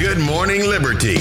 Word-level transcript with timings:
Good, 0.00 0.18
Morning 0.18 0.62
Liberty. 0.62 1.16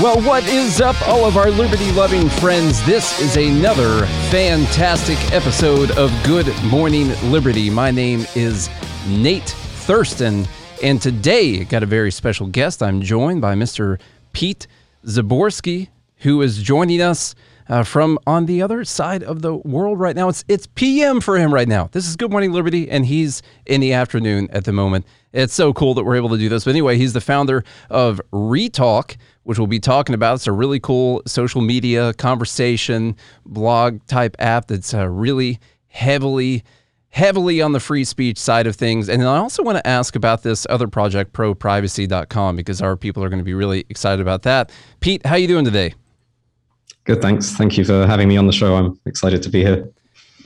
Well, 0.00 0.22
what 0.22 0.42
is 0.48 0.80
up, 0.80 0.96
all 1.06 1.26
of 1.26 1.36
our 1.36 1.50
liberty 1.50 1.92
loving 1.92 2.30
friends? 2.30 2.82
This 2.86 3.20
is 3.20 3.36
another 3.36 4.06
fantastic 4.30 5.18
episode 5.34 5.90
of 5.98 6.10
Good 6.24 6.46
Morning 6.64 7.08
Liberty. 7.30 7.68
My 7.68 7.90
name 7.90 8.24
is 8.34 8.70
Nate 9.06 9.50
Thurston, 9.50 10.48
and 10.82 11.02
today 11.02 11.64
got 11.64 11.82
a 11.82 11.86
very 11.86 12.10
special 12.10 12.46
guest. 12.46 12.82
I'm 12.82 13.02
joined 13.02 13.42
by 13.42 13.54
Mr. 13.54 14.00
Pete 14.32 14.66
Zaborszky, 15.04 15.88
who 16.20 16.40
is 16.40 16.62
joining 16.62 17.02
us 17.02 17.34
uh, 17.68 17.82
from 17.82 18.18
on 18.26 18.46
the 18.46 18.62
other 18.62 18.84
side 18.84 19.22
of 19.22 19.42
the 19.42 19.54
world 19.54 19.98
right 19.98 20.16
now. 20.16 20.28
It's 20.28 20.44
it's 20.48 20.66
PM 20.66 21.20
for 21.20 21.36
him 21.36 21.52
right 21.52 21.68
now. 21.68 21.88
This 21.92 22.08
is 22.08 22.16
Good 22.16 22.30
Morning 22.30 22.52
Liberty, 22.52 22.90
and 22.90 23.06
he's 23.06 23.42
in 23.66 23.80
the 23.80 23.92
afternoon 23.92 24.48
at 24.52 24.64
the 24.64 24.72
moment. 24.72 25.06
It's 25.32 25.54
so 25.54 25.72
cool 25.72 25.94
that 25.94 26.04
we're 26.04 26.16
able 26.16 26.30
to 26.30 26.38
do 26.38 26.48
this. 26.48 26.64
But 26.64 26.70
anyway, 26.70 26.96
he's 26.96 27.12
the 27.12 27.20
founder 27.20 27.64
of 27.90 28.20
Retalk, 28.32 29.16
which 29.42 29.58
we'll 29.58 29.66
be 29.66 29.80
talking 29.80 30.14
about. 30.14 30.36
It's 30.36 30.46
a 30.46 30.52
really 30.52 30.80
cool 30.80 31.22
social 31.26 31.60
media 31.60 32.14
conversation 32.14 33.16
blog 33.44 34.04
type 34.06 34.36
app 34.38 34.68
that's 34.68 34.94
uh, 34.94 35.08
really 35.08 35.58
heavily 35.88 36.64
heavily 37.10 37.62
on 37.62 37.72
the 37.72 37.80
free 37.80 38.04
speech 38.04 38.36
side 38.36 38.66
of 38.66 38.76
things. 38.76 39.08
And 39.08 39.22
I 39.22 39.38
also 39.38 39.62
want 39.62 39.78
to 39.78 39.86
ask 39.86 40.16
about 40.16 40.42
this 40.42 40.66
other 40.68 40.86
project, 40.86 41.32
proprivacy.com, 41.32 42.56
because 42.56 42.82
our 42.82 42.94
people 42.94 43.24
are 43.24 43.30
going 43.30 43.38
to 43.38 43.44
be 43.44 43.54
really 43.54 43.86
excited 43.88 44.20
about 44.20 44.42
that. 44.42 44.70
Pete, 45.00 45.24
how 45.24 45.36
you 45.36 45.48
doing 45.48 45.64
today? 45.64 45.94
Good, 47.06 47.22
thanks. 47.22 47.52
Thank 47.52 47.78
you 47.78 47.84
for 47.84 48.04
having 48.04 48.26
me 48.26 48.36
on 48.36 48.48
the 48.48 48.52
show. 48.52 48.74
I'm 48.74 48.98
excited 49.06 49.40
to 49.44 49.48
be 49.48 49.62
here. 49.62 49.88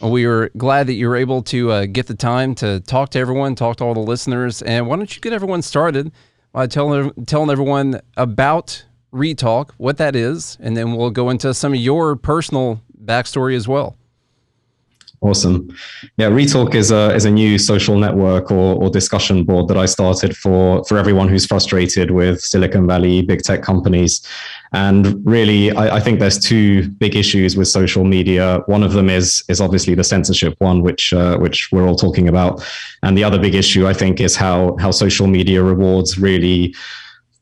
We 0.02 0.26
are 0.26 0.50
glad 0.50 0.86
that 0.88 0.92
you 0.92 1.08
were 1.08 1.16
able 1.16 1.42
to 1.44 1.72
uh, 1.72 1.86
get 1.86 2.06
the 2.06 2.14
time 2.14 2.54
to 2.56 2.80
talk 2.80 3.10
to 3.10 3.18
everyone, 3.18 3.54
talk 3.54 3.78
to 3.78 3.84
all 3.84 3.94
the 3.94 4.00
listeners. 4.00 4.60
And 4.62 4.86
why 4.86 4.96
don't 4.96 5.14
you 5.14 5.22
get 5.22 5.32
everyone 5.32 5.62
started 5.62 6.12
by 6.52 6.66
telling, 6.66 7.12
telling 7.24 7.50
everyone 7.50 8.00
about 8.18 8.84
Retalk, 9.10 9.70
what 9.78 9.96
that 9.96 10.14
is, 10.14 10.58
and 10.60 10.76
then 10.76 10.94
we'll 10.94 11.10
go 11.10 11.30
into 11.30 11.54
some 11.54 11.72
of 11.72 11.80
your 11.80 12.14
personal 12.14 12.82
backstory 13.04 13.56
as 13.56 13.66
well. 13.66 13.96
Awesome. 15.22 15.68
Yeah, 16.16 16.30
Retalk 16.30 16.74
is 16.74 16.90
a 16.90 17.14
is 17.14 17.26
a 17.26 17.30
new 17.30 17.58
social 17.58 17.98
network 17.98 18.50
or, 18.50 18.82
or 18.82 18.88
discussion 18.88 19.44
board 19.44 19.68
that 19.68 19.76
I 19.76 19.84
started 19.84 20.34
for 20.34 20.82
for 20.84 20.96
everyone 20.96 21.28
who's 21.28 21.44
frustrated 21.44 22.10
with 22.10 22.40
Silicon 22.40 22.86
Valley 22.86 23.20
big 23.20 23.42
tech 23.42 23.62
companies. 23.62 24.26
And 24.72 25.26
really, 25.26 25.72
I, 25.72 25.96
I, 25.96 26.00
think 26.00 26.20
there's 26.20 26.38
two 26.38 26.88
big 26.90 27.16
issues 27.16 27.56
with 27.56 27.66
social 27.66 28.04
media. 28.04 28.62
One 28.66 28.84
of 28.84 28.92
them 28.92 29.10
is 29.10 29.42
is 29.48 29.60
obviously 29.60 29.96
the 29.96 30.04
censorship 30.04 30.54
one, 30.58 30.82
which 30.82 31.12
uh, 31.12 31.38
which 31.38 31.70
we're 31.72 31.86
all 31.88 31.96
talking 31.96 32.28
about, 32.28 32.62
and 33.02 33.18
the 33.18 33.24
other 33.24 33.38
big 33.38 33.56
issue 33.56 33.88
I 33.88 33.94
think 33.94 34.20
is 34.20 34.36
how 34.36 34.76
how 34.78 34.92
social 34.92 35.26
media 35.26 35.60
rewards 35.60 36.18
really 36.18 36.72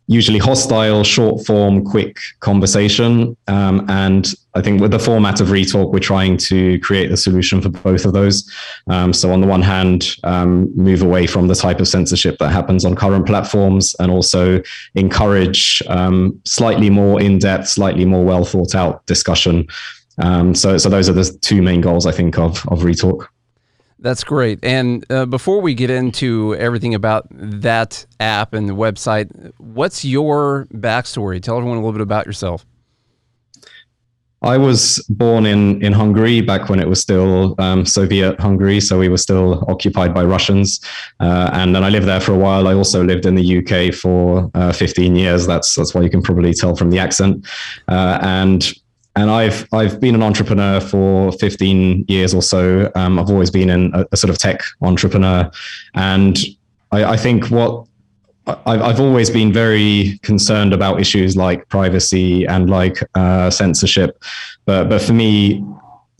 usually 0.08 0.38
hostile, 0.38 1.04
short 1.04 1.44
form, 1.46 1.84
quick 1.84 2.16
conversation. 2.40 3.36
Um, 3.46 3.84
and 3.88 4.34
I 4.54 4.62
think 4.62 4.80
with 4.80 4.90
the 4.90 4.98
format 4.98 5.40
of 5.40 5.48
Retalk, 5.48 5.92
we're 5.92 5.98
trying 6.00 6.38
to 6.38 6.80
create 6.80 7.12
a 7.12 7.16
solution 7.16 7.60
for 7.60 7.68
both 7.68 8.06
of 8.06 8.14
those. 8.14 8.50
Um, 8.88 9.12
so, 9.12 9.30
on 9.30 9.42
the 9.42 9.46
one 9.46 9.62
hand, 9.62 10.16
um, 10.24 10.74
move 10.74 11.02
away 11.02 11.26
from 11.26 11.46
the 11.46 11.54
type 11.54 11.78
of 11.78 11.86
censorship 11.86 12.38
that 12.38 12.50
happens 12.50 12.86
on 12.86 12.96
current 12.96 13.26
platforms 13.26 13.94
and 14.00 14.10
also 14.10 14.62
encourage 14.94 15.82
um, 15.88 16.40
slightly 16.44 16.88
more 16.88 17.20
in 17.20 17.38
depth, 17.38 17.68
slightly 17.68 18.06
more 18.06 18.24
well 18.24 18.44
thought 18.44 18.74
out 18.74 19.04
discussion. 19.06 19.68
Um, 20.20 20.54
so, 20.54 20.78
so, 20.78 20.88
those 20.88 21.10
are 21.10 21.12
the 21.12 21.38
two 21.42 21.60
main 21.60 21.82
goals, 21.82 22.06
I 22.06 22.12
think, 22.12 22.38
of, 22.38 22.66
of 22.68 22.80
Retalk. 22.80 23.28
That's 24.00 24.22
great. 24.22 24.60
And 24.62 25.04
uh, 25.10 25.26
before 25.26 25.60
we 25.60 25.74
get 25.74 25.90
into 25.90 26.54
everything 26.56 26.94
about 26.94 27.26
that 27.30 28.06
app 28.20 28.54
and 28.54 28.68
the 28.68 28.74
website, 28.74 29.52
what's 29.58 30.04
your 30.04 30.68
backstory? 30.72 31.42
Tell 31.42 31.56
everyone 31.56 31.78
a 31.78 31.80
little 31.80 31.92
bit 31.92 32.02
about 32.02 32.26
yourself. 32.26 32.64
I 34.40 34.56
was 34.56 35.04
born 35.08 35.46
in 35.46 35.82
in 35.82 35.92
Hungary 35.92 36.40
back 36.40 36.68
when 36.68 36.78
it 36.78 36.88
was 36.88 37.00
still 37.00 37.56
um, 37.58 37.84
Soviet 37.84 38.38
Hungary, 38.38 38.80
so 38.80 38.96
we 38.98 39.08
were 39.08 39.18
still 39.18 39.64
occupied 39.68 40.14
by 40.14 40.22
Russians. 40.22 40.80
Uh, 41.18 41.50
and 41.52 41.74
then 41.74 41.82
I 41.82 41.88
lived 41.88 42.06
there 42.06 42.20
for 42.20 42.32
a 42.32 42.38
while. 42.38 42.68
I 42.68 42.74
also 42.74 43.02
lived 43.02 43.26
in 43.26 43.34
the 43.34 43.58
UK 43.58 43.92
for 43.92 44.48
uh, 44.54 44.72
15 44.72 45.16
years. 45.16 45.46
That's 45.46 45.74
that's 45.74 45.92
why 45.92 46.02
you 46.02 46.10
can 46.10 46.22
probably 46.22 46.54
tell 46.54 46.76
from 46.76 46.90
the 46.90 47.00
accent. 47.00 47.46
Uh, 47.88 48.20
and 48.22 48.72
and 49.18 49.32
I've 49.32 49.66
I've 49.72 50.00
been 50.00 50.14
an 50.14 50.22
entrepreneur 50.22 50.80
for 50.80 51.32
15 51.32 52.04
years 52.06 52.32
or 52.32 52.40
so. 52.40 52.90
Um, 52.94 53.18
I've 53.18 53.30
always 53.30 53.50
been 53.50 53.68
in 53.68 53.92
a, 53.92 54.06
a, 54.12 54.16
sort 54.16 54.30
of 54.30 54.38
tech 54.38 54.60
entrepreneur, 54.80 55.50
and 55.94 56.38
I, 56.92 57.04
I 57.04 57.16
think 57.16 57.50
what 57.50 57.84
I've, 58.46 58.80
I've 58.80 59.00
always 59.00 59.28
been 59.28 59.52
very 59.52 60.20
concerned 60.22 60.72
about 60.72 61.00
issues 61.00 61.36
like 61.36 61.68
privacy 61.68 62.46
and 62.46 62.70
like 62.70 62.98
uh, 63.16 63.50
censorship, 63.50 64.22
but 64.66 64.88
but 64.88 65.02
for 65.02 65.14
me, 65.14 65.64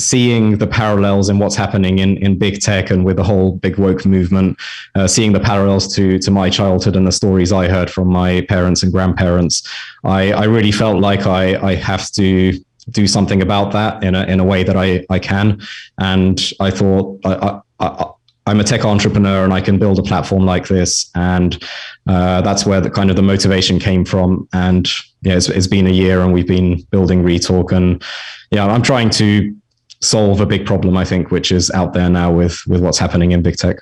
seeing 0.01 0.59
the 0.59 0.67
parallels 0.67 1.29
in 1.29 1.39
what's 1.39 1.57
happening 1.57 2.01
in, 2.01 2.17
in 2.17 2.37
big 2.37 2.61
tech 2.61 2.91
and 2.91 3.05
with 3.05 3.17
the 3.17 3.25
whole 3.25 3.53
big 3.53 3.79
woke 3.79 4.07
movement, 4.07 4.59
uh, 4.97 5.07
seeing 5.07 5.33
the 5.33 5.41
parallels 5.41 5.95
to 5.95 6.19
to 6.19 6.33
my 6.33 6.51
childhood 6.51 6.97
and 6.97 7.07
the 7.07 7.13
stories 7.13 7.53
I 7.53 7.69
heard 7.69 7.91
from 7.91 8.09
my 8.09 8.41
parents 8.49 8.83
and 8.83 8.93
grandparents, 8.93 9.63
I, 10.03 10.33
I 10.33 10.45
really 10.47 10.73
felt 10.73 11.01
like 11.01 11.27
I, 11.27 11.57
I 11.65 11.77
have 11.77 12.11
to 12.13 12.59
do 12.91 13.07
something 13.07 13.43
about 13.43 13.73
that 13.73 14.03
in 14.03 14.15
a 14.15 14.25
in 14.25 14.41
a 14.41 14.45
way 14.45 14.63
that 14.63 14.77
I 14.77 15.05
I 15.11 15.19
can. 15.19 15.61
And 15.99 16.41
I 16.61 16.71
thought 16.71 17.21
I, 17.25 17.61
I, 17.81 18.11
I'm 18.49 18.61
a 18.61 18.65
tech 18.65 18.85
entrepreneur 18.85 19.45
and 19.45 19.53
I 19.53 19.61
can 19.61 19.79
build 19.79 19.99
a 19.99 20.03
platform 20.03 20.47
like 20.47 20.69
this. 20.69 21.11
And 21.15 21.63
uh, 22.07 22.41
that's 22.41 22.65
where 22.65 22.81
the 22.81 22.91
kind 22.91 23.11
of 23.11 23.17
the 23.17 23.23
motivation 23.23 23.79
came 23.79 24.07
from. 24.07 24.49
And 24.55 24.89
yeah, 25.21 25.37
it's, 25.37 25.51
it's 25.51 25.67
been 25.67 25.87
a 25.87 25.93
year 25.93 26.23
and 26.23 26.33
we've 26.33 26.47
been 26.47 26.81
building 26.91 27.23
Retalk. 27.23 27.73
And 27.73 28.03
yeah, 28.51 28.67
I'm 28.67 28.83
trying 28.83 29.11
to 29.11 29.55
solve 30.01 30.41
a 30.41 30.47
big 30.47 30.65
problem, 30.65 30.97
I 30.97 31.05
think, 31.05 31.31
which 31.31 31.53
is 31.53 31.71
out 31.73 31.93
there 31.93 32.09
now 32.09 32.33
with 32.33 32.63
with 32.67 32.81
what's 32.81 32.99
happening 32.99 33.33
in 33.33 33.43
big 33.43 33.57
tech. 33.57 33.77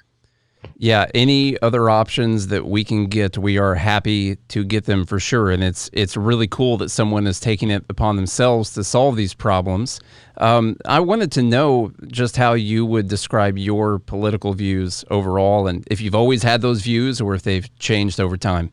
Yeah, 0.78 1.06
any 1.14 1.60
other 1.62 1.88
options 1.88 2.48
that 2.48 2.66
we 2.66 2.84
can 2.84 3.06
get, 3.06 3.38
we 3.38 3.56
are 3.56 3.74
happy 3.74 4.36
to 4.48 4.62
get 4.62 4.84
them 4.84 5.06
for 5.06 5.18
sure. 5.18 5.50
And 5.50 5.64
it's 5.64 5.88
it's 5.94 6.18
really 6.18 6.46
cool 6.46 6.76
that 6.78 6.90
someone 6.90 7.26
is 7.26 7.40
taking 7.40 7.70
it 7.70 7.84
upon 7.88 8.16
themselves 8.16 8.74
to 8.74 8.84
solve 8.84 9.16
these 9.16 9.32
problems. 9.32 10.00
Um, 10.36 10.76
I 10.84 11.00
wanted 11.00 11.32
to 11.32 11.42
know 11.42 11.92
just 12.08 12.36
how 12.36 12.52
you 12.52 12.84
would 12.84 13.08
describe 13.08 13.56
your 13.56 13.98
political 14.00 14.52
views 14.52 15.02
overall, 15.10 15.66
and 15.66 15.82
if 15.90 16.02
you've 16.02 16.14
always 16.14 16.42
had 16.42 16.60
those 16.60 16.82
views 16.82 17.22
or 17.22 17.34
if 17.34 17.42
they've 17.42 17.68
changed 17.78 18.20
over 18.20 18.36
time. 18.36 18.70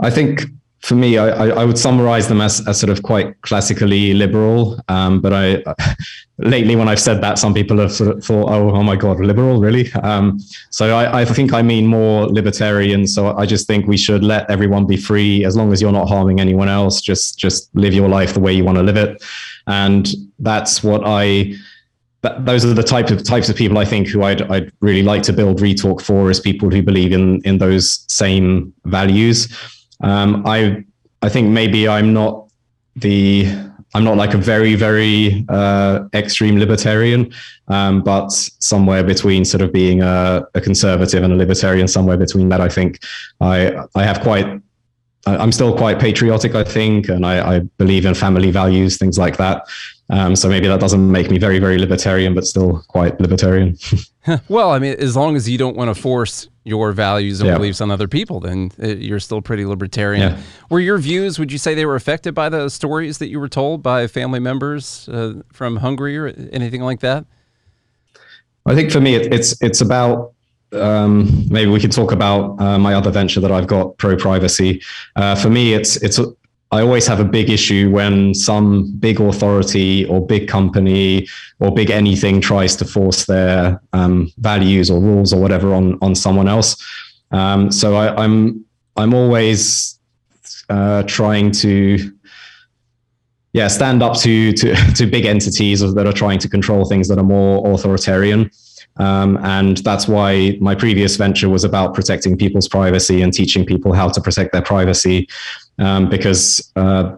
I 0.00 0.10
think 0.10 0.42
for 0.80 0.94
me, 0.94 1.18
I, 1.18 1.48
I, 1.48 1.64
would 1.64 1.76
summarize 1.76 2.28
them 2.28 2.40
as, 2.40 2.66
as 2.68 2.78
sort 2.78 2.90
of 2.90 3.02
quite 3.02 3.40
classically 3.42 4.14
liberal. 4.14 4.80
Um, 4.88 5.20
but 5.20 5.32
I 5.32 5.62
lately, 6.38 6.76
when 6.76 6.88
I've 6.88 7.00
said 7.00 7.20
that, 7.20 7.38
some 7.38 7.52
people 7.52 7.78
have 7.78 7.92
sort 7.92 8.16
of 8.16 8.24
thought, 8.24 8.48
"Oh, 8.50 8.70
oh 8.70 8.82
my 8.82 8.94
God, 8.94 9.18
liberal, 9.18 9.60
really?" 9.60 9.92
Um, 9.94 10.38
so 10.70 10.96
I, 10.96 11.22
I, 11.22 11.24
think 11.24 11.52
I 11.52 11.62
mean 11.62 11.86
more 11.86 12.28
libertarian. 12.28 13.06
So 13.06 13.36
I 13.36 13.44
just 13.44 13.66
think 13.66 13.86
we 13.86 13.96
should 13.96 14.22
let 14.22 14.48
everyone 14.50 14.86
be 14.86 14.96
free 14.96 15.44
as 15.44 15.56
long 15.56 15.72
as 15.72 15.82
you're 15.82 15.92
not 15.92 16.08
harming 16.08 16.40
anyone 16.40 16.68
else. 16.68 17.00
Just 17.00 17.38
just 17.38 17.74
live 17.74 17.92
your 17.92 18.08
life 18.08 18.34
the 18.34 18.40
way 18.40 18.52
you 18.52 18.64
want 18.64 18.78
to 18.78 18.84
live 18.84 18.96
it, 18.96 19.22
and 19.66 20.08
that's 20.38 20.82
what 20.84 21.02
I. 21.04 21.54
Those 22.40 22.64
are 22.64 22.74
the 22.74 22.82
type 22.82 23.10
of 23.10 23.24
types 23.24 23.48
of 23.48 23.56
people 23.56 23.78
I 23.78 23.84
think 23.84 24.08
who 24.08 24.24
I'd, 24.24 24.42
I'd 24.50 24.72
really 24.80 25.04
like 25.04 25.22
to 25.24 25.32
build 25.32 25.60
Retalk 25.60 26.00
for, 26.00 26.30
is 26.30 26.40
people 26.40 26.68
who 26.68 26.82
believe 26.82 27.12
in 27.12 27.40
in 27.42 27.58
those 27.58 28.04
same 28.08 28.72
values. 28.84 29.48
Um, 30.00 30.44
I 30.46 30.84
I 31.22 31.28
think 31.28 31.48
maybe 31.48 31.88
I'm 31.88 32.12
not 32.12 32.48
the 32.96 33.46
I'm 33.94 34.04
not 34.04 34.16
like 34.16 34.34
a 34.34 34.38
very 34.38 34.74
very 34.74 35.44
uh, 35.48 36.04
extreme 36.14 36.58
libertarian, 36.58 37.32
um, 37.68 38.02
but 38.02 38.30
somewhere 38.60 39.02
between 39.02 39.44
sort 39.44 39.62
of 39.62 39.72
being 39.72 40.02
a, 40.02 40.46
a, 40.54 40.60
conservative 40.60 41.22
and 41.22 41.32
a 41.32 41.36
libertarian, 41.36 41.88
somewhere 41.88 42.16
between 42.16 42.48
that. 42.50 42.60
I 42.60 42.68
think 42.68 42.98
I 43.40 43.72
I 43.94 44.04
have 44.04 44.20
quite 44.20 44.60
I'm 45.26 45.52
still 45.52 45.76
quite 45.76 45.98
patriotic, 45.98 46.54
I 46.54 46.64
think, 46.64 47.08
and 47.08 47.26
I, 47.26 47.56
I 47.56 47.60
believe 47.76 48.06
in 48.06 48.14
family 48.14 48.50
values, 48.50 48.96
things 48.96 49.18
like 49.18 49.36
that. 49.36 49.66
Um, 50.10 50.34
so 50.34 50.48
maybe 50.48 50.68
that 50.68 50.80
doesn't 50.80 51.10
make 51.10 51.30
me 51.30 51.38
very, 51.38 51.58
very 51.58 51.78
libertarian, 51.78 52.34
but 52.34 52.46
still 52.46 52.82
quite 52.88 53.20
libertarian. 53.20 53.76
well, 54.48 54.70
I 54.70 54.78
mean, 54.78 54.94
as 54.98 55.16
long 55.16 55.36
as 55.36 55.48
you 55.48 55.58
don't 55.58 55.76
want 55.76 55.94
to 55.94 56.00
force 56.00 56.48
your 56.68 56.92
values 56.92 57.40
and 57.40 57.48
yeah. 57.48 57.56
beliefs 57.56 57.80
on 57.80 57.90
other 57.90 58.06
people, 58.06 58.40
then 58.40 58.70
uh, 58.82 58.88
you're 58.88 59.20
still 59.20 59.40
pretty 59.40 59.64
libertarian. 59.64 60.32
Yeah. 60.32 60.42
Were 60.70 60.80
your 60.80 60.98
views, 60.98 61.38
would 61.38 61.50
you 61.50 61.58
say 61.58 61.74
they 61.74 61.86
were 61.86 61.96
affected 61.96 62.34
by 62.34 62.48
the 62.48 62.68
stories 62.68 63.18
that 63.18 63.28
you 63.28 63.40
were 63.40 63.48
told 63.48 63.82
by 63.82 64.06
family 64.06 64.40
members 64.40 65.08
uh, 65.08 65.42
from 65.52 65.76
Hungary 65.76 66.16
or 66.16 66.28
anything 66.52 66.82
like 66.82 67.00
that? 67.00 67.24
I 68.66 68.74
think 68.74 68.90
for 68.90 69.00
me, 69.00 69.14
it, 69.14 69.32
it's 69.32 69.60
it's 69.62 69.80
about 69.80 70.34
um, 70.72 71.46
maybe 71.48 71.70
we 71.70 71.80
could 71.80 71.92
talk 71.92 72.12
about 72.12 72.60
uh, 72.60 72.78
my 72.78 72.94
other 72.94 73.10
venture 73.10 73.40
that 73.40 73.50
I've 73.50 73.66
got, 73.66 73.96
pro 73.96 74.16
privacy. 74.16 74.82
Uh, 75.16 75.34
for 75.34 75.48
me, 75.48 75.72
it's 75.72 75.96
it's 76.02 76.20
I 76.70 76.82
always 76.82 77.06
have 77.06 77.18
a 77.18 77.24
big 77.24 77.48
issue 77.48 77.90
when 77.90 78.34
some 78.34 78.92
big 78.98 79.20
authority 79.20 80.04
or 80.04 80.24
big 80.24 80.48
company 80.48 81.26
or 81.60 81.72
big 81.72 81.90
anything 81.90 82.42
tries 82.42 82.76
to 82.76 82.84
force 82.84 83.24
their 83.24 83.80
um, 83.94 84.30
values 84.36 84.90
or 84.90 85.00
rules 85.00 85.32
or 85.32 85.40
whatever 85.40 85.72
on 85.72 85.98
on 86.02 86.14
someone 86.14 86.46
else. 86.46 86.76
Um, 87.30 87.72
so 87.72 87.96
I, 87.96 88.08
am 88.08 88.18
I'm, 88.18 88.64
I'm 88.96 89.14
always 89.14 89.98
uh, 90.68 91.04
trying 91.04 91.52
to 91.52 92.12
yeah 93.54 93.68
stand 93.68 94.02
up 94.02 94.16
to 94.18 94.52
to 94.52 94.74
to 94.94 95.06
big 95.06 95.24
entities 95.24 95.80
that 95.80 96.06
are 96.06 96.12
trying 96.12 96.38
to 96.40 96.48
control 96.50 96.84
things 96.84 97.08
that 97.08 97.18
are 97.18 97.24
more 97.24 97.66
authoritarian. 97.72 98.50
Um, 98.98 99.38
and 99.44 99.78
that's 99.78 100.08
why 100.08 100.58
my 100.60 100.74
previous 100.74 101.16
venture 101.16 101.48
was 101.48 101.64
about 101.64 101.94
protecting 101.94 102.36
people's 102.36 102.68
privacy 102.68 103.22
and 103.22 103.32
teaching 103.32 103.64
people 103.64 103.92
how 103.92 104.08
to 104.08 104.20
protect 104.20 104.52
their 104.52 104.62
privacy. 104.62 105.28
Um, 105.78 106.08
because 106.08 106.72
uh, 106.76 107.16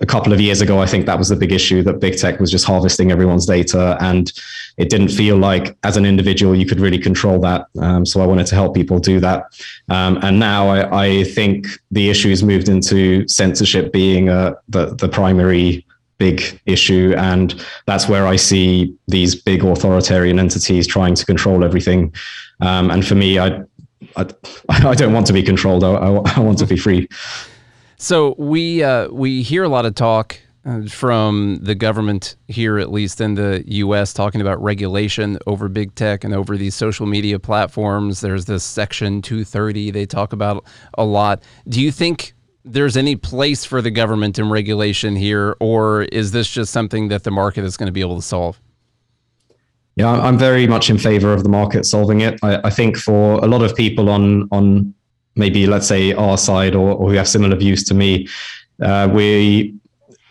a 0.00 0.06
couple 0.06 0.32
of 0.32 0.40
years 0.40 0.60
ago, 0.60 0.78
I 0.78 0.86
think 0.86 1.06
that 1.06 1.18
was 1.18 1.30
the 1.30 1.36
big 1.36 1.52
issue 1.52 1.82
that 1.82 2.00
big 2.00 2.18
tech 2.18 2.38
was 2.38 2.50
just 2.50 2.66
harvesting 2.66 3.10
everyone's 3.10 3.46
data. 3.46 3.96
And 4.00 4.30
it 4.76 4.90
didn't 4.90 5.08
feel 5.08 5.36
like, 5.36 5.76
as 5.84 5.96
an 5.96 6.04
individual, 6.04 6.54
you 6.54 6.66
could 6.66 6.80
really 6.80 6.98
control 6.98 7.40
that. 7.40 7.66
Um, 7.80 8.04
so 8.04 8.20
I 8.20 8.26
wanted 8.26 8.46
to 8.48 8.54
help 8.54 8.74
people 8.74 8.98
do 8.98 9.20
that. 9.20 9.44
Um, 9.88 10.18
and 10.22 10.38
now 10.38 10.68
I, 10.68 11.04
I, 11.04 11.24
think 11.24 11.66
the 11.90 12.10
issue 12.10 12.28
has 12.28 12.42
moved 12.42 12.68
into 12.68 13.26
censorship 13.26 13.90
being 13.92 14.28
uh, 14.28 14.54
the, 14.68 14.94
the 14.94 15.08
primary 15.08 15.85
big 16.18 16.60
issue. 16.66 17.14
And 17.16 17.54
that's 17.86 18.08
where 18.08 18.26
I 18.26 18.36
see 18.36 18.94
these 19.08 19.34
big 19.34 19.64
authoritarian 19.64 20.38
entities 20.38 20.86
trying 20.86 21.14
to 21.14 21.26
control 21.26 21.64
everything. 21.64 22.14
Um, 22.60 22.90
and 22.90 23.06
for 23.06 23.14
me, 23.14 23.38
I, 23.38 23.62
I, 24.16 24.26
I, 24.68 24.94
don't 24.94 25.12
want 25.12 25.26
to 25.26 25.32
be 25.32 25.42
controlled. 25.42 25.84
I, 25.84 25.88
I, 25.88 26.40
want 26.40 26.58
to 26.58 26.66
be 26.66 26.76
free. 26.76 27.08
So 27.98 28.34
we 28.38 28.82
uh, 28.82 29.08
we 29.08 29.42
hear 29.42 29.64
a 29.64 29.68
lot 29.68 29.86
of 29.86 29.94
talk 29.94 30.38
uh, 30.66 30.82
from 30.86 31.58
the 31.62 31.74
government 31.74 32.36
here, 32.48 32.78
at 32.78 32.90
least 32.90 33.20
in 33.20 33.34
the 33.34 33.62
U.S., 33.66 34.12
talking 34.12 34.40
about 34.40 34.62
regulation 34.62 35.38
over 35.46 35.68
big 35.68 35.94
tech 35.94 36.24
and 36.24 36.34
over 36.34 36.56
these 36.56 36.74
social 36.74 37.06
media 37.06 37.38
platforms. 37.38 38.20
There's 38.20 38.44
this 38.44 38.64
Section 38.64 39.22
230 39.22 39.92
they 39.92 40.06
talk 40.06 40.32
about 40.32 40.64
a 40.94 41.04
lot. 41.04 41.42
Do 41.68 41.80
you 41.80 41.90
think 41.90 42.34
there's 42.66 42.96
any 42.96 43.14
place 43.14 43.64
for 43.64 43.80
the 43.80 43.90
government 43.90 44.38
in 44.38 44.50
regulation 44.50 45.14
here, 45.14 45.56
or 45.60 46.02
is 46.02 46.32
this 46.32 46.50
just 46.50 46.72
something 46.72 47.08
that 47.08 47.22
the 47.22 47.30
market 47.30 47.64
is 47.64 47.76
going 47.76 47.86
to 47.86 47.92
be 47.92 48.00
able 48.00 48.16
to 48.16 48.22
solve? 48.22 48.60
Yeah, 49.94 50.10
I'm 50.10 50.36
very 50.36 50.66
much 50.66 50.90
in 50.90 50.98
favor 50.98 51.32
of 51.32 51.42
the 51.42 51.48
market 51.48 51.86
solving 51.86 52.20
it. 52.20 52.38
I, 52.42 52.60
I 52.64 52.70
think 52.70 52.98
for 52.98 53.42
a 53.42 53.46
lot 53.46 53.62
of 53.62 53.74
people 53.74 54.10
on 54.10 54.48
on 54.50 54.92
maybe 55.36 55.66
let's 55.66 55.86
say 55.86 56.12
our 56.12 56.36
side 56.36 56.74
or, 56.74 56.90
or 56.90 57.10
who 57.10 57.16
have 57.16 57.28
similar 57.28 57.56
views 57.56 57.84
to 57.84 57.94
me, 57.94 58.28
uh, 58.82 59.08
we 59.10 59.74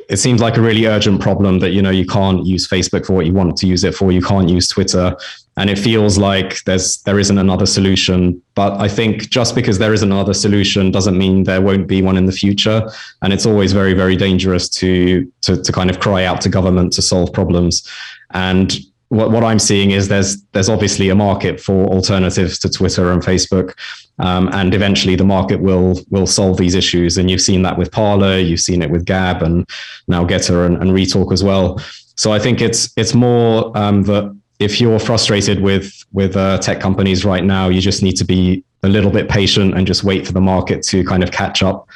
it 0.08 0.18
seems 0.18 0.42
like 0.42 0.58
a 0.58 0.62
really 0.62 0.86
urgent 0.86 1.20
problem 1.20 1.60
that 1.60 1.72
you 1.72 1.82
know 1.82 1.90
you 1.90 2.06
can't 2.06 2.46
use 2.46 2.68
Facebook 2.68 3.06
for 3.08 3.14
what 3.14 3.26
you 3.26 3.34
want 3.34 3.58
to 3.58 3.66
use 3.66 3.84
it 3.84 3.96
for. 3.96 4.12
You 4.12 4.22
can't 4.22 4.50
use 4.50 4.68
Twitter, 4.68 5.16
and 5.58 5.70
it 5.70 5.80
feels 5.80 6.18
like 6.18 6.64
there's 6.66 6.98
there 7.04 7.20
isn't 7.20 7.38
another 7.38 7.66
solution. 7.66 8.42
But 8.56 8.80
I 8.80 8.88
think 8.88 9.30
just 9.30 9.56
because 9.56 9.80
there 9.80 9.94
is 9.94 10.04
another 10.04 10.34
solution 10.34 10.92
doesn't 10.92 11.18
mean 11.18 11.44
there 11.44 11.62
won't 11.62 11.88
be 11.88 12.02
one 12.02 12.18
in 12.18 12.26
the 12.26 12.32
future. 12.32 12.90
And 13.22 13.32
it's 13.32 13.46
always 13.46 13.72
very 13.72 13.94
very 13.94 14.16
dangerous 14.16 14.68
to 14.70 15.32
to 15.42 15.62
to 15.62 15.72
kind 15.72 15.90
of 15.90 16.00
cry 16.00 16.26
out 16.26 16.42
to 16.42 16.50
government 16.50 16.94
to 16.94 17.02
solve 17.02 17.32
problems. 17.32 17.90
And 18.32 18.78
what, 19.10 19.32
what 19.32 19.44
I'm 19.44 19.60
seeing 19.60 19.92
is 19.92 20.08
there's 20.08 20.42
there's 20.52 20.70
obviously 20.70 21.10
a 21.10 21.16
market 21.16 21.62
for 21.62 21.86
alternatives 21.88 22.60
to 22.60 22.70
Twitter 22.70 23.12
and 23.12 23.22
Facebook, 23.22 23.76
um, 24.20 24.50
and 24.52 24.74
eventually 24.74 25.16
the 25.16 25.24
market 25.24 25.62
will 25.62 26.02
will 26.10 26.28
solve 26.28 26.58
these 26.58 26.76
issues. 26.76 27.18
And 27.18 27.30
you've 27.32 27.42
seen 27.42 27.62
that 27.62 27.78
with 27.78 27.92
Parler, 27.92 28.40
you've 28.40 28.60
seen 28.60 28.82
it 28.82 28.90
with 28.90 29.06
Gab, 29.06 29.42
and 29.42 29.66
now 30.08 30.26
Gettr 30.26 30.66
and, 30.66 30.78
and 30.82 30.92
Retalk 30.92 31.32
as 31.32 31.44
well. 31.44 31.80
So 32.16 32.34
I 32.34 32.40
think 32.40 32.62
it's 32.62 32.92
it's 32.98 33.14
more 33.14 33.72
um, 33.78 34.04
that 34.04 34.36
if 34.60 34.80
you're 34.80 35.00
frustrated 35.00 35.62
with 35.62 35.94
with 36.12 36.36
uh, 36.36 36.58
tech 36.60 36.80
companies 36.80 37.26
right 37.26 37.44
now, 37.44 37.70
you 37.70 37.82
just 37.82 38.02
need 38.02 38.16
to 38.18 38.26
be 38.26 38.64
a 38.84 38.90
little 38.90 39.12
bit 39.12 39.28
patient 39.30 39.76
and 39.76 39.88
just 39.88 40.04
wait 40.04 40.26
for 40.26 40.34
the 40.34 40.42
market 40.42 40.84
to 40.84 41.04
kind 41.04 41.24
of 41.24 41.32
catch 41.32 41.64
up. 41.64 41.88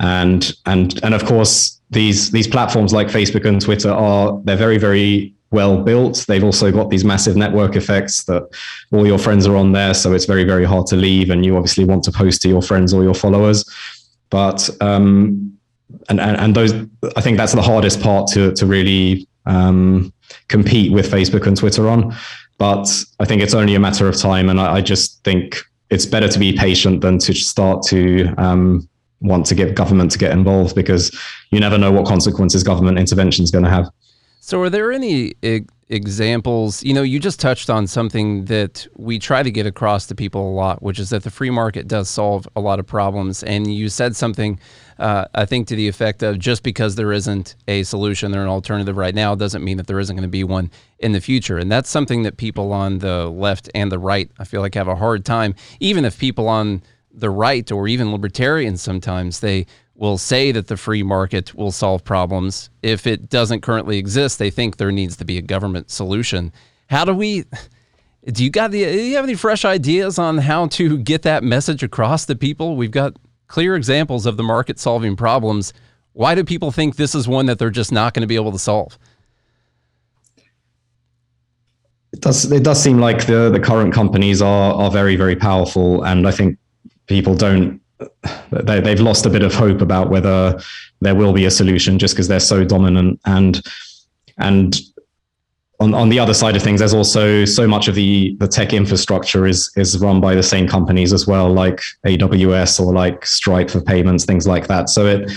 And 0.00 0.52
and 0.66 1.02
and 1.02 1.14
of 1.14 1.24
course 1.24 1.80
these 1.90 2.30
these 2.30 2.48
platforms 2.48 2.92
like 2.92 3.08
Facebook 3.08 3.44
and 3.44 3.60
Twitter 3.60 3.90
are 3.90 4.40
they're 4.44 4.56
very 4.56 4.78
very 4.78 5.34
well 5.50 5.82
built. 5.82 6.24
They've 6.26 6.44
also 6.44 6.72
got 6.72 6.90
these 6.90 7.04
massive 7.04 7.36
network 7.36 7.76
effects 7.76 8.24
that 8.24 8.42
all 8.92 9.06
your 9.06 9.18
friends 9.18 9.46
are 9.46 9.56
on 9.56 9.72
there. 9.72 9.94
So 9.94 10.12
it's 10.12 10.24
very, 10.24 10.44
very 10.44 10.64
hard 10.64 10.86
to 10.88 10.96
leave. 10.96 11.30
And 11.30 11.44
you 11.44 11.56
obviously 11.56 11.84
want 11.84 12.04
to 12.04 12.12
post 12.12 12.42
to 12.42 12.48
your 12.48 12.62
friends 12.62 12.92
or 12.92 13.02
your 13.02 13.14
followers. 13.14 13.64
But, 14.30 14.68
um, 14.80 15.56
and, 16.08 16.20
and, 16.20 16.36
and 16.36 16.54
those, 16.54 16.72
I 17.16 17.20
think 17.20 17.38
that's 17.38 17.54
the 17.54 17.62
hardest 17.62 18.00
part 18.00 18.28
to, 18.32 18.52
to 18.54 18.66
really 18.66 19.28
um, 19.46 20.12
compete 20.48 20.92
with 20.92 21.10
Facebook 21.10 21.46
and 21.46 21.56
Twitter 21.56 21.88
on. 21.88 22.14
But 22.58 22.88
I 23.20 23.24
think 23.24 23.42
it's 23.42 23.54
only 23.54 23.74
a 23.74 23.80
matter 23.80 24.08
of 24.08 24.16
time. 24.16 24.48
And 24.48 24.60
I, 24.60 24.76
I 24.76 24.80
just 24.80 25.22
think 25.24 25.58
it's 25.90 26.06
better 26.06 26.28
to 26.28 26.38
be 26.38 26.52
patient 26.52 27.00
than 27.00 27.18
to 27.18 27.34
start 27.34 27.82
to 27.88 28.28
um, 28.38 28.88
want 29.20 29.46
to 29.46 29.54
get 29.54 29.74
government 29.74 30.10
to 30.12 30.18
get 30.18 30.32
involved 30.32 30.74
because 30.74 31.16
you 31.50 31.60
never 31.60 31.78
know 31.78 31.92
what 31.92 32.06
consequences 32.06 32.62
government 32.62 32.98
intervention 32.98 33.44
is 33.44 33.50
going 33.50 33.64
to 33.64 33.70
have. 33.70 33.88
So, 34.40 34.62
are 34.62 34.70
there 34.70 34.92
any 34.92 35.34
e- 35.42 35.62
examples? 35.88 36.82
You 36.82 36.94
know, 36.94 37.02
you 37.02 37.20
just 37.20 37.40
touched 37.40 37.70
on 37.70 37.86
something 37.86 38.46
that 38.46 38.86
we 38.94 39.18
try 39.18 39.42
to 39.42 39.50
get 39.50 39.66
across 39.66 40.06
to 40.06 40.14
people 40.14 40.50
a 40.50 40.54
lot, 40.54 40.82
which 40.82 40.98
is 40.98 41.10
that 41.10 41.22
the 41.22 41.30
free 41.30 41.50
market 41.50 41.86
does 41.86 42.10
solve 42.10 42.48
a 42.56 42.60
lot 42.60 42.78
of 42.78 42.86
problems. 42.86 43.42
And 43.42 43.72
you 43.72 43.88
said 43.88 44.16
something, 44.16 44.58
uh, 44.98 45.26
I 45.34 45.44
think, 45.44 45.68
to 45.68 45.76
the 45.76 45.88
effect 45.88 46.22
of 46.22 46.38
just 46.38 46.62
because 46.62 46.96
there 46.96 47.12
isn't 47.12 47.54
a 47.68 47.82
solution 47.84 48.34
or 48.36 48.42
an 48.42 48.48
alternative 48.48 48.96
right 48.96 49.14
now 49.14 49.34
doesn't 49.34 49.64
mean 49.64 49.76
that 49.76 49.86
there 49.86 50.00
isn't 50.00 50.16
going 50.16 50.22
to 50.22 50.28
be 50.28 50.44
one 50.44 50.70
in 50.98 51.12
the 51.12 51.20
future. 51.20 51.58
And 51.58 51.70
that's 51.70 51.90
something 51.90 52.22
that 52.24 52.36
people 52.36 52.72
on 52.72 52.98
the 52.98 53.28
left 53.28 53.70
and 53.74 53.92
the 53.92 53.98
right, 53.98 54.30
I 54.38 54.44
feel 54.44 54.60
like, 54.60 54.74
have 54.74 54.88
a 54.88 54.96
hard 54.96 55.24
time, 55.24 55.54
even 55.80 56.04
if 56.04 56.18
people 56.18 56.48
on 56.48 56.82
the 57.16 57.30
right 57.30 57.72
or 57.72 57.88
even 57.88 58.12
libertarians 58.12 58.82
sometimes 58.82 59.40
they 59.40 59.66
will 59.96 60.18
say 60.18 60.52
that 60.52 60.68
the 60.68 60.76
free 60.76 61.02
market 61.02 61.54
will 61.54 61.72
solve 61.72 62.04
problems. 62.04 62.70
If 62.82 63.06
it 63.06 63.28
doesn't 63.28 63.62
currently 63.62 63.98
exist, 63.98 64.38
they 64.38 64.50
think 64.50 64.76
there 64.76 64.92
needs 64.92 65.16
to 65.16 65.24
be 65.24 65.38
a 65.38 65.42
government 65.42 65.90
solution. 65.90 66.52
How 66.88 67.04
do 67.04 67.14
we? 67.14 67.44
Do 68.26 68.44
you 68.44 68.50
got 68.50 68.70
the? 68.70 68.84
Do 68.84 69.02
you 69.02 69.16
have 69.16 69.24
any 69.24 69.34
fresh 69.34 69.64
ideas 69.64 70.18
on 70.18 70.38
how 70.38 70.66
to 70.68 70.98
get 70.98 71.22
that 71.22 71.42
message 71.42 71.82
across 71.82 72.26
to 72.26 72.36
people? 72.36 72.76
We've 72.76 72.90
got 72.90 73.16
clear 73.48 73.76
examples 73.76 74.26
of 74.26 74.36
the 74.36 74.42
market 74.42 74.78
solving 74.78 75.16
problems. 75.16 75.72
Why 76.12 76.34
do 76.34 76.44
people 76.44 76.70
think 76.72 76.96
this 76.96 77.14
is 77.14 77.28
one 77.28 77.46
that 77.46 77.58
they're 77.58 77.70
just 77.70 77.92
not 77.92 78.14
going 78.14 78.22
to 78.22 78.26
be 78.26 78.36
able 78.36 78.52
to 78.52 78.58
solve? 78.58 78.98
It 82.12 82.20
does. 82.20 82.50
It 82.50 82.64
does 82.64 82.82
seem 82.82 82.98
like 82.98 83.26
the 83.26 83.50
the 83.50 83.60
current 83.60 83.92
companies 83.92 84.42
are 84.42 84.74
are 84.74 84.90
very 84.90 85.16
very 85.16 85.36
powerful, 85.36 86.02
and 86.04 86.26
I 86.26 86.30
think 86.30 86.58
people 87.06 87.34
don't 87.34 87.80
they, 88.50 88.80
they've 88.80 89.00
lost 89.00 89.26
a 89.26 89.30
bit 89.30 89.42
of 89.42 89.54
hope 89.54 89.80
about 89.80 90.10
whether 90.10 90.58
there 91.00 91.14
will 91.14 91.32
be 91.32 91.44
a 91.44 91.50
solution 91.50 91.98
just 91.98 92.14
because 92.14 92.28
they're 92.28 92.40
so 92.40 92.64
dominant 92.64 93.20
and 93.24 93.62
and 94.38 94.76
on, 95.80 95.94
on 95.94 96.08
the 96.08 96.18
other 96.18 96.34
side 96.34 96.56
of 96.56 96.62
things, 96.62 96.80
there's 96.80 96.94
also 96.94 97.44
so 97.44 97.66
much 97.66 97.88
of 97.88 97.94
the, 97.94 98.34
the 98.38 98.48
tech 98.48 98.72
infrastructure 98.72 99.46
is 99.46 99.70
is 99.76 99.98
run 99.98 100.20
by 100.20 100.34
the 100.34 100.42
same 100.42 100.66
companies 100.66 101.12
as 101.12 101.26
well, 101.26 101.52
like 101.52 101.80
AWS 102.06 102.80
or 102.80 102.92
like 102.92 103.26
Stripe 103.26 103.70
for 103.70 103.80
payments, 103.80 104.24
things 104.24 104.46
like 104.46 104.68
that. 104.68 104.88
So 104.88 105.06
it 105.06 105.30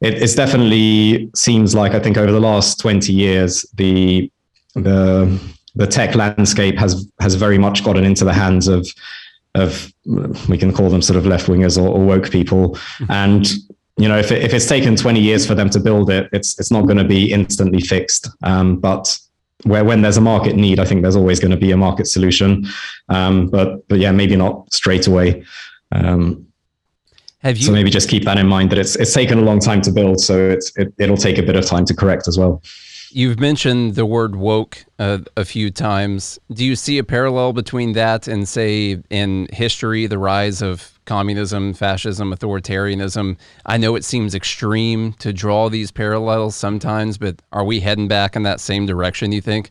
it 0.00 0.14
it's 0.22 0.34
definitely 0.34 1.30
seems 1.34 1.74
like 1.74 1.92
I 1.92 2.00
think 2.00 2.16
over 2.16 2.32
the 2.32 2.40
last 2.40 2.80
20 2.80 3.12
years, 3.12 3.64
the 3.74 4.30
the 4.74 5.40
the 5.74 5.86
tech 5.86 6.14
landscape 6.14 6.78
has 6.78 7.10
has 7.20 7.34
very 7.36 7.58
much 7.58 7.84
gotten 7.84 8.04
into 8.04 8.24
the 8.24 8.32
hands 8.32 8.66
of 8.66 8.86
of 9.56 9.92
we 10.48 10.58
can 10.58 10.72
call 10.72 10.88
them 10.88 11.02
sort 11.02 11.16
of 11.16 11.26
left 11.26 11.46
wingers 11.46 11.80
or, 11.80 11.88
or, 11.88 12.04
woke 12.04 12.30
people, 12.30 12.70
mm-hmm. 12.70 13.10
and 13.10 13.48
you 13.96 14.08
know 14.08 14.18
if 14.18 14.30
it, 14.30 14.42
if 14.42 14.52
it's 14.52 14.66
taken 14.66 14.96
20 14.96 15.20
years 15.20 15.46
for 15.46 15.54
them 15.54 15.70
to 15.70 15.80
build 15.80 16.10
it, 16.10 16.28
it's 16.32 16.58
it's 16.58 16.70
not 16.70 16.82
going 16.82 16.98
to 16.98 17.04
be 17.04 17.32
instantly 17.32 17.80
fixed. 17.80 18.28
Um, 18.42 18.76
but 18.76 19.18
where 19.64 19.84
when 19.84 20.02
there's 20.02 20.16
a 20.16 20.20
market 20.20 20.54
need, 20.54 20.78
I 20.78 20.84
think 20.84 21.02
there's 21.02 21.16
always 21.16 21.40
going 21.40 21.50
to 21.50 21.56
be 21.56 21.72
a 21.72 21.76
market 21.76 22.06
solution. 22.06 22.66
Um, 23.08 23.48
but 23.48 23.86
but 23.88 23.98
yeah, 23.98 24.12
maybe 24.12 24.36
not 24.36 24.72
straight 24.72 25.06
away. 25.06 25.44
Um, 25.92 26.46
Have 27.38 27.56
you, 27.56 27.64
so 27.64 27.72
maybe 27.72 27.90
just 27.90 28.08
keep 28.08 28.24
that 28.24 28.38
in 28.38 28.46
mind 28.46 28.70
that 28.70 28.78
it's 28.78 28.96
it's 28.96 29.14
taken 29.14 29.38
a 29.38 29.42
long 29.42 29.60
time 29.60 29.80
to 29.82 29.90
build, 29.90 30.20
so 30.20 30.50
it's 30.50 30.72
it, 30.76 30.92
it'll 30.98 31.16
take 31.16 31.38
a 31.38 31.42
bit 31.42 31.56
of 31.56 31.64
time 31.64 31.84
to 31.86 31.94
correct 31.94 32.28
as 32.28 32.38
well. 32.38 32.62
You've 33.10 33.38
mentioned 33.38 33.94
the 33.94 34.04
word 34.04 34.36
woke 34.36 34.84
uh, 34.98 35.18
a 35.36 35.44
few 35.44 35.70
times. 35.70 36.38
Do 36.52 36.64
you 36.64 36.76
see 36.76 36.98
a 36.98 37.04
parallel 37.04 37.52
between 37.52 37.92
that 37.92 38.28
and, 38.28 38.48
say, 38.48 39.02
in 39.10 39.48
history, 39.52 40.06
the 40.06 40.18
rise 40.18 40.60
of 40.60 40.98
communism, 41.04 41.72
fascism, 41.72 42.32
authoritarianism? 42.32 43.36
I 43.64 43.76
know 43.76 43.94
it 43.94 44.04
seems 44.04 44.34
extreme 44.34 45.12
to 45.14 45.32
draw 45.32 45.68
these 45.68 45.90
parallels 45.90 46.56
sometimes, 46.56 47.16
but 47.16 47.40
are 47.52 47.64
we 47.64 47.80
heading 47.80 48.08
back 48.08 48.36
in 48.36 48.42
that 48.42 48.60
same 48.60 48.86
direction, 48.86 49.32
you 49.32 49.40
think? 49.40 49.70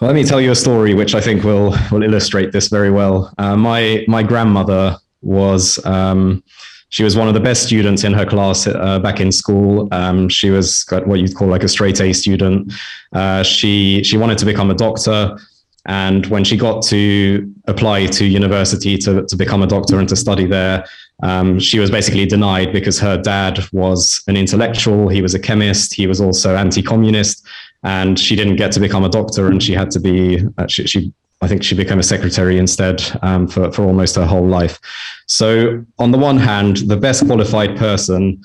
Well, 0.00 0.08
let 0.08 0.14
me 0.14 0.24
tell 0.24 0.40
you 0.40 0.52
a 0.52 0.56
story 0.56 0.94
which 0.94 1.16
I 1.16 1.20
think 1.20 1.42
will 1.42 1.74
will 1.90 2.04
illustrate 2.04 2.52
this 2.52 2.68
very 2.68 2.90
well. 2.90 3.34
Uh, 3.36 3.56
my 3.56 4.04
my 4.06 4.22
grandmother 4.22 4.96
was 5.22 5.84
um, 5.84 6.44
she 6.90 7.04
was 7.04 7.16
one 7.16 7.28
of 7.28 7.34
the 7.34 7.40
best 7.40 7.64
students 7.64 8.04
in 8.04 8.14
her 8.14 8.24
class 8.24 8.66
uh, 8.66 8.98
back 8.98 9.20
in 9.20 9.30
school. 9.30 9.88
Um, 9.92 10.28
she 10.28 10.50
was 10.50 10.86
what 11.04 11.18
you'd 11.20 11.34
call 11.34 11.48
like 11.48 11.62
a 11.62 11.68
straight 11.68 12.00
A 12.00 12.12
student. 12.12 12.72
Uh, 13.12 13.42
she 13.42 14.02
she 14.02 14.16
wanted 14.16 14.38
to 14.38 14.46
become 14.46 14.70
a 14.70 14.74
doctor, 14.74 15.38
and 15.86 16.26
when 16.26 16.44
she 16.44 16.56
got 16.56 16.82
to 16.84 17.52
apply 17.66 18.06
to 18.06 18.24
university 18.24 18.96
to 18.98 19.26
to 19.26 19.36
become 19.36 19.62
a 19.62 19.66
doctor 19.66 19.98
and 19.98 20.08
to 20.08 20.16
study 20.16 20.46
there, 20.46 20.84
um, 21.22 21.58
she 21.58 21.78
was 21.78 21.90
basically 21.90 22.26
denied 22.26 22.72
because 22.72 22.98
her 23.00 23.20
dad 23.20 23.60
was 23.72 24.22
an 24.26 24.36
intellectual. 24.36 25.08
He 25.08 25.20
was 25.20 25.34
a 25.34 25.38
chemist. 25.38 25.94
He 25.94 26.06
was 26.06 26.20
also 26.20 26.56
anti-communist, 26.56 27.46
and 27.82 28.18
she 28.18 28.34
didn't 28.34 28.56
get 28.56 28.72
to 28.72 28.80
become 28.80 29.04
a 29.04 29.10
doctor. 29.10 29.48
And 29.48 29.62
she 29.62 29.74
had 29.74 29.90
to 29.90 30.00
be. 30.00 30.46
Uh, 30.56 30.66
she, 30.68 30.86
she 30.86 31.12
I 31.40 31.48
think 31.48 31.62
she 31.62 31.74
became 31.74 31.98
a 31.98 32.02
secretary 32.02 32.58
instead 32.58 33.02
um, 33.22 33.46
for, 33.46 33.70
for 33.72 33.82
almost 33.82 34.16
her 34.16 34.26
whole 34.26 34.46
life. 34.46 34.80
So, 35.26 35.84
on 35.98 36.10
the 36.10 36.18
one 36.18 36.36
hand, 36.36 36.78
the 36.88 36.96
best 36.96 37.26
qualified 37.26 37.76
person 37.76 38.42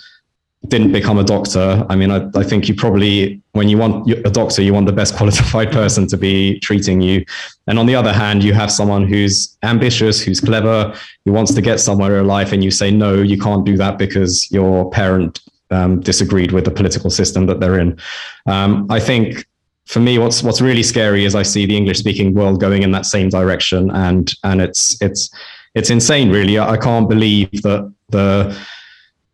didn't 0.67 0.91
become 0.91 1.17
a 1.17 1.23
doctor. 1.23 1.85
I 1.89 1.95
mean, 1.95 2.09
I, 2.11 2.29
I 2.35 2.43
think 2.43 2.69
you 2.69 2.75
probably, 2.75 3.41
when 3.51 3.67
you 3.67 3.77
want 3.77 4.09
a 4.09 4.29
doctor, 4.29 4.61
you 4.61 4.73
want 4.73 4.85
the 4.85 4.93
best 4.93 5.15
qualified 5.17 5.71
person 5.71 6.07
to 6.07 6.17
be 6.17 6.59
treating 6.59 7.01
you. 7.01 7.25
And 7.67 7.79
on 7.79 7.85
the 7.85 7.95
other 7.95 8.13
hand, 8.13 8.43
you 8.43 8.53
have 8.53 8.71
someone 8.71 9.07
who's 9.07 9.57
ambitious, 9.63 10.21
who's 10.21 10.39
clever, 10.39 10.93
who 11.25 11.33
wants 11.33 11.53
to 11.53 11.61
get 11.61 11.79
somewhere 11.79 12.19
in 12.19 12.27
life, 12.27 12.51
and 12.51 12.63
you 12.63 12.71
say, 12.71 12.91
no, 12.91 13.21
you 13.21 13.37
can't 13.37 13.65
do 13.65 13.75
that 13.77 13.97
because 13.97 14.49
your 14.51 14.89
parent 14.91 15.41
um, 15.71 15.99
disagreed 15.99 16.51
with 16.51 16.65
the 16.65 16.71
political 16.71 17.09
system 17.09 17.47
that 17.47 17.59
they're 17.59 17.79
in. 17.79 17.97
Um, 18.45 18.87
I 18.89 18.99
think 18.99 19.45
for 19.85 19.99
me, 19.99 20.17
what's 20.17 20.43
what's 20.43 20.61
really 20.61 20.83
scary 20.83 21.25
is 21.25 21.35
I 21.35 21.43
see 21.43 21.65
the 21.65 21.75
English 21.75 21.99
speaking 21.99 22.33
world 22.33 22.59
going 22.59 22.83
in 22.83 22.91
that 22.91 23.05
same 23.05 23.29
direction, 23.29 23.91
and 23.91 24.33
and 24.43 24.61
it's 24.61 25.01
it's 25.01 25.29
it's 25.75 25.89
insane, 25.89 26.29
really. 26.29 26.57
I 26.59 26.77
can't 26.77 27.09
believe 27.09 27.51
that 27.63 27.93
the 28.09 28.57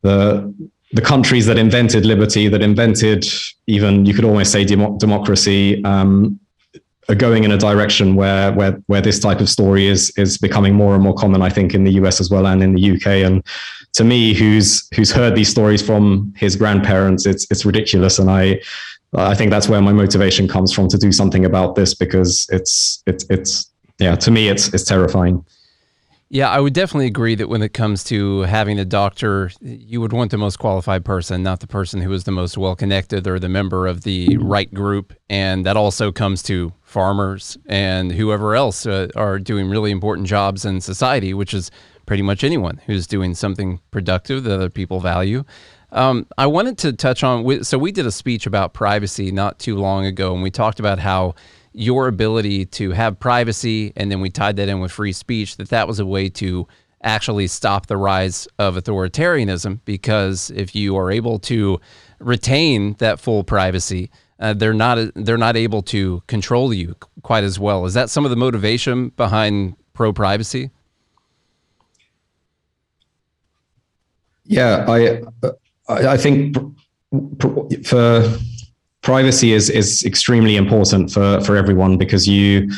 the 0.02 0.54
the 0.94 1.02
countries 1.02 1.46
that 1.46 1.58
invented 1.58 2.06
liberty, 2.06 2.48
that 2.48 2.64
invented 2.64 3.26
even 3.68 4.06
you 4.06 4.14
could 4.14 4.26
almost 4.26 4.52
say 4.52 4.66
demo- 4.66 4.98
democracy, 4.98 5.84
um, 5.86 6.40
are 7.10 7.16
going 7.16 7.44
in 7.44 7.52
a 7.52 7.58
direction 7.58 8.16
where 8.16 8.52
where 8.54 8.72
where 8.88 9.02
this 9.02 9.20
type 9.20 9.40
of 9.40 9.50
story 9.50 9.88
is 9.88 10.12
is 10.18 10.38
becoming 10.38 10.74
more 10.74 10.96
and 10.96 11.04
more 11.04 11.16
common. 11.16 11.42
I 11.42 11.50
think 11.50 11.74
in 11.74 11.84
the 11.84 11.94
US 11.94 12.20
as 12.20 12.32
well 12.32 12.48
and 12.48 12.64
in 12.64 12.74
the 12.74 12.92
UK. 12.92 13.08
And 13.26 13.46
to 13.94 14.04
me, 14.04 14.34
who's 14.34 14.88
who's 14.96 15.12
heard 15.12 15.36
these 15.36 15.50
stories 15.50 15.82
from 15.82 16.34
his 16.36 16.56
grandparents, 16.56 17.26
it's 17.26 17.46
it's 17.52 17.66
ridiculous, 17.66 18.18
and 18.18 18.30
I 18.30 18.62
I 19.16 19.34
think 19.34 19.50
that's 19.52 19.68
where 19.68 19.82
my 19.82 19.92
motivation 19.92 20.48
comes 20.48 20.72
from 20.72 20.88
to 20.90 20.98
do 20.98 21.12
something 21.12 21.46
about 21.46 21.76
this 21.76 21.96
because 21.96 22.48
it's 22.52 23.02
it's 23.08 23.26
it's 23.30 23.72
yeah 23.98 24.16
to 24.16 24.32
me 24.32 24.50
it's 24.50 24.74
it's 24.74 24.84
terrifying. 24.84 25.44
Yeah, 26.32 26.52
I 26.52 26.60
would 26.60 26.74
definitely 26.74 27.08
agree 27.08 27.34
that 27.34 27.50
when 27.50 27.64
it 27.64 27.74
comes 27.74 28.04
to 28.06 28.42
having 28.42 28.78
a 28.78 28.86
doctor, 28.86 29.50
you 29.62 30.00
would 30.00 30.14
want 30.14 30.30
the 30.30 30.38
most 30.38 30.60
qualified 30.60 31.04
person, 31.04 31.42
not 31.42 31.60
the 31.60 31.66
person 31.66 32.02
who 32.02 32.14
is 32.14 32.26
the 32.26 32.32
most 32.32 32.56
well 32.56 32.76
connected 32.76 33.26
or 33.26 33.40
the 33.40 33.50
member 33.50 33.88
of 33.88 34.04
the 34.04 34.38
right 34.38 34.72
group. 34.72 35.12
And 35.28 35.66
that 35.66 35.76
also 35.76 36.12
comes 36.12 36.44
to 36.44 36.72
farmers 36.84 37.58
and 37.66 38.12
whoever 38.12 38.54
else 38.54 38.86
uh, 38.86 39.08
are 39.16 39.40
doing 39.40 39.70
really 39.70 39.90
important 39.90 40.28
jobs 40.28 40.66
in 40.66 40.82
society, 40.82 41.34
which 41.34 41.52
is 41.52 41.72
pretty 42.06 42.22
much 42.22 42.44
anyone 42.44 42.80
who's 42.86 43.08
doing 43.08 43.34
something 43.34 43.80
productive 43.90 44.44
that 44.44 44.54
other 44.54 44.70
people 44.70 45.00
value. 45.00 45.44
Um, 45.92 46.28
I 46.38 46.46
wanted 46.48 46.78
to 46.80 46.94
touch 46.94 47.24
on. 47.24 47.64
So 47.64 47.78
we 47.78 47.92
did 47.92 48.06
a 48.06 48.12
speech 48.12 48.46
about 48.46 48.74
privacy 48.74 49.32
not 49.32 49.60
too 49.60 49.76
long 49.76 50.06
ago, 50.06 50.34
and 50.34 50.44
we 50.44 50.52
talked 50.52 50.80
about 50.80 51.00
how 51.00 51.36
your 51.74 52.08
ability 52.08 52.66
to 52.66 52.92
have 52.92 53.20
privacy, 53.20 53.94
and 53.96 54.12
then 54.12 54.22
we 54.22 54.30
tied 54.30 54.56
that 54.58 54.70
in 54.70 54.80
with 54.80 54.92
free 54.92 55.14
speech. 55.14 55.58
That 55.58 55.70
that 55.70 55.88
was 55.88 56.00
a 56.00 56.06
way 56.06 56.30
to 56.30 56.68
actually 57.04 57.48
stop 57.48 57.88
the 57.88 57.98
rise 57.98 58.48
of 58.58 58.76
authoritarianism 58.76 59.80
because 59.86 60.52
if 60.52 60.76
you 60.76 60.98
are 60.98 61.12
able 61.12 61.40
to 61.40 61.80
retain 62.20 62.94
that 63.00 63.20
full 63.20 63.44
privacy, 63.44 64.12
uh, 64.40 64.54
they're 64.54 64.74
not 64.74 65.12
they're 65.16 65.38
not 65.38 65.56
able 65.56 65.82
to 65.82 66.22
control 66.28 66.74
you 66.74 66.96
quite 67.24 67.44
as 67.44 67.60
well. 67.60 67.86
Is 67.86 67.94
that 67.94 68.10
some 68.10 68.26
of 68.26 68.32
the 68.32 68.38
motivation 68.38 69.10
behind 69.10 69.76
pro 69.94 70.14
privacy? 70.14 70.72
Yeah, 74.46 74.86
I 74.88 75.22
I, 75.90 76.18
think 76.18 76.56
for 77.86 78.38
privacy 79.02 79.54
is 79.54 79.70
is 79.70 80.04
extremely 80.04 80.56
important 80.56 81.12
for 81.12 81.42
for 81.42 81.56
everyone 81.56 81.98
because 81.98 82.28
you 82.28 82.70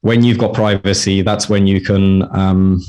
when 0.00 0.22
you've 0.24 0.38
got 0.38 0.52
privacy 0.52 1.22
that's 1.22 1.48
when 1.48 1.66
you 1.66 1.80
can 1.80 2.22
um, 2.36 2.80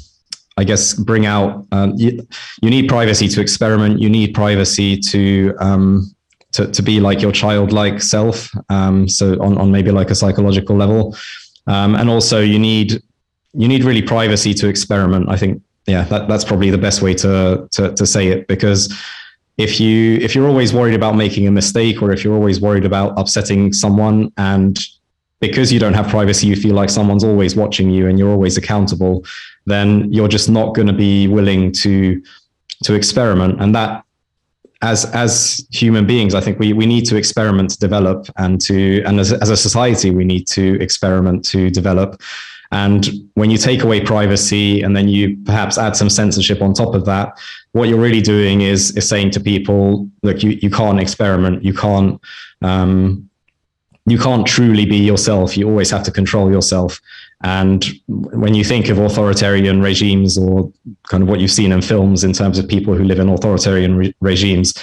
i 0.57 0.63
guess 0.63 0.93
bring 0.93 1.25
out 1.25 1.65
um, 1.71 1.93
you, 1.95 2.27
you, 2.61 2.69
need 2.69 2.87
privacy 2.87 3.27
to 3.27 3.41
experiment. 3.41 4.01
You 4.01 4.09
need 4.09 4.33
privacy 4.33 4.97
to 4.97 5.53
um, 5.59 6.15
to, 6.53 6.67
to 6.67 6.81
be 6.81 6.99
like 6.99 7.21
your 7.21 7.31
childlike 7.31 8.01
self 8.01 8.49
um, 8.69 9.07
so 9.07 9.33
on, 9.41 9.57
on 9.57 9.71
maybe 9.71 9.91
like 9.91 10.09
a 10.09 10.15
psychological 10.15 10.75
level. 10.75 11.15
Um, 11.67 11.95
and 11.95 12.09
also 12.09 12.39
you 12.39 12.59
need 12.59 13.01
you 13.53 13.67
need 13.67 13.83
really 13.83 14.01
privacy 14.01 14.53
to 14.55 14.67
experiment 14.67 15.29
i 15.29 15.37
think. 15.37 15.61
Yeah 15.87 16.05
that, 16.05 16.27
that's 16.27 16.43
probably 16.43 16.71
the 16.71 16.79
best 16.79 17.03
way 17.03 17.13
to 17.15 17.67
to, 17.73 17.93
to 17.93 18.05
say 18.07 18.29
it 18.29 18.47
because 18.47 18.91
if 19.57 19.79
you 19.79 20.15
if 20.17 20.35
you're 20.35 20.47
always 20.47 20.73
worried 20.73 20.95
about 20.95 21.15
making 21.15 21.47
a 21.47 21.51
mistake 21.51 22.01
or 22.01 22.11
if 22.11 22.23
you're 22.23 22.35
always 22.35 22.59
worried 22.59 22.85
about 22.85 23.17
upsetting 23.17 23.71
someone 23.71 24.31
and 24.37 24.79
because 25.39 25.71
you 25.71 25.79
don't 25.79 25.93
have 25.93 26.07
privacy 26.07 26.47
you 26.47 26.55
feel 26.55 26.75
like 26.75 26.89
someone's 26.89 27.23
always 27.23 27.55
watching 27.55 27.89
you 27.89 28.07
and 28.07 28.19
you're 28.19 28.31
always 28.31 28.57
accountable 28.57 29.23
then 29.65 30.11
you're 30.11 30.27
just 30.27 30.49
not 30.49 30.75
going 30.75 30.87
to 30.87 30.93
be 30.93 31.27
willing 31.27 31.71
to 31.71 32.21
to 32.83 32.93
experiment. 32.93 33.61
And 33.61 33.73
that 33.75 34.03
as 34.81 35.05
as 35.15 35.65
human 35.71 36.05
beings 36.05 36.35
i 36.35 36.41
think 36.41 36.59
we 36.59 36.73
we 36.73 36.85
need 36.85 37.05
to 37.05 37.15
experiment 37.15 37.69
to 37.69 37.79
develop 37.79 38.27
and 38.37 38.59
to 38.59 39.01
and 39.03 39.21
as, 39.21 39.31
as 39.31 39.49
a 39.49 39.55
society 39.55 40.11
we 40.11 40.25
need 40.25 40.45
to 40.45 40.79
experiment 40.81 41.45
to 41.45 41.69
develop 41.71 42.21
and 42.71 43.07
when 43.35 43.49
you 43.49 43.57
take 43.57 43.83
away 43.83 44.01
privacy 44.01 44.81
and 44.81 44.95
then 44.95 45.07
you 45.07 45.37
perhaps 45.45 45.77
add 45.77 45.95
some 45.95 46.09
censorship 46.09 46.61
on 46.61 46.73
top 46.73 46.95
of 46.95 47.05
that, 47.05 47.37
what 47.73 47.89
you're 47.89 47.99
really 47.99 48.21
doing 48.21 48.61
is 48.61 48.95
is 48.97 49.07
saying 49.07 49.31
to 49.31 49.39
people, 49.39 50.09
look, 50.23 50.43
you, 50.43 50.51
you 50.61 50.69
can't 50.69 50.99
experiment, 50.99 51.63
you 51.63 51.73
can't 51.73 52.19
um, 52.61 53.29
you 54.07 54.19
can't 54.19 54.45
truly 54.45 54.85
be 54.85 54.97
yourself. 54.97 55.57
You 55.57 55.67
always 55.67 55.89
have 55.89 56.03
to 56.03 56.11
control 56.11 56.51
yourself. 56.51 57.01
And 57.41 57.83
when 58.07 58.53
you 58.53 58.63
think 58.63 58.89
of 58.89 58.99
authoritarian 58.99 59.81
regimes 59.81 60.37
or 60.37 60.71
kind 61.09 61.23
of 61.23 61.29
what 61.29 61.39
you've 61.39 61.51
seen 61.51 61.71
in 61.71 61.81
films 61.81 62.23
in 62.23 62.31
terms 62.31 62.59
of 62.59 62.67
people 62.67 62.93
who 62.93 63.03
live 63.03 63.19
in 63.19 63.29
authoritarian 63.29 63.97
re- 63.97 64.15
regimes, 64.21 64.73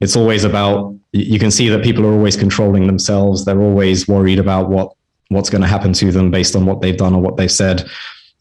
it's 0.00 0.16
always 0.16 0.44
about 0.44 0.94
you 1.12 1.38
can 1.38 1.50
see 1.50 1.68
that 1.68 1.84
people 1.84 2.06
are 2.06 2.12
always 2.12 2.36
controlling 2.36 2.86
themselves. 2.86 3.44
They're 3.44 3.60
always 3.60 4.08
worried 4.08 4.38
about 4.38 4.70
what 4.70 4.94
what's 5.32 5.50
going 5.50 5.62
to 5.62 5.68
happen 5.68 5.92
to 5.94 6.12
them 6.12 6.30
based 6.30 6.54
on 6.56 6.66
what 6.66 6.80
they've 6.80 6.96
done 6.96 7.14
or 7.14 7.20
what 7.20 7.36
they've 7.36 7.50
said. 7.50 7.88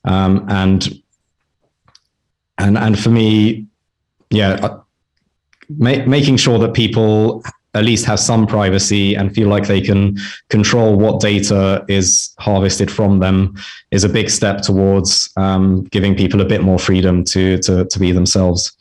Um, 0.06 0.46
and 0.50 1.02
and 2.58 2.78
and 2.78 3.00
for 3.00 3.10
me, 3.10 3.68
yeah, 4.30 4.54
uh, 4.62 4.82
ma- 5.70 6.06
making 6.06 6.38
sure 6.38 6.60
that 6.60 6.74
people 6.74 7.44
at 7.74 7.86
least 7.86 8.06
have 8.06 8.20
some 8.20 8.46
privacy 8.46 9.16
and 9.16 9.34
feel 9.34 9.48
like 9.48 9.68
they 9.68 9.80
can 9.80 10.18
control 10.50 10.98
what 10.98 11.22
data 11.22 11.86
is 11.88 12.34
harvested 12.38 12.92
from 12.92 13.20
them 13.20 13.56
is 13.92 14.04
a 14.04 14.10
big 14.10 14.30
step 14.30 14.62
towards 14.62 15.30
um, 15.38 15.84
giving 15.86 16.14
people 16.16 16.42
a 16.42 16.46
bit 16.46 16.62
more 16.62 16.78
freedom 16.78 17.24
to 17.24 17.58
to 17.60 17.86
to 17.86 18.00
be 18.00 18.12
themselves. 18.12 18.72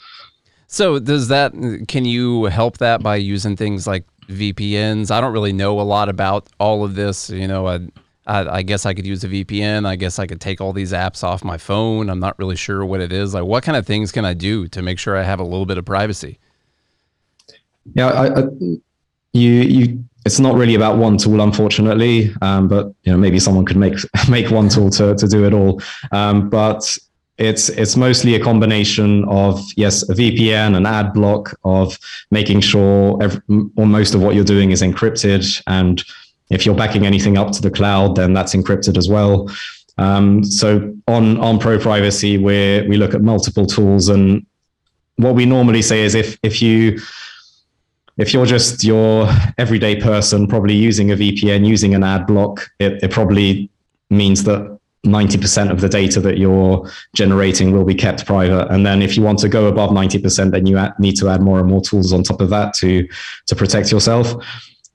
So 0.66 0.98
does 0.98 1.28
that 1.28 1.52
can 1.88 2.04
you 2.04 2.44
help 2.44 2.78
that 2.78 3.02
by 3.02 3.16
using 3.16 3.56
things 3.56 3.86
like 3.86 4.04
VPNs. 4.30 5.10
I 5.10 5.20
don't 5.20 5.32
really 5.32 5.52
know 5.52 5.80
a 5.80 5.82
lot 5.82 6.08
about 6.08 6.48
all 6.58 6.84
of 6.84 6.94
this. 6.94 7.30
You 7.30 7.48
know, 7.48 7.66
I, 7.66 7.80
I, 8.26 8.58
I, 8.58 8.62
guess 8.62 8.86
I 8.86 8.94
could 8.94 9.06
use 9.06 9.24
a 9.24 9.28
VPN. 9.28 9.86
I 9.86 9.96
guess 9.96 10.18
I 10.18 10.26
could 10.26 10.40
take 10.40 10.60
all 10.60 10.72
these 10.72 10.92
apps 10.92 11.24
off 11.24 11.44
my 11.44 11.58
phone. 11.58 12.08
I'm 12.08 12.20
not 12.20 12.38
really 12.38 12.56
sure 12.56 12.84
what 12.84 13.00
it 13.00 13.12
is. 13.12 13.34
Like, 13.34 13.44
what 13.44 13.64
kind 13.64 13.76
of 13.76 13.86
things 13.86 14.12
can 14.12 14.24
I 14.24 14.34
do 14.34 14.68
to 14.68 14.82
make 14.82 14.98
sure 14.98 15.16
I 15.16 15.22
have 15.22 15.40
a 15.40 15.44
little 15.44 15.66
bit 15.66 15.78
of 15.78 15.84
privacy? 15.84 16.38
Yeah, 17.94 18.08
I, 18.08 18.40
I, 18.40 18.42
you 19.32 19.50
you. 19.50 20.04
It's 20.26 20.38
not 20.38 20.54
really 20.54 20.74
about 20.74 20.98
one 20.98 21.16
tool, 21.16 21.40
unfortunately. 21.40 22.34
Um, 22.42 22.68
but 22.68 22.92
you 23.04 23.12
know, 23.12 23.16
maybe 23.16 23.40
someone 23.40 23.64
could 23.64 23.78
make 23.78 23.94
make 24.28 24.50
one 24.50 24.68
tool 24.68 24.90
to 24.90 25.14
to 25.14 25.26
do 25.26 25.44
it 25.44 25.54
all. 25.54 25.80
Um, 26.12 26.50
but 26.50 26.96
it's 27.40 27.70
it's 27.70 27.96
mostly 27.96 28.34
a 28.34 28.40
combination 28.40 29.24
of 29.24 29.60
yes 29.76 30.08
a 30.08 30.14
VPN, 30.14 30.76
an 30.76 30.86
ad 30.86 31.12
block 31.14 31.58
of 31.64 31.98
making 32.30 32.60
sure 32.60 33.20
every, 33.22 33.40
or 33.76 33.86
most 33.86 34.14
of 34.14 34.20
what 34.22 34.34
you're 34.34 34.44
doing 34.44 34.70
is 34.70 34.82
encrypted, 34.82 35.60
and 35.66 36.04
if 36.50 36.66
you're 36.66 36.74
backing 36.74 37.06
anything 37.06 37.38
up 37.38 37.52
to 37.52 37.62
the 37.62 37.70
cloud, 37.70 38.16
then 38.16 38.34
that's 38.34 38.54
encrypted 38.54 38.98
as 38.98 39.08
well. 39.08 39.50
Um, 39.96 40.44
so 40.44 40.94
on 41.08 41.38
on 41.40 41.58
pro 41.58 41.78
privacy, 41.78 42.36
we 42.36 42.86
we 42.88 42.98
look 42.98 43.14
at 43.14 43.22
multiple 43.22 43.66
tools, 43.66 44.10
and 44.10 44.44
what 45.16 45.34
we 45.34 45.46
normally 45.46 45.82
say 45.82 46.02
is 46.02 46.14
if 46.14 46.38
if 46.42 46.60
you 46.60 47.00
if 48.18 48.34
you're 48.34 48.46
just 48.46 48.84
your 48.84 49.28
everyday 49.56 49.96
person, 49.98 50.46
probably 50.46 50.74
using 50.74 51.10
a 51.10 51.16
VPN, 51.16 51.66
using 51.66 51.94
an 51.94 52.04
ad 52.04 52.26
block, 52.26 52.68
it, 52.78 53.02
it 53.02 53.10
probably 53.10 53.70
means 54.10 54.44
that 54.44 54.78
90% 55.06 55.70
of 55.70 55.80
the 55.80 55.88
data 55.88 56.20
that 56.20 56.38
you're 56.38 56.88
generating 57.14 57.72
will 57.72 57.84
be 57.84 57.94
kept 57.94 58.26
private. 58.26 58.70
And 58.70 58.84
then 58.84 59.00
if 59.00 59.16
you 59.16 59.22
want 59.22 59.38
to 59.40 59.48
go 59.48 59.66
above 59.66 59.90
90%, 59.90 60.50
then 60.50 60.66
you 60.66 60.78
need 60.98 61.16
to 61.16 61.28
add 61.28 61.40
more 61.40 61.58
and 61.58 61.68
more 61.68 61.80
tools 61.80 62.12
on 62.12 62.22
top 62.22 62.40
of 62.40 62.50
that 62.50 62.74
to, 62.74 63.08
to 63.46 63.56
protect 63.56 63.90
yourself. 63.90 64.34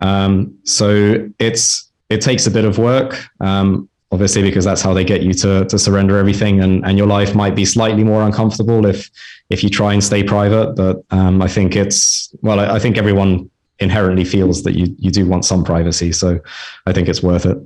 Um, 0.02 0.58
so 0.64 1.28
it's, 1.40 1.90
it 2.10 2.22
takes 2.22 2.46
a 2.46 2.52
bit 2.52 2.66
of 2.66 2.78
work. 2.78 3.26
Um, 3.40 3.90
obviously 4.12 4.44
because 4.44 4.64
that's 4.64 4.82
how 4.82 4.94
they 4.94 5.04
get 5.04 5.24
you 5.24 5.34
to, 5.34 5.66
to 5.66 5.78
surrender 5.78 6.18
everything 6.18 6.62
and, 6.62 6.86
and 6.86 6.98
your 6.98 7.08
life 7.08 7.36
might 7.36 7.56
be 7.56 7.66
slightly 7.66 8.04
more 8.04 8.24
uncomfortable 8.24 8.86
if 8.86 9.10
if 9.50 9.64
you 9.64 9.70
try 9.70 9.94
and 9.94 10.04
stay 10.04 10.24
private. 10.24 10.76
But 10.76 11.04
um, 11.12 11.42
I 11.42 11.48
think 11.48 11.76
it's 11.76 12.34
well, 12.42 12.60
I, 12.60 12.76
I, 12.76 12.80
think 12.80 12.98
everyone 12.98 13.50
inherently 13.80 14.26
feels 14.26 14.64
that 14.64 14.76
you 14.76 14.96
you 14.98 15.12
do 15.12 15.26
want 15.26 15.46
some 15.46 15.64
privacy. 15.64 16.12
So 16.12 16.40
I 16.86 16.94
think 16.94 17.08
it's 17.08 17.22
worth 17.22 17.46
it. 17.46 17.58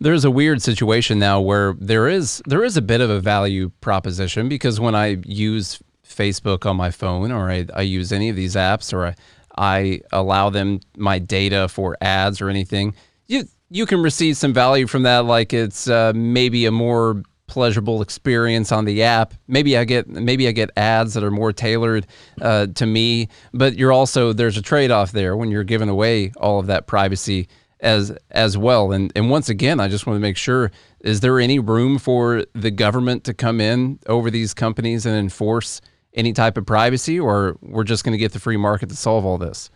There's 0.00 0.24
a 0.24 0.30
weird 0.30 0.62
situation 0.62 1.18
now 1.18 1.40
where 1.40 1.74
there 1.78 2.08
is 2.08 2.42
there 2.46 2.64
is 2.64 2.76
a 2.76 2.82
bit 2.82 3.00
of 3.00 3.10
a 3.10 3.20
value 3.20 3.70
proposition 3.80 4.48
because 4.48 4.78
when 4.78 4.94
I 4.94 5.18
use 5.24 5.80
Facebook 6.06 6.66
on 6.66 6.76
my 6.76 6.90
phone 6.90 7.32
or 7.32 7.50
I, 7.50 7.66
I 7.74 7.82
use 7.82 8.12
any 8.12 8.28
of 8.28 8.36
these 8.36 8.54
apps 8.54 8.92
or 8.92 9.06
I, 9.06 9.14
I 9.56 10.00
allow 10.12 10.50
them 10.50 10.80
my 10.96 11.18
data 11.18 11.68
for 11.68 11.96
ads 12.00 12.40
or 12.40 12.48
anything, 12.48 12.94
you 13.26 13.44
you 13.70 13.86
can 13.86 14.02
receive 14.02 14.36
some 14.36 14.52
value 14.52 14.86
from 14.86 15.02
that, 15.02 15.24
like 15.24 15.52
it's 15.52 15.88
uh, 15.88 16.12
maybe 16.14 16.66
a 16.66 16.70
more 16.70 17.22
pleasurable 17.46 18.02
experience 18.02 18.72
on 18.72 18.84
the 18.84 19.02
app. 19.02 19.34
Maybe 19.48 19.76
I 19.76 19.84
get 19.84 20.08
maybe 20.08 20.48
I 20.48 20.52
get 20.52 20.70
ads 20.76 21.14
that 21.14 21.24
are 21.24 21.30
more 21.30 21.52
tailored 21.52 22.06
uh, 22.40 22.66
to 22.66 22.86
me, 22.86 23.28
but 23.52 23.76
you're 23.76 23.92
also 23.92 24.32
there's 24.32 24.56
a 24.56 24.62
trade 24.62 24.90
off 24.90 25.12
there 25.12 25.36
when 25.36 25.50
you're 25.50 25.64
giving 25.64 25.88
away 25.88 26.32
all 26.36 26.58
of 26.58 26.66
that 26.66 26.86
privacy 26.86 27.48
as 27.80 28.16
as 28.30 28.56
well. 28.56 28.92
And 28.92 29.12
and 29.14 29.30
once 29.30 29.48
again, 29.48 29.80
I 29.80 29.88
just 29.88 30.06
want 30.06 30.16
to 30.16 30.20
make 30.20 30.36
sure: 30.36 30.70
is 31.00 31.20
there 31.20 31.38
any 31.38 31.58
room 31.58 31.98
for 31.98 32.44
the 32.54 32.70
government 32.70 33.24
to 33.24 33.34
come 33.34 33.60
in 33.60 33.98
over 34.06 34.30
these 34.30 34.54
companies 34.54 35.06
and 35.06 35.16
enforce 35.16 35.80
any 36.14 36.32
type 36.32 36.56
of 36.56 36.66
privacy, 36.66 37.20
or 37.20 37.58
we're 37.60 37.84
just 37.84 38.04
going 38.04 38.12
to 38.12 38.18
get 38.18 38.32
the 38.32 38.40
free 38.40 38.56
market 38.56 38.88
to 38.88 38.96
solve 38.96 39.24
all 39.24 39.38
this? 39.38 39.70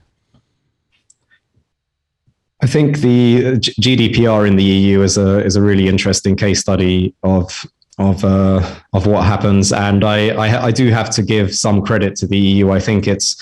I 2.63 2.67
think 2.67 2.99
the 2.99 3.55
GDPR 3.59 4.47
in 4.47 4.57
the 4.57 4.65
EU 4.65 5.03
is 5.03 5.17
a 5.17 5.45
is 5.45 5.57
a 5.57 5.63
really 5.63 5.89
interesting 5.89 6.37
case 6.37 6.61
study 6.61 7.15
of 7.23 7.67
of 7.99 8.25
uh, 8.25 8.81
of 8.93 9.07
what 9.07 9.25
happens, 9.25 9.73
and 9.73 10.05
I, 10.05 10.29
I, 10.31 10.65
I 10.67 10.71
do 10.71 10.89
have 10.91 11.11
to 11.11 11.23
give 11.23 11.55
some 11.55 11.83
credit 11.83 12.17
to 12.17 12.27
the 12.27 12.39
EU. 12.39 12.71
I 12.71 12.81
think 12.81 13.07
it's 13.07 13.37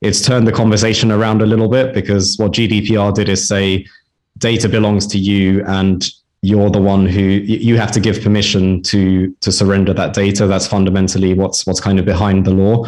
it's 0.00 0.24
turned 0.24 0.46
the 0.46 0.52
conversation 0.52 1.10
around 1.12 1.42
a 1.42 1.46
little 1.46 1.68
bit 1.68 1.92
because 1.92 2.36
what 2.38 2.52
GDPR 2.52 3.12
did 3.14 3.28
is 3.28 3.46
say 3.46 3.86
data 4.40 4.68
belongs 4.68 5.06
to 5.08 5.18
you, 5.18 5.64
and 5.66 6.08
you're 6.42 6.70
the 6.70 6.80
one 6.80 7.06
who 7.06 7.20
you 7.20 7.76
have 7.76 7.92
to 7.92 8.00
give 8.00 8.22
permission 8.22 8.82
to 8.84 9.34
to 9.40 9.52
surrender 9.52 9.94
that 9.94 10.14
data. 10.14 10.46
That's 10.46 10.66
fundamentally 10.66 11.34
what's 11.34 11.66
what's 11.66 11.80
kind 11.80 11.98
of 11.98 12.04
behind 12.04 12.44
the 12.44 12.50
law, 12.50 12.86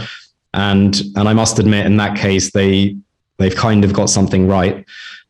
and 0.54 1.00
and 1.16 1.28
I 1.28 1.32
must 1.32 1.58
admit 1.58 1.86
in 1.86 1.96
that 1.98 2.16
case 2.16 2.50
they 2.52 2.96
they've 3.38 3.54
kind 3.54 3.84
of 3.84 3.92
got 3.92 4.10
something 4.10 4.48
right. 4.48 4.84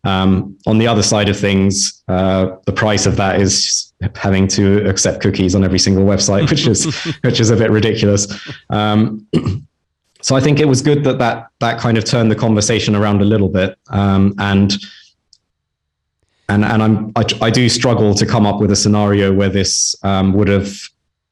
Um, 0.05 0.59
on 0.67 0.79
the 0.79 0.89
other 0.89 1.03
side 1.03 1.29
of 1.29 1.39
things, 1.39 2.03
uh, 2.09 2.57
the 2.67 2.73
price 2.73 3.07
of 3.07 3.17
that 3.17 3.41
is 3.41 3.93
having 4.17 4.49
to 4.49 4.89
accept 4.89 5.21
cookies 5.21 5.55
on 5.55 5.63
every 5.63 5.79
single 5.79 6.05
website, 6.05 6.49
which 6.51 6.67
is 6.67 6.85
which 7.23 7.41
is 7.41 7.51
a 7.51 7.57
bit 7.57 7.71
ridiculous. 7.71 8.27
Um, 8.71 9.27
so 10.21 10.37
I 10.37 10.41
think 10.41 10.61
it 10.61 10.67
was 10.67 10.83
good 10.83 11.05
that 11.05 11.19
that 11.19 11.49
that 11.61 11.79
kind 11.81 11.99
of 11.99 12.05
turned 12.05 12.31
the 12.31 12.37
conversation 12.37 12.95
around 12.95 13.21
a 13.21 13.25
little 13.25 13.49
bit, 13.49 13.79
um, 13.89 14.35
and 14.39 14.73
and 16.53 16.65
and 16.65 16.83
I'm 16.83 17.13
I, 17.17 17.25
I, 17.47 17.51
do 17.51 17.69
struggle 17.69 18.15
to 18.15 18.27
come 18.27 18.47
up 18.47 18.61
with 18.61 18.71
a 18.71 18.77
scenario 18.77 19.33
where 19.33 19.49
this 19.49 19.97
um, 20.03 20.33
would 20.35 20.49
have 20.49 20.77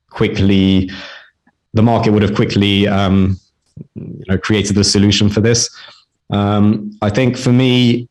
quickly 0.08 0.90
the 1.74 1.82
market 1.82 2.10
would 2.12 2.22
have 2.22 2.34
quickly 2.34 2.88
um, 2.88 3.38
you 3.94 4.24
know 4.28 4.38
created 4.38 4.76
the 4.76 4.84
solution 4.84 5.28
for 5.28 5.40
this. 5.40 5.68
Um, 6.30 6.96
I 7.02 7.10
think 7.10 7.36
for 7.36 7.52
me, 7.52 8.08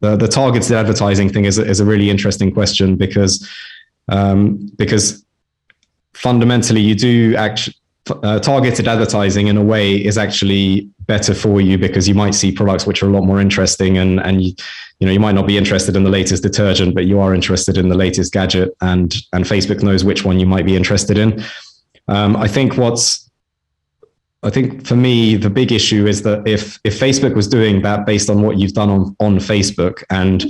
the, 0.00 0.16
the 0.16 0.28
targeted 0.28 0.72
advertising 0.72 1.28
thing 1.28 1.44
is, 1.44 1.58
is 1.58 1.80
a 1.80 1.84
really 1.84 2.10
interesting 2.10 2.52
question 2.52 2.96
because 2.96 3.48
um, 4.08 4.70
because 4.76 5.24
fundamentally 6.14 6.80
you 6.80 6.94
do 6.94 7.36
actually 7.36 7.76
uh, 8.10 8.38
targeted 8.40 8.88
advertising 8.88 9.46
in 9.46 9.56
a 9.56 9.62
way 9.62 9.94
is 9.94 10.18
actually 10.18 10.90
better 11.06 11.34
for 11.34 11.60
you 11.60 11.78
because 11.78 12.08
you 12.08 12.14
might 12.14 12.34
see 12.34 12.50
products 12.50 12.86
which 12.86 13.02
are 13.02 13.06
a 13.06 13.10
lot 13.10 13.22
more 13.22 13.40
interesting 13.40 13.98
and 13.98 14.20
and 14.20 14.42
you, 14.42 14.52
you 14.98 15.06
know 15.06 15.12
you 15.12 15.20
might 15.20 15.34
not 15.34 15.46
be 15.46 15.56
interested 15.56 15.94
in 15.94 16.02
the 16.02 16.10
latest 16.10 16.42
detergent 16.42 16.94
but 16.94 17.04
you 17.04 17.20
are 17.20 17.34
interested 17.34 17.78
in 17.78 17.88
the 17.88 17.94
latest 17.94 18.32
gadget 18.32 18.74
and 18.80 19.14
and 19.32 19.44
Facebook 19.44 19.82
knows 19.82 20.04
which 20.04 20.24
one 20.24 20.40
you 20.40 20.46
might 20.46 20.66
be 20.66 20.76
interested 20.76 21.16
in. 21.16 21.44
Um, 22.08 22.36
I 22.36 22.48
think 22.48 22.76
what's 22.76 23.30
I 24.44 24.50
think 24.50 24.84
for 24.86 24.96
me, 24.96 25.36
the 25.36 25.50
big 25.50 25.70
issue 25.70 26.06
is 26.06 26.22
that 26.22 26.46
if 26.46 26.80
if 26.82 26.98
Facebook 26.98 27.36
was 27.36 27.46
doing 27.46 27.82
that 27.82 28.04
based 28.06 28.28
on 28.28 28.42
what 28.42 28.58
you've 28.58 28.72
done 28.72 28.90
on, 28.90 29.16
on 29.20 29.36
Facebook 29.36 30.02
and 30.10 30.44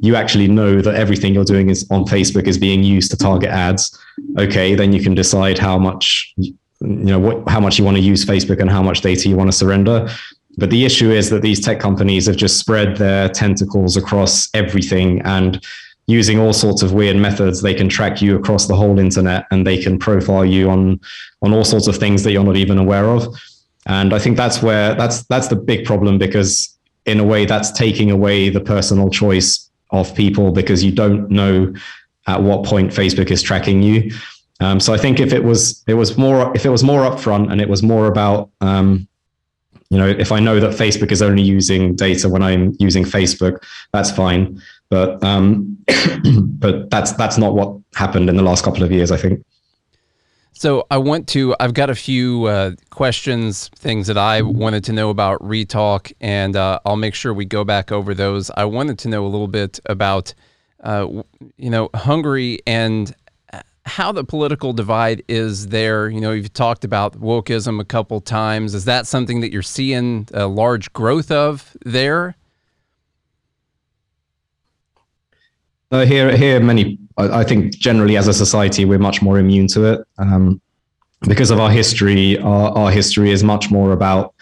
you 0.00 0.14
actually 0.16 0.48
know 0.48 0.82
that 0.82 0.94
everything 0.94 1.32
you're 1.32 1.44
doing 1.44 1.70
is 1.70 1.86
on 1.90 2.04
Facebook 2.04 2.46
is 2.46 2.58
being 2.58 2.82
used 2.82 3.10
to 3.10 3.16
target 3.16 3.48
ads, 3.48 3.98
okay, 4.38 4.74
then 4.74 4.92
you 4.92 5.02
can 5.02 5.14
decide 5.14 5.58
how 5.58 5.78
much 5.78 6.34
you 6.80 6.88
know 6.88 7.18
what 7.18 7.48
how 7.48 7.60
much 7.60 7.78
you 7.78 7.84
want 7.84 7.96
to 7.96 8.02
use 8.02 8.24
Facebook 8.24 8.60
and 8.60 8.70
how 8.70 8.82
much 8.82 9.00
data 9.00 9.28
you 9.28 9.36
want 9.36 9.50
to 9.50 9.56
surrender. 9.56 10.08
But 10.56 10.70
the 10.70 10.84
issue 10.84 11.10
is 11.10 11.30
that 11.30 11.42
these 11.42 11.60
tech 11.60 11.78
companies 11.78 12.26
have 12.26 12.36
just 12.36 12.58
spread 12.58 12.96
their 12.96 13.28
tentacles 13.28 13.96
across 13.96 14.48
everything 14.54 15.22
and 15.22 15.64
using 16.08 16.40
all 16.40 16.54
sorts 16.54 16.82
of 16.82 16.92
weird 16.92 17.16
methods, 17.16 17.60
they 17.62 17.74
can 17.74 17.88
track 17.88 18.20
you 18.20 18.34
across 18.34 18.66
the 18.66 18.74
whole 18.74 18.98
internet 18.98 19.46
and 19.50 19.66
they 19.66 19.80
can 19.80 19.98
profile 19.98 20.44
you 20.44 20.68
on 20.70 20.98
on 21.42 21.52
all 21.52 21.64
sorts 21.64 21.86
of 21.86 21.96
things 21.96 22.24
that 22.24 22.32
you're 22.32 22.44
not 22.44 22.56
even 22.56 22.78
aware 22.78 23.04
of. 23.04 23.26
And 23.86 24.12
I 24.12 24.18
think 24.18 24.36
that's 24.36 24.62
where 24.62 24.94
that's 24.94 25.22
that's 25.24 25.48
the 25.48 25.56
big 25.56 25.84
problem 25.84 26.18
because 26.18 26.76
in 27.06 27.20
a 27.20 27.24
way 27.24 27.44
that's 27.44 27.70
taking 27.70 28.10
away 28.10 28.48
the 28.48 28.60
personal 28.60 29.10
choice 29.10 29.70
of 29.90 30.14
people 30.14 30.50
because 30.50 30.82
you 30.82 30.92
don't 30.92 31.30
know 31.30 31.72
at 32.26 32.42
what 32.42 32.64
point 32.64 32.90
Facebook 32.90 33.30
is 33.30 33.42
tracking 33.42 33.82
you. 33.82 34.10
Um, 34.60 34.80
so 34.80 34.92
I 34.92 34.98
think 34.98 35.20
if 35.20 35.32
it 35.32 35.44
was 35.44 35.84
it 35.86 35.94
was 35.94 36.18
more 36.18 36.54
if 36.56 36.66
it 36.66 36.70
was 36.70 36.82
more 36.82 37.02
upfront 37.02 37.50
and 37.52 37.60
it 37.60 37.68
was 37.68 37.82
more 37.82 38.06
about 38.06 38.50
um, 38.60 39.06
you 39.90 39.98
know 39.98 40.06
if 40.06 40.32
I 40.32 40.40
know 40.40 40.58
that 40.58 40.70
Facebook 40.70 41.12
is 41.12 41.22
only 41.22 41.42
using 41.42 41.94
data 41.94 42.28
when 42.28 42.42
I'm 42.42 42.74
using 42.78 43.04
Facebook, 43.04 43.62
that's 43.92 44.10
fine. 44.10 44.60
But 44.90 45.22
um, 45.22 45.76
but 46.58 46.90
that's 46.90 47.12
that's 47.12 47.38
not 47.38 47.54
what 47.54 47.78
happened 47.94 48.28
in 48.28 48.36
the 48.36 48.42
last 48.42 48.64
couple 48.64 48.82
of 48.82 48.90
years. 48.90 49.12
I 49.12 49.16
think. 49.16 49.44
So 50.58 50.88
I 50.90 50.98
want 50.98 51.28
to. 51.28 51.54
I've 51.60 51.74
got 51.74 51.88
a 51.88 51.94
few 51.94 52.46
uh, 52.46 52.72
questions, 52.90 53.68
things 53.76 54.08
that 54.08 54.18
I 54.18 54.42
wanted 54.42 54.82
to 54.84 54.92
know 54.92 55.08
about 55.08 55.40
Retalk, 55.40 56.12
and 56.20 56.56
uh, 56.56 56.80
I'll 56.84 56.96
make 56.96 57.14
sure 57.14 57.32
we 57.32 57.44
go 57.44 57.62
back 57.62 57.92
over 57.92 58.12
those. 58.12 58.50
I 58.56 58.64
wanted 58.64 58.98
to 59.00 59.08
know 59.08 59.24
a 59.24 59.28
little 59.28 59.46
bit 59.46 59.78
about, 59.86 60.34
uh, 60.82 61.06
you 61.58 61.70
know, 61.70 61.90
Hungary 61.94 62.58
and 62.66 63.14
how 63.88 64.12
the 64.12 64.24
political 64.24 64.72
divide 64.72 65.24
is 65.28 65.68
there. 65.68 66.08
You 66.08 66.20
know, 66.20 66.32
you've 66.32 66.52
talked 66.52 66.84
about 66.84 67.18
wokeism 67.20 67.80
a 67.80 67.84
couple 67.84 68.20
times. 68.20 68.74
Is 68.74 68.84
that 68.84 69.06
something 69.06 69.40
that 69.40 69.52
you're 69.52 69.62
seeing 69.62 70.28
a 70.32 70.46
large 70.46 70.92
growth 70.92 71.30
of 71.30 71.76
there? 71.84 72.36
Here, 75.90 76.36
here, 76.36 76.60
many. 76.60 76.98
I, 77.16 77.40
I, 77.40 77.44
think 77.44 77.72
generally, 77.72 78.18
as 78.18 78.28
a 78.28 78.34
society, 78.34 78.84
we're 78.84 78.98
much 78.98 79.22
more 79.22 79.38
immune 79.38 79.68
to 79.68 79.84
it 79.86 80.06
um, 80.18 80.60
because 81.22 81.50
of 81.50 81.58
our 81.58 81.70
history. 81.70 82.38
Our, 82.38 82.76
our 82.76 82.90
history 82.90 83.30
is 83.30 83.42
much 83.42 83.70
more 83.70 83.92
about 83.92 84.34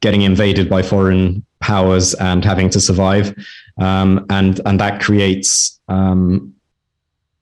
getting 0.00 0.22
invaded 0.22 0.70
by 0.70 0.82
foreign 0.82 1.44
powers 1.58 2.14
and 2.14 2.44
having 2.44 2.70
to 2.70 2.80
survive, 2.80 3.34
um, 3.80 4.24
and 4.30 4.60
and 4.64 4.78
that 4.78 5.02
creates. 5.02 5.80
Um, 5.88 6.51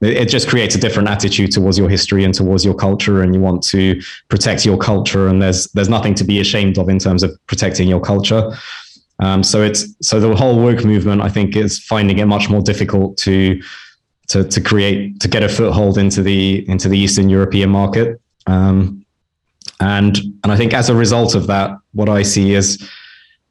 it, 0.00 0.26
just 0.26 0.48
creates 0.48 0.74
a 0.74 0.78
different 0.78 1.08
attitude 1.08 1.52
towards 1.52 1.78
your 1.78 1.88
history 1.88 2.24
and 2.24 2.34
towards 2.34 2.64
your 2.64 2.74
culture, 2.74 3.22
and 3.22 3.34
you 3.34 3.40
want 3.40 3.62
to 3.64 4.00
protect 4.28 4.64
your 4.64 4.78
culture. 4.78 5.28
And 5.28 5.42
there's 5.42 5.66
there's 5.68 5.88
nothing 5.88 6.14
to 6.14 6.24
be 6.24 6.40
ashamed 6.40 6.78
of 6.78 6.88
in 6.88 6.98
terms 6.98 7.22
of 7.22 7.30
protecting 7.46 7.88
your 7.88 8.00
culture. 8.00 8.52
Um, 9.18 9.42
so 9.42 9.62
it's 9.62 9.94
so 10.00 10.18
the 10.18 10.34
whole 10.34 10.58
woke 10.58 10.84
movement, 10.84 11.20
I 11.20 11.28
think, 11.28 11.56
is 11.56 11.78
finding 11.78 12.18
it 12.18 12.26
much 12.26 12.48
more 12.48 12.62
difficult 12.62 13.18
to 13.18 13.60
to 14.28 14.44
to 14.44 14.60
create 14.60 15.20
to 15.20 15.28
get 15.28 15.42
a 15.42 15.48
foothold 15.48 15.98
into 15.98 16.22
the 16.22 16.68
into 16.68 16.88
the 16.88 16.98
Eastern 16.98 17.28
European 17.28 17.68
market. 17.68 18.20
Um, 18.46 19.04
and 19.80 20.18
and 20.42 20.52
I 20.52 20.56
think 20.56 20.72
as 20.72 20.88
a 20.88 20.94
result 20.94 21.34
of 21.34 21.46
that, 21.48 21.76
what 21.92 22.08
I 22.08 22.22
see 22.22 22.54
is 22.54 22.88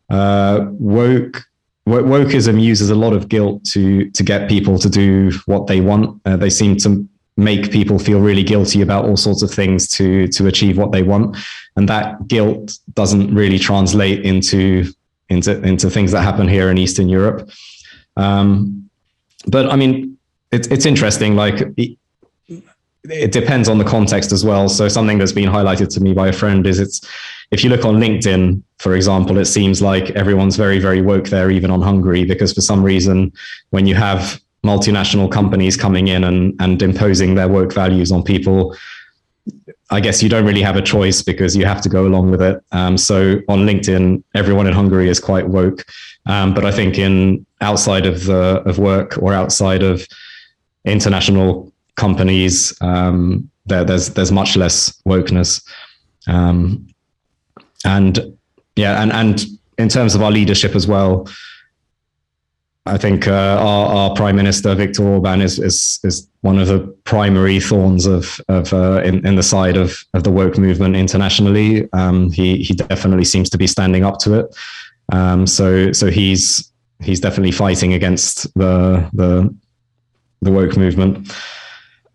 uh, 0.09 0.65
woke 0.71 1.45
wokeism 1.89 2.61
uses 2.61 2.89
a 2.89 2.95
lot 2.95 3.13
of 3.13 3.29
guilt 3.29 3.63
to 3.65 4.09
to 4.11 4.23
get 4.23 4.49
people 4.49 4.77
to 4.79 4.89
do 4.89 5.31
what 5.45 5.67
they 5.67 5.81
want. 5.81 6.21
Uh, 6.25 6.37
they 6.37 6.49
seem 6.49 6.77
to 6.77 7.07
make 7.37 7.71
people 7.71 7.97
feel 7.97 8.19
really 8.19 8.43
guilty 8.43 8.81
about 8.81 9.05
all 9.05 9.17
sorts 9.17 9.41
of 9.41 9.51
things 9.51 9.87
to 9.87 10.27
to 10.29 10.47
achieve 10.47 10.77
what 10.77 10.91
they 10.91 11.03
want, 11.03 11.37
and 11.75 11.87
that 11.89 12.27
guilt 12.27 12.77
doesn't 12.93 13.33
really 13.33 13.59
translate 13.59 14.25
into 14.25 14.85
into 15.29 15.61
into 15.63 15.89
things 15.89 16.11
that 16.11 16.21
happen 16.21 16.47
here 16.47 16.69
in 16.69 16.77
Eastern 16.77 17.09
Europe. 17.09 17.49
Um, 18.17 18.89
but 19.47 19.71
I 19.71 19.75
mean, 19.75 20.17
it's 20.51 20.67
it's 20.67 20.85
interesting. 20.85 21.35
Like 21.35 21.67
it, 23.03 23.31
depends 23.31 23.69
on 23.69 23.77
the 23.77 23.83
context 23.83 24.31
as 24.31 24.43
well. 24.43 24.69
So 24.69 24.87
something 24.87 25.17
that's 25.17 25.31
been 25.31 25.49
highlighted 25.49 25.89
to 25.95 26.01
me 26.01 26.13
by 26.13 26.27
a 26.27 26.33
friend 26.33 26.65
is 26.67 26.79
it's 26.79 27.01
if 27.51 27.63
you 27.63 27.69
look 27.69 27.85
on 27.85 27.95
LinkedIn, 27.95 28.61
for 28.77 28.95
example, 28.95 29.37
it 29.37 29.45
seems 29.45 29.81
like 29.81 30.11
everyone's 30.11 30.55
very 30.55 30.79
very 30.79 31.01
woke 31.01 31.29
there, 31.29 31.49
even 31.51 31.71
on 31.71 31.81
Hungary, 31.81 32.25
because 32.25 32.53
for 32.53 32.61
some 32.61 32.83
reason, 32.83 33.31
when 33.71 33.87
you 33.87 33.95
have 33.95 34.39
multinational 34.63 35.31
companies 35.31 35.77
coming 35.77 36.07
in 36.09 36.23
and 36.23 36.53
and 36.59 36.81
imposing 36.81 37.35
their 37.35 37.47
woke 37.47 37.73
values 37.73 38.11
on 38.11 38.23
people. 38.23 38.75
I 39.91 39.99
guess 39.99 40.21
you 40.21 40.29
don't 40.29 40.45
really 40.45 40.61
have 40.61 40.75
a 40.75 40.81
choice 40.81 41.23
because 41.23 41.55
you 41.55 41.65
have 41.65 41.81
to 41.81 41.89
go 41.89 42.05
along 42.05 42.29
with 42.29 42.41
it. 42.43 42.63
Um, 42.71 42.95
so 42.95 43.39
on 43.47 43.65
LinkedIn, 43.65 44.21
everyone 44.35 44.67
in 44.67 44.73
Hungary 44.73 45.09
is 45.09 45.19
quite 45.19 45.47
woke, 45.47 45.83
um, 46.27 46.53
but 46.53 46.63
I 46.63 46.71
think 46.71 46.99
in 46.99 47.45
outside 47.61 48.05
of 48.05 48.25
the 48.25 48.61
of 48.65 48.77
work 48.77 49.17
or 49.17 49.33
outside 49.33 49.81
of 49.81 50.05
international 50.85 51.68
companies, 51.99 52.73
um, 52.81 53.49
there, 53.65 53.83
there's 53.83 54.09
there's 54.09 54.31
much 54.31 54.55
less 54.55 54.99
wokeness, 55.07 55.63
um, 56.27 56.87
and 57.85 58.37
yeah, 58.75 59.01
and 59.03 59.11
and 59.11 59.45
in 59.77 59.89
terms 59.89 60.15
of 60.15 60.23
our 60.23 60.31
leadership 60.31 60.75
as 60.75 60.87
well, 60.87 61.27
I 62.85 62.97
think 62.97 63.27
uh, 63.27 63.57
our, 63.59 63.85
our, 63.95 64.15
prime 64.15 64.35
minister 64.35 64.73
Viktor 64.73 65.03
Orban 65.03 65.41
is 65.41 65.59
is 65.59 65.99
is 66.03 66.27
one 66.41 66.57
of 66.57 66.67
the 66.67 66.79
primary 67.03 67.59
thorns 67.59 68.05
of 68.05 68.41
of 68.47 68.73
uh, 68.73 69.01
in, 69.03 69.25
in 69.27 69.35
the 69.35 69.43
side 69.43 69.77
of 69.77 70.03
of 70.13 70.23
the 70.23 70.31
woke 70.31 70.57
movement 70.57 70.95
internationally. 70.95 71.87
Um, 71.93 72.31
he 72.31 72.63
he 72.63 72.73
definitely 72.73 73.25
seems 73.25 73.49
to 73.51 73.57
be 73.57 73.67
standing 73.67 74.03
up 74.03 74.19
to 74.19 74.39
it. 74.39 74.55
Um, 75.11 75.45
so 75.45 75.91
so 75.91 76.09
he's 76.09 76.71
he's 77.01 77.19
definitely 77.19 77.51
fighting 77.51 77.93
against 77.93 78.51
the 78.55 79.07
the 79.13 79.53
the 80.41 80.51
woke 80.51 80.77
movement. 80.77 81.31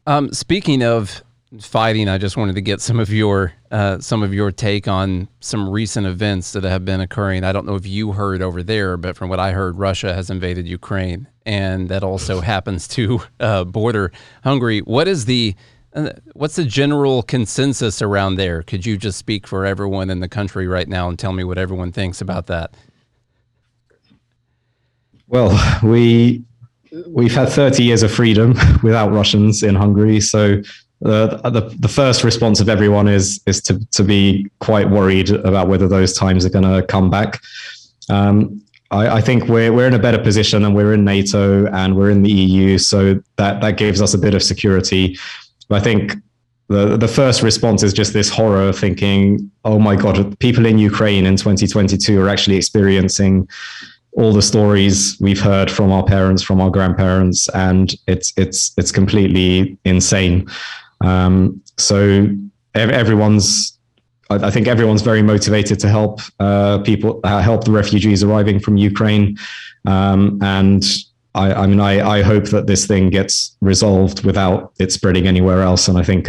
Um, 0.06 0.32
speaking 0.32 0.82
of 0.82 1.22
fighting, 1.60 2.08
I 2.08 2.18
just 2.18 2.36
wanted 2.36 2.56
to 2.56 2.60
get 2.60 2.80
some 2.80 3.00
of 3.00 3.10
your 3.10 3.52
uh, 3.70 3.98
some 4.00 4.22
of 4.22 4.34
your 4.34 4.52
take 4.52 4.86
on 4.86 5.28
some 5.40 5.68
recent 5.68 6.06
events 6.06 6.52
that 6.52 6.64
have 6.64 6.84
been 6.84 7.00
occurring. 7.00 7.42
I 7.42 7.52
don't 7.52 7.66
know 7.66 7.74
if 7.74 7.86
you 7.86 8.12
heard 8.12 8.42
over 8.42 8.62
there, 8.62 8.96
but 8.96 9.16
from 9.16 9.30
what 9.30 9.40
I 9.40 9.52
heard, 9.52 9.78
Russia 9.78 10.12
has 10.14 10.30
invaded 10.30 10.66
Ukraine, 10.66 11.26
and 11.46 11.88
that 11.88 12.02
also 12.02 12.40
happens 12.40 12.86
to 12.88 13.22
uh, 13.40 13.64
border 13.64 14.12
Hungary. 14.42 14.80
What 14.80 15.08
is 15.08 15.24
the 15.24 15.54
uh, 15.94 16.10
what's 16.34 16.56
the 16.56 16.64
general 16.64 17.22
consensus 17.22 18.02
around 18.02 18.34
there? 18.34 18.62
Could 18.62 18.84
you 18.84 18.98
just 18.98 19.16
speak 19.18 19.46
for 19.46 19.64
everyone 19.64 20.10
in 20.10 20.20
the 20.20 20.28
country 20.28 20.66
right 20.66 20.88
now 20.88 21.08
and 21.08 21.18
tell 21.18 21.32
me 21.32 21.44
what 21.44 21.56
everyone 21.56 21.92
thinks 21.92 22.20
about 22.20 22.46
that? 22.48 22.74
Well, 25.28 25.58
we 25.82 26.44
we've 27.08 27.34
had 27.34 27.48
30 27.48 27.82
years 27.82 28.02
of 28.02 28.12
freedom 28.12 28.54
without 28.82 29.12
Russians 29.12 29.62
in 29.62 29.74
Hungary, 29.74 30.20
so 30.20 30.62
the, 31.00 31.40
the, 31.44 31.74
the 31.80 31.88
first 31.88 32.24
response 32.24 32.60
of 32.60 32.68
everyone 32.68 33.08
is 33.08 33.40
is 33.46 33.60
to 33.62 33.84
to 33.92 34.02
be 34.02 34.50
quite 34.60 34.88
worried 34.88 35.30
about 35.30 35.68
whether 35.68 35.86
those 35.86 36.14
times 36.14 36.46
are 36.46 36.50
going 36.50 36.64
to 36.64 36.86
come 36.86 37.10
back. 37.10 37.42
Um, 38.08 38.62
I, 38.90 39.16
I, 39.16 39.20
think 39.20 39.44
we're 39.44 39.72
we're 39.72 39.86
in 39.86 39.94
a 39.94 39.98
better 39.98 40.18
position, 40.18 40.64
and 40.64 40.74
we're 40.74 40.94
in 40.94 41.04
NATO, 41.04 41.66
and 41.66 41.96
we're 41.96 42.10
in 42.10 42.22
the 42.22 42.30
EU, 42.30 42.78
so 42.78 43.20
that 43.36 43.60
that 43.60 43.76
gives 43.76 44.00
us 44.00 44.14
a 44.14 44.18
bit 44.18 44.34
of 44.34 44.42
security. 44.42 45.18
But 45.68 45.76
I 45.76 45.84
think 45.84 46.14
the 46.68 46.96
the 46.96 47.08
first 47.08 47.42
response 47.42 47.82
is 47.82 47.92
just 47.92 48.12
this 48.12 48.30
horror, 48.30 48.72
thinking, 48.72 49.50
"Oh 49.64 49.78
my 49.78 49.96
God, 49.96 50.38
people 50.38 50.64
in 50.64 50.78
Ukraine 50.78 51.26
in 51.26 51.36
2022 51.36 52.20
are 52.20 52.28
actually 52.28 52.56
experiencing." 52.56 53.48
All 54.16 54.32
the 54.32 54.42
stories 54.42 55.16
we've 55.20 55.40
heard 55.40 55.70
from 55.70 55.90
our 55.90 56.04
parents, 56.04 56.42
from 56.42 56.60
our 56.60 56.70
grandparents, 56.70 57.48
and 57.48 57.94
it's 58.06 58.32
it's 58.36 58.72
it's 58.76 58.92
completely 58.92 59.76
insane. 59.84 60.48
Um, 61.00 61.60
so 61.76 62.28
everyone's, 62.74 63.78
I 64.30 64.50
think 64.50 64.66
everyone's 64.66 65.02
very 65.02 65.22
motivated 65.22 65.78
to 65.80 65.88
help 65.88 66.20
uh, 66.40 66.78
people, 66.78 67.20
uh, 67.24 67.40
help 67.40 67.64
the 67.64 67.70
refugees 67.72 68.22
arriving 68.22 68.58
from 68.58 68.76
Ukraine. 68.76 69.36
Um, 69.86 70.38
and 70.42 70.84
I, 71.34 71.52
I 71.52 71.66
mean, 71.66 71.80
I, 71.80 72.18
I, 72.18 72.22
hope 72.22 72.44
that 72.46 72.66
this 72.66 72.86
thing 72.86 73.10
gets 73.10 73.56
resolved 73.60 74.24
without 74.24 74.72
it 74.78 74.92
spreading 74.92 75.26
anywhere 75.26 75.62
else. 75.62 75.88
And 75.88 75.98
I 75.98 76.02
think 76.02 76.28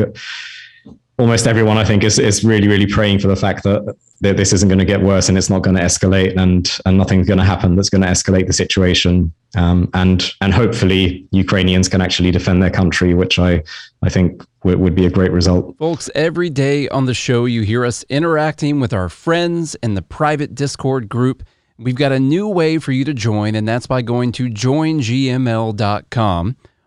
almost 1.17 1.47
everyone, 1.47 1.77
I 1.77 1.85
think, 1.85 2.03
is, 2.03 2.19
is 2.19 2.43
really, 2.43 2.67
really 2.67 2.87
praying 2.87 3.19
for 3.19 3.27
the 3.27 3.35
fact 3.35 3.63
that, 3.63 3.95
that 4.25 4.37
this 4.37 4.53
isn't 4.53 4.69
going 4.69 4.79
to 4.79 4.85
get 4.85 5.01
worse 5.01 5.29
and 5.29 5.37
it's 5.37 5.49
not 5.49 5.61
going 5.61 5.75
to 5.75 5.81
escalate 5.81 6.35
and, 6.37 6.79
and 6.85 6.97
nothing's 6.97 7.27
going 7.27 7.37
to 7.37 7.43
happen 7.43 7.75
that's 7.75 7.89
going 7.89 8.01
to 8.01 8.07
escalate 8.07 8.47
the 8.47 8.53
situation. 8.53 9.33
Um, 9.55 9.89
and, 9.93 10.31
and 10.41 10.53
hopefully 10.53 11.27
Ukrainians 11.31 11.87
can 11.87 12.01
actually 12.01 12.31
defend 12.31 12.61
their 12.61 12.71
country, 12.71 13.13
which 13.13 13.37
I, 13.39 13.63
I 14.01 14.09
think 14.09 14.43
w- 14.63 14.77
would 14.77 14.95
be 14.95 15.05
a 15.05 15.09
great 15.09 15.31
result. 15.31 15.77
Folks, 15.77 16.09
every 16.15 16.49
day 16.49 16.89
on 16.89 17.05
the 17.05 17.13
show, 17.13 17.45
you 17.45 17.61
hear 17.61 17.85
us 17.85 18.03
interacting 18.09 18.79
with 18.79 18.93
our 18.93 19.09
friends 19.09 19.75
in 19.75 19.93
the 19.93 20.01
private 20.01 20.55
Discord 20.55 21.07
group. 21.07 21.43
We've 21.77 21.95
got 21.95 22.11
a 22.11 22.19
new 22.19 22.47
way 22.47 22.79
for 22.79 22.91
you 22.91 23.05
to 23.05 23.13
join, 23.13 23.53
and 23.53 23.67
that's 23.67 23.85
by 23.85 24.01
going 24.01 24.31
to 24.33 24.49
joingml.com 24.49 25.85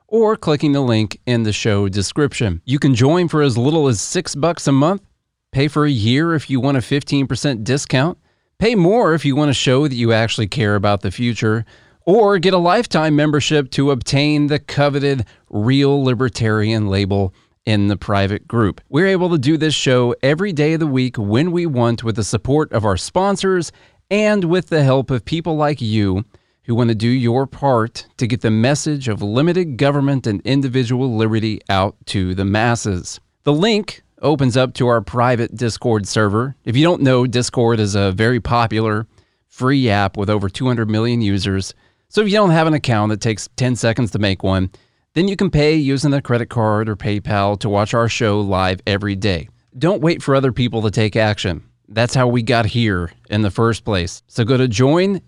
or 0.09 0.37
clicking 0.37 0.73
the 0.73 0.81
link 0.81 1.21
in 1.27 1.43
the 1.43 1.53
show 1.53 1.89
description. 1.89 2.63
You 2.65 2.79
can 2.79 2.95
join 2.95 3.29
for 3.29 3.43
as 3.43 3.57
little 3.59 3.87
as 3.87 4.01
six 4.01 4.35
bucks 4.35 4.67
a 4.67 4.73
month, 4.73 5.03
pay 5.53 5.69
for 5.69 5.85
a 5.85 5.91
year 5.91 6.35
if 6.35 6.51
you 6.51 6.61
want 6.61 6.77
a 6.77 6.81
15% 6.81 7.65
discount, 7.65 8.19
pay 8.59 8.75
more 8.75 9.15
if 9.15 9.25
you 9.25 9.37
want 9.37 9.49
to 9.49 9.55
show 9.55 9.89
that 9.89 9.95
you 9.95 10.13
actually 10.13 10.47
care 10.47 10.75
about 10.75 11.01
the 11.01 11.11
future, 11.11 11.65
or 12.05 12.39
get 12.39 12.55
a 12.55 12.59
lifetime 12.59 13.15
membership 13.15 13.71
to 13.71 13.91
obtain 13.91 14.47
the 14.47 14.59
coveted 14.59 15.25
Real 15.51 16.03
Libertarian 16.03 16.89
label 16.89 17.35
in 17.67 17.89
the 17.89 17.97
private 17.99 18.49
group. 18.49 18.81
We're 18.89 19.09
able 19.09 19.29
to 19.31 19.39
do 19.39 19.59
this 19.59 19.75
show 19.75 20.15
every 20.23 20.53
day 20.55 20.73
of 20.73 20.81
the 20.81 20.87
week 20.87 21.17
when 21.19 21.53
we 21.53 21.67
want 21.67 22.03
with 22.03 22.17
the 22.17 22.25
support 22.25 22.73
of 22.73 22.87
our 22.87 22.97
sponsors 22.97 23.73
and 24.11 24.45
with 24.45 24.69
the 24.69 24.83
help 24.83 25.11
of 25.11 25.25
people 25.25 25.57
like 25.57 25.83
you 25.83 26.25
who 26.65 26.75
want 26.75 26.89
to 26.89 26.95
do 26.95 27.09
your 27.09 27.47
part 27.47 28.07
to 28.17 28.27
get 28.27 28.41
the 28.41 28.51
message 28.51 29.09
of 29.09 29.21
limited 29.23 29.77
government 29.77 30.27
and 30.27 30.41
individual 30.47 31.15
liberty 31.15 31.61
out 31.69 31.95
to 32.07 32.35
the 32.35 32.45
masses. 32.45 33.21
The 33.45 33.53
link 33.53 34.03
opens 34.23 34.57
up 34.57 34.75
to 34.75 34.89
our 34.89 35.01
private 35.01 35.55
Discord 35.55 36.07
server. 36.07 36.57
If 36.65 36.77
you 36.77 36.85
don't 36.85 37.03
know, 37.03 37.27
Discord 37.27 37.81
is 37.81 37.95
a 37.95 38.13
very 38.13 38.41
popular 38.41 39.07
free 39.47 39.89
app 39.91 40.17
with 40.17 40.31
over 40.31 40.49
200 40.49 40.89
million 40.89 41.21
users. 41.21 41.75
So 42.09 42.21
if 42.23 42.29
you 42.29 42.35
don't 42.35 42.51
have 42.51 42.67
an 42.67 42.75
account 42.75 43.11
that 43.11 43.21
takes 43.21 43.49
10 43.57 43.77
seconds 43.77 44.11
to 44.13 44.19
make 44.19 44.43
one, 44.43 44.71
then 45.15 45.29
you 45.29 45.37
can 45.37 45.51
pay 45.51 45.75
using 45.75 46.15
a 46.15 46.23
credit 46.23 46.49
card 46.49 46.89
or 46.89 46.97
PayPal 46.97 47.59
to 47.61 47.69
watch 47.69 47.93
our 47.95 48.09
show 48.09 48.41
live 48.41 48.81
every 48.87 49.17
day. 49.17 49.49
Don't 49.77 50.01
wait 50.01 50.23
for 50.23 50.35
other 50.35 50.53
people 50.53 50.83
to 50.83 50.91
take 50.91 51.17
action. 51.17 51.65
That's 51.89 52.15
how 52.15 52.29
we 52.29 52.43
got 52.43 52.67
here 52.67 53.11
in 53.31 53.43
the 53.43 53.51
first 53.51 53.85
place. 53.85 54.23
So 54.27 54.45
go 54.45 54.57
to 54.57 54.69
joingml.com. 54.69 55.23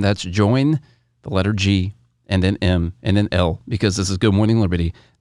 That's 0.00 0.22
join 0.22 0.80
the 1.22 1.30
letter 1.30 1.52
G 1.52 1.94
and 2.26 2.42
then 2.42 2.58
M 2.60 2.92
and 3.02 3.16
then 3.16 3.28
L 3.32 3.62
because 3.68 3.96
this 3.96 4.10
is 4.10 4.18
Good 4.18 4.34
Morning 4.34 4.60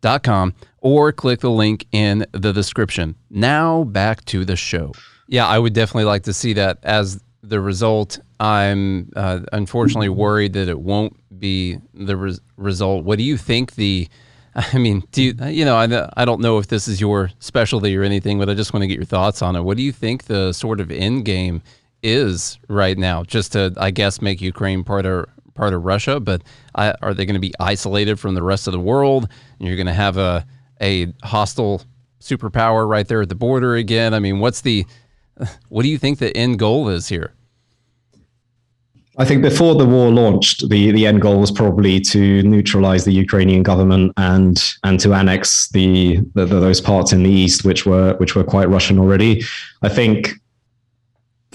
Liberty.com 0.05 0.53
or 0.81 1.11
click 1.11 1.39
the 1.39 1.49
link 1.49 1.87
in 1.91 2.25
the 2.31 2.53
description. 2.53 3.15
Now 3.29 3.83
back 3.85 4.23
to 4.25 4.45
the 4.45 4.55
show. 4.55 4.93
Yeah, 5.27 5.47
I 5.47 5.57
would 5.57 5.73
definitely 5.73 6.05
like 6.05 6.23
to 6.23 6.33
see 6.33 6.53
that 6.53 6.77
as 6.83 7.21
the 7.41 7.59
result. 7.59 8.19
I'm 8.39 9.11
uh, 9.15 9.41
unfortunately 9.51 10.09
worried 10.09 10.53
that 10.53 10.67
it 10.67 10.79
won't 10.79 11.17
be 11.39 11.79
the 11.93 12.15
res- 12.15 12.41
result. 12.57 13.05
What 13.05 13.17
do 13.17 13.23
you 13.23 13.37
think 13.37 13.75
the 13.75 14.07
I 14.55 14.77
mean, 14.77 15.03
do 15.11 15.21
you, 15.21 15.35
you 15.47 15.65
know, 15.65 15.75
I, 15.75 16.09
I 16.15 16.23
don't 16.23 16.39
know 16.39 16.59
if 16.59 16.67
this 16.67 16.87
is 16.87 17.01
your 17.01 17.29
specialty 17.39 17.95
or 17.97 18.03
anything, 18.03 18.39
but 18.39 18.49
I 18.49 18.53
just 18.53 18.73
want 18.73 18.83
to 18.83 18.87
get 18.87 18.95
your 18.95 19.05
thoughts 19.05 19.41
on 19.41 19.55
it. 19.55 19.61
What 19.61 19.75
do 19.75 19.83
you 19.83 19.91
think 19.91 20.25
the 20.25 20.53
sort 20.53 20.79
of 20.79 20.91
end 20.91 21.25
game 21.25 21.61
is 22.01 22.57
right 22.69 22.97
now? 22.97 23.23
Just 23.23 23.51
to, 23.53 23.73
I 23.77 23.91
guess, 23.91 24.21
make 24.21 24.39
Ukraine 24.41 24.85
part 24.85 25.05
of 25.05 25.25
part 25.55 25.73
of 25.73 25.83
Russia, 25.83 26.19
but 26.19 26.43
are 26.75 27.13
they 27.13 27.25
going 27.25 27.35
to 27.35 27.39
be 27.39 27.53
isolated 27.59 28.19
from 28.19 28.35
the 28.35 28.43
rest 28.43 28.67
of 28.67 28.73
the 28.73 28.79
world? 28.79 29.27
And 29.59 29.67
you're 29.67 29.77
going 29.77 29.87
to 29.87 29.93
have 29.93 30.17
a 30.17 30.45
a 30.81 31.13
hostile 31.23 31.81
superpower 32.19 32.87
right 32.87 33.07
there 33.07 33.21
at 33.21 33.29
the 33.29 33.35
border 33.35 33.75
again. 33.75 34.13
I 34.13 34.19
mean, 34.19 34.39
what's 34.39 34.61
the 34.61 34.85
what 35.69 35.83
do 35.83 35.89
you 35.89 35.97
think 35.97 36.19
the 36.19 36.35
end 36.35 36.59
goal 36.59 36.89
is 36.89 37.07
here? 37.07 37.33
I 39.17 39.23
think 39.23 39.41
before 39.41 39.75
the 39.75 39.85
war 39.85 40.11
launched, 40.11 40.67
the, 40.67 40.91
the 40.91 41.07
end 41.07 41.21
goal 41.21 41.39
was 41.39 41.49
probably 41.49 42.01
to 42.01 42.43
neutralize 42.43 43.05
the 43.05 43.13
Ukrainian 43.13 43.63
government 43.63 44.11
and 44.17 44.61
and 44.83 44.99
to 44.99 45.13
annex 45.13 45.69
the, 45.69 46.17
the, 46.33 46.45
the, 46.45 46.59
those 46.59 46.81
parts 46.81 47.13
in 47.13 47.23
the 47.23 47.29
east 47.29 47.63
which 47.63 47.85
were 47.85 48.15
which 48.17 48.35
were 48.35 48.43
quite 48.43 48.69
Russian 48.69 48.99
already. 48.99 49.41
I 49.81 49.89
think 49.89 50.33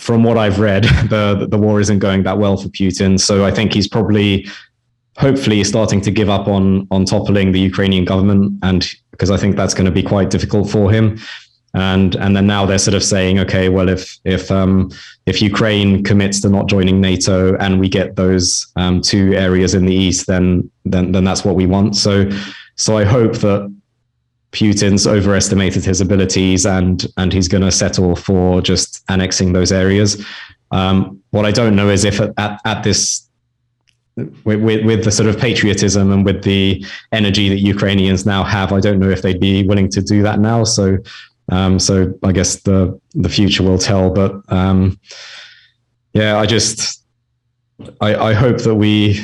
from 0.01 0.25
what 0.25 0.39
I've 0.39 0.59
read, 0.59 0.85
the 1.15 1.47
the 1.49 1.59
war 1.59 1.81
isn't 1.81 1.99
going 1.99 2.23
that 2.25 2.39
well 2.39 2.57
for 2.57 2.69
Putin. 2.69 3.21
So 3.21 3.45
I 3.45 3.51
think 3.51 3.73
he's 3.75 3.89
probably 3.89 4.47
hopefully 5.17 5.63
starting 5.65 6.01
to 6.01 6.11
give 6.11 6.31
up 6.31 6.49
on 6.49 6.87
on 6.91 7.05
toppling 7.05 7.53
the 7.53 7.61
Ukrainian 7.61 8.05
government 8.05 8.59
and 8.63 8.89
because 9.11 9.31
I 9.31 9.37
think 9.37 9.57
that's 9.57 9.75
going 9.75 9.85
to 9.85 9.93
be 9.93 10.03
quite 10.03 10.31
difficult 10.31 10.71
for 10.71 10.91
him 10.91 11.19
and 11.75 12.15
and 12.17 12.35
then 12.35 12.47
now 12.47 12.65
they're 12.65 12.79
sort 12.79 12.95
of 12.95 13.05
saying 13.05 13.39
okay 13.39 13.69
well 13.69 13.89
if 13.89 14.19
if 14.25 14.51
um, 14.51 14.91
if 15.27 15.43
Ukraine 15.43 16.03
commits 16.05 16.41
to 16.41 16.49
not 16.49 16.69
joining 16.69 17.01
NATO 17.01 17.57
and 17.59 17.79
we 17.79 17.89
get 17.89 18.17
those 18.17 18.67
um, 18.77 19.03
two 19.03 19.35
areas 19.35 19.75
in 19.75 19.85
the 19.85 19.95
east 19.95 20.27
then 20.27 20.71
then 20.85 21.13
then 21.13 21.25
that's 21.25 21.45
what 21.45 21.55
we 21.55 21.67
want 21.67 21.97
so 21.97 22.31
so 22.77 22.97
I 22.97 23.05
hope 23.05 23.35
that 23.39 23.61
Putin's 24.53 25.07
overestimated 25.07 25.85
his 25.85 26.01
abilities 26.01 26.67
and 26.67 27.07
and 27.17 27.33
he's 27.33 27.49
going 27.49 27.63
to 27.63 27.71
settle 27.71 28.17
for 28.17 28.61
just 28.61 29.05
annexing 29.09 29.53
those 29.53 29.73
areas 29.73 30.25
um, 30.71 31.21
what 31.31 31.47
I 31.47 31.51
don't 31.51 31.75
know 31.75 31.89
is 31.89 32.05
if 32.05 32.21
at, 32.21 32.33
at, 32.37 32.61
at 32.65 32.85
this 32.85 33.29
with, 34.45 34.61
with, 34.61 34.85
with, 34.85 35.05
the 35.05 35.11
sort 35.11 35.29
of 35.29 35.39
patriotism 35.39 36.13
and 36.13 36.25
with 36.25 36.43
the 36.43 36.85
energy 37.13 37.49
that 37.49 37.61
Ukrainians 37.61 38.27
now 38.27 38.45
have, 38.45 38.73
I 38.73 38.81
don't 38.81 38.99
know 38.99 39.09
if 39.09 39.23
they'd 39.23 39.41
be 39.41 39.67
willing 39.67 39.89
to 39.91 40.03
do 40.03 40.23
that 40.23 40.41
now. 40.41 40.65
So 40.65 40.99
um, 41.51 41.79
so 41.79 42.15
I 42.23 42.33
guess 42.33 42.61
the 42.63 43.01
the 43.15 43.29
future 43.29 43.63
will 43.63 43.79
tell. 43.79 44.11
But 44.11 44.41
um, 44.53 45.01
yeah, 46.13 46.39
I 46.39 46.47
just 46.47 47.05
I, 48.01 48.15
I 48.15 48.33
hope 48.35 48.59
that 48.59 48.75
we 48.75 49.21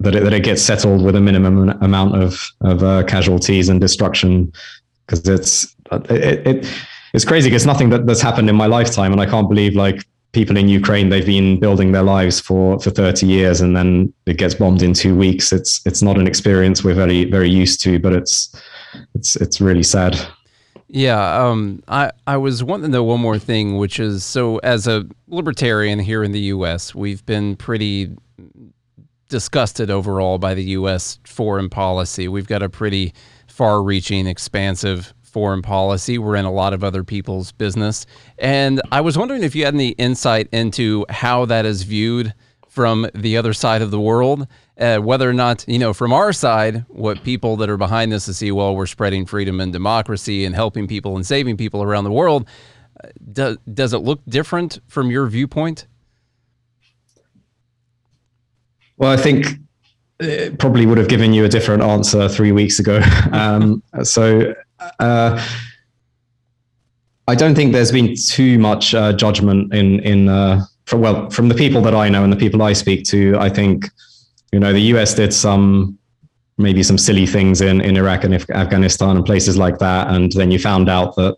that 0.00 0.14
it, 0.14 0.24
that 0.24 0.32
it 0.32 0.44
gets 0.44 0.62
settled 0.62 1.04
with 1.04 1.16
a 1.16 1.20
minimum 1.20 1.70
amount 1.82 2.16
of 2.16 2.50
of 2.60 2.82
uh, 2.82 3.02
casualties 3.04 3.68
and 3.68 3.80
destruction 3.80 4.52
because 5.06 5.26
it's 5.28 5.74
it, 6.10 6.46
it 6.46 6.66
it's 7.14 7.24
crazy. 7.24 7.48
because 7.48 7.66
nothing 7.66 7.90
that, 7.90 8.06
that's 8.06 8.20
happened 8.20 8.48
in 8.50 8.56
my 8.56 8.66
lifetime, 8.66 9.12
and 9.12 9.20
I 9.20 9.26
can't 9.26 9.48
believe 9.48 9.74
like 9.74 10.04
people 10.32 10.56
in 10.56 10.68
Ukraine 10.68 11.08
they've 11.08 11.24
been 11.26 11.58
building 11.58 11.92
their 11.92 12.02
lives 12.02 12.38
for 12.38 12.78
for 12.80 12.90
30 12.90 13.26
years 13.26 13.62
and 13.62 13.74
then 13.74 14.12
it 14.26 14.36
gets 14.36 14.54
bombed 14.54 14.82
in 14.82 14.92
2 14.92 15.16
weeks 15.16 15.54
it's 15.54 15.80
it's 15.86 16.02
not 16.02 16.18
an 16.18 16.26
experience 16.26 16.84
we're 16.84 16.92
very 16.94 17.24
very 17.24 17.48
used 17.48 17.80
to 17.80 17.98
but 17.98 18.12
it's 18.12 18.54
it's 19.14 19.36
it's 19.36 19.58
really 19.58 19.82
sad 19.82 20.20
yeah, 20.90 21.46
um, 21.46 21.82
I 21.86 22.12
I 22.26 22.38
was 22.38 22.64
wanting 22.64 22.84
to 22.84 22.88
know 22.88 23.04
one 23.04 23.20
more 23.20 23.38
thing, 23.38 23.76
which 23.76 24.00
is 24.00 24.24
so 24.24 24.56
as 24.58 24.86
a 24.86 25.06
libertarian 25.28 25.98
here 25.98 26.24
in 26.24 26.32
the 26.32 26.40
U.S., 26.40 26.94
we've 26.94 27.24
been 27.26 27.56
pretty 27.56 28.16
disgusted 29.28 29.90
overall 29.90 30.38
by 30.38 30.54
the 30.54 30.64
U.S. 30.64 31.18
foreign 31.24 31.68
policy. 31.68 32.28
We've 32.28 32.46
got 32.46 32.62
a 32.62 32.68
pretty 32.68 33.12
far-reaching, 33.46 34.26
expansive 34.26 35.14
foreign 35.22 35.62
policy. 35.62 36.18
We're 36.18 36.36
in 36.36 36.44
a 36.44 36.52
lot 36.52 36.72
of 36.72 36.82
other 36.82 37.04
people's 37.04 37.52
business, 37.52 38.06
and 38.38 38.80
I 38.90 39.00
was 39.00 39.18
wondering 39.18 39.42
if 39.42 39.54
you 39.54 39.64
had 39.64 39.74
any 39.74 39.90
insight 39.90 40.48
into 40.52 41.04
how 41.08 41.44
that 41.46 41.66
is 41.66 41.82
viewed 41.82 42.34
from 42.78 43.08
the 43.12 43.36
other 43.36 43.52
side 43.52 43.82
of 43.82 43.90
the 43.90 44.00
world. 44.00 44.46
Uh, 44.78 44.98
whether 44.98 45.28
or 45.28 45.32
not, 45.32 45.64
you 45.66 45.80
know, 45.80 45.92
from 45.92 46.12
our 46.12 46.32
side, 46.32 46.84
what 46.88 47.24
people 47.24 47.56
that 47.56 47.68
are 47.68 47.76
behind 47.76 48.12
this 48.12 48.26
to 48.26 48.32
see, 48.32 48.52
well, 48.52 48.76
we're 48.76 48.86
spreading 48.86 49.26
freedom 49.26 49.58
and 49.58 49.72
democracy 49.72 50.44
and 50.44 50.54
helping 50.54 50.86
people 50.86 51.16
and 51.16 51.26
saving 51.26 51.56
people 51.56 51.82
around 51.82 52.04
the 52.04 52.12
world. 52.12 52.46
Uh, 53.02 53.08
does, 53.32 53.56
does 53.74 53.92
it 53.92 53.98
look 53.98 54.20
different 54.28 54.78
from 54.86 55.10
your 55.10 55.26
viewpoint? 55.26 55.87
Well, 58.98 59.10
I 59.10 59.16
think 59.16 59.46
it 60.20 60.58
probably 60.58 60.86
would 60.86 60.98
have 60.98 61.08
given 61.08 61.32
you 61.32 61.44
a 61.44 61.48
different 61.48 61.82
answer 61.82 62.28
three 62.28 62.52
weeks 62.52 62.78
ago. 62.78 63.00
Um, 63.32 63.82
so, 64.02 64.54
uh, 64.98 65.46
I 67.28 67.34
don't 67.34 67.54
think 67.54 67.72
there's 67.72 67.92
been 67.92 68.14
too 68.16 68.58
much 68.58 68.94
uh, 68.94 69.12
judgment 69.12 69.72
in 69.74 70.00
in 70.00 70.28
uh, 70.28 70.64
from 70.86 71.02
well 71.02 71.30
from 71.30 71.48
the 71.48 71.54
people 71.54 71.82
that 71.82 71.94
I 71.94 72.08
know 72.08 72.24
and 72.24 72.32
the 72.32 72.36
people 72.36 72.62
I 72.62 72.72
speak 72.72 73.04
to, 73.04 73.36
I 73.38 73.50
think 73.50 73.90
you 74.50 74.58
know 74.58 74.72
the 74.72 74.86
US 74.94 75.14
did 75.14 75.32
some 75.34 75.98
maybe 76.56 76.82
some 76.82 76.96
silly 76.96 77.26
things 77.26 77.60
in 77.60 77.82
in 77.82 77.96
Iraq 77.96 78.24
and 78.24 78.34
Afghanistan 78.34 79.16
and 79.16 79.24
places 79.26 79.58
like 79.58 79.78
that, 79.78 80.08
and 80.08 80.32
then 80.32 80.50
you 80.50 80.58
found 80.58 80.88
out 80.88 81.16
that 81.16 81.36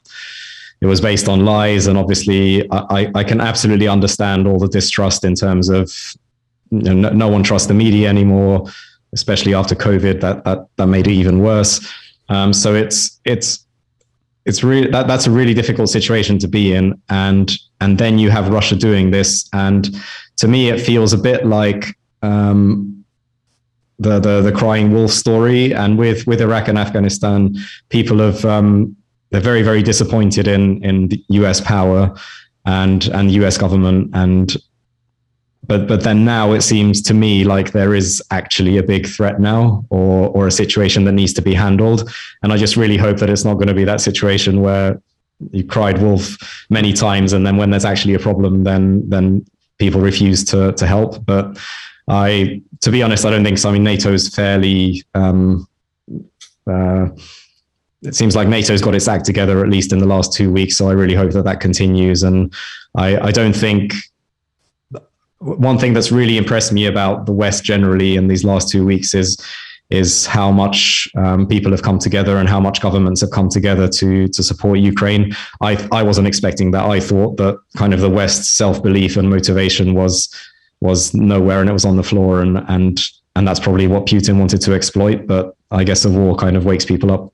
it 0.80 0.86
was 0.86 1.00
based 1.00 1.28
on 1.28 1.44
lies. 1.44 1.88
And 1.88 1.98
obviously, 1.98 2.70
I, 2.70 3.10
I 3.14 3.24
can 3.24 3.40
absolutely 3.40 3.88
understand 3.88 4.46
all 4.46 4.58
the 4.58 4.68
distrust 4.68 5.24
in 5.24 5.34
terms 5.34 5.68
of 5.68 5.92
you 6.70 6.82
know, 6.82 6.92
no, 6.92 7.10
no 7.10 7.28
one 7.28 7.42
trusts 7.42 7.68
the 7.68 7.74
media 7.74 8.08
anymore, 8.08 8.66
especially 9.12 9.54
after 9.54 9.74
COVID. 9.74 10.20
That 10.20 10.44
that 10.44 10.66
that 10.76 10.86
made 10.86 11.06
it 11.06 11.12
even 11.12 11.40
worse. 11.40 11.86
Um, 12.28 12.52
so 12.52 12.74
it's 12.74 13.20
it's 13.24 13.66
it's 14.44 14.62
really 14.64 14.90
that, 14.90 15.06
that's 15.06 15.26
a 15.26 15.30
really 15.30 15.54
difficult 15.54 15.90
situation 15.90 16.38
to 16.38 16.48
be 16.48 16.72
in 16.72 17.00
and 17.08 17.52
and 17.80 17.98
then 17.98 18.18
you 18.18 18.30
have 18.30 18.48
Russia 18.48 18.76
doing 18.76 19.10
this. 19.10 19.48
And 19.52 19.88
to 20.36 20.48
me, 20.48 20.68
it 20.68 20.80
feels 20.80 21.12
a 21.12 21.18
bit 21.18 21.46
like 21.46 21.96
um, 22.22 23.04
the, 23.98 24.20
the 24.20 24.42
the 24.42 24.52
crying 24.52 24.92
wolf 24.92 25.10
story. 25.10 25.74
And 25.74 25.98
with 25.98 26.26
with 26.26 26.40
Iraq 26.40 26.68
and 26.68 26.78
Afghanistan, 26.78 27.56
people 27.88 28.18
have 28.18 28.44
um, 28.44 28.96
they're 29.30 29.40
very 29.40 29.62
very 29.62 29.82
disappointed 29.82 30.46
in 30.46 30.82
in 30.84 31.08
the 31.08 31.24
U.S. 31.30 31.60
power 31.60 32.14
and 32.66 33.06
and 33.08 33.28
the 33.28 33.34
U.S. 33.34 33.58
government 33.58 34.10
and. 34.14 34.56
But, 35.70 35.86
but 35.86 36.02
then 36.02 36.24
now 36.24 36.52
it 36.52 36.62
seems 36.62 37.00
to 37.02 37.14
me 37.14 37.44
like 37.44 37.70
there 37.70 37.94
is 37.94 38.20
actually 38.32 38.78
a 38.78 38.82
big 38.82 39.06
threat 39.06 39.38
now 39.38 39.84
or 39.90 40.28
or 40.36 40.48
a 40.48 40.50
situation 40.62 41.04
that 41.04 41.12
needs 41.12 41.32
to 41.34 41.42
be 41.42 41.54
handled 41.54 42.10
and 42.42 42.52
i 42.52 42.56
just 42.56 42.76
really 42.76 42.96
hope 42.96 43.18
that 43.18 43.30
it's 43.30 43.44
not 43.44 43.54
going 43.54 43.68
to 43.68 43.78
be 43.82 43.84
that 43.84 44.00
situation 44.00 44.62
where 44.62 45.00
you 45.52 45.64
cried 45.64 46.00
wolf 46.00 46.36
many 46.70 46.92
times, 46.92 47.32
and 47.32 47.46
then 47.46 47.56
when 47.56 47.70
there's 47.70 47.84
actually 47.84 48.14
a 48.14 48.18
problem, 48.18 48.64
then 48.64 49.08
then 49.08 49.44
people 49.78 50.00
refuse 50.00 50.44
to 50.44 50.72
to 50.72 50.86
help. 50.86 51.24
But 51.24 51.58
I, 52.08 52.62
to 52.80 52.90
be 52.90 53.02
honest, 53.02 53.24
I 53.24 53.30
don't 53.30 53.44
think 53.44 53.58
so. 53.58 53.70
I 53.70 53.72
mean, 53.72 53.84
NATO's 53.84 54.28
fairly. 54.28 55.02
Um, 55.14 55.66
uh, 56.66 57.08
it 58.02 58.14
seems 58.14 58.34
like 58.34 58.48
NATO's 58.48 58.80
got 58.80 58.94
its 58.94 59.08
act 59.08 59.26
together 59.26 59.62
at 59.62 59.68
least 59.68 59.92
in 59.92 59.98
the 59.98 60.06
last 60.06 60.32
two 60.32 60.50
weeks. 60.50 60.76
So 60.76 60.88
I 60.88 60.92
really 60.92 61.14
hope 61.14 61.32
that 61.32 61.44
that 61.44 61.60
continues. 61.60 62.22
And 62.22 62.54
I, 62.94 63.18
I 63.18 63.30
don't 63.30 63.54
think 63.54 63.92
one 65.40 65.78
thing 65.78 65.94
that's 65.94 66.12
really 66.12 66.36
impressed 66.36 66.72
me 66.72 66.86
about 66.86 67.26
the 67.26 67.32
West 67.32 67.64
generally 67.64 68.16
in 68.16 68.28
these 68.28 68.44
last 68.44 68.68
two 68.68 68.84
weeks 68.84 69.14
is 69.14 69.36
is 69.88 70.24
how 70.24 70.52
much 70.52 71.08
um, 71.16 71.48
people 71.48 71.72
have 71.72 71.82
come 71.82 71.98
together 71.98 72.36
and 72.36 72.48
how 72.48 72.60
much 72.60 72.80
governments 72.80 73.20
have 73.20 73.30
come 73.30 73.48
together 73.48 73.88
to 73.88 74.28
to 74.28 74.42
support 74.42 74.78
Ukraine. 74.78 75.34
I 75.60 75.88
I 75.92 76.02
wasn't 76.02 76.26
expecting 76.26 76.70
that. 76.72 76.84
I 76.84 77.00
thought 77.00 77.38
that 77.38 77.58
kind 77.76 77.94
of 77.94 78.00
the 78.00 78.10
West's 78.10 78.48
self 78.48 78.82
belief 78.82 79.16
and 79.16 79.28
motivation 79.28 79.94
was 79.94 80.28
was 80.80 81.12
nowhere 81.14 81.60
and 81.60 81.68
it 81.68 81.72
was 81.72 81.84
on 81.84 81.96
the 81.96 82.02
floor 82.02 82.42
and 82.42 82.58
and 82.68 83.00
and 83.34 83.48
that's 83.48 83.60
probably 83.60 83.86
what 83.86 84.06
Putin 84.06 84.38
wanted 84.38 84.60
to 84.60 84.74
exploit. 84.74 85.26
But 85.26 85.56
I 85.70 85.84
guess 85.84 86.02
the 86.02 86.10
war 86.10 86.36
kind 86.36 86.56
of 86.56 86.64
wakes 86.66 86.84
people 86.84 87.10
up. 87.10 87.32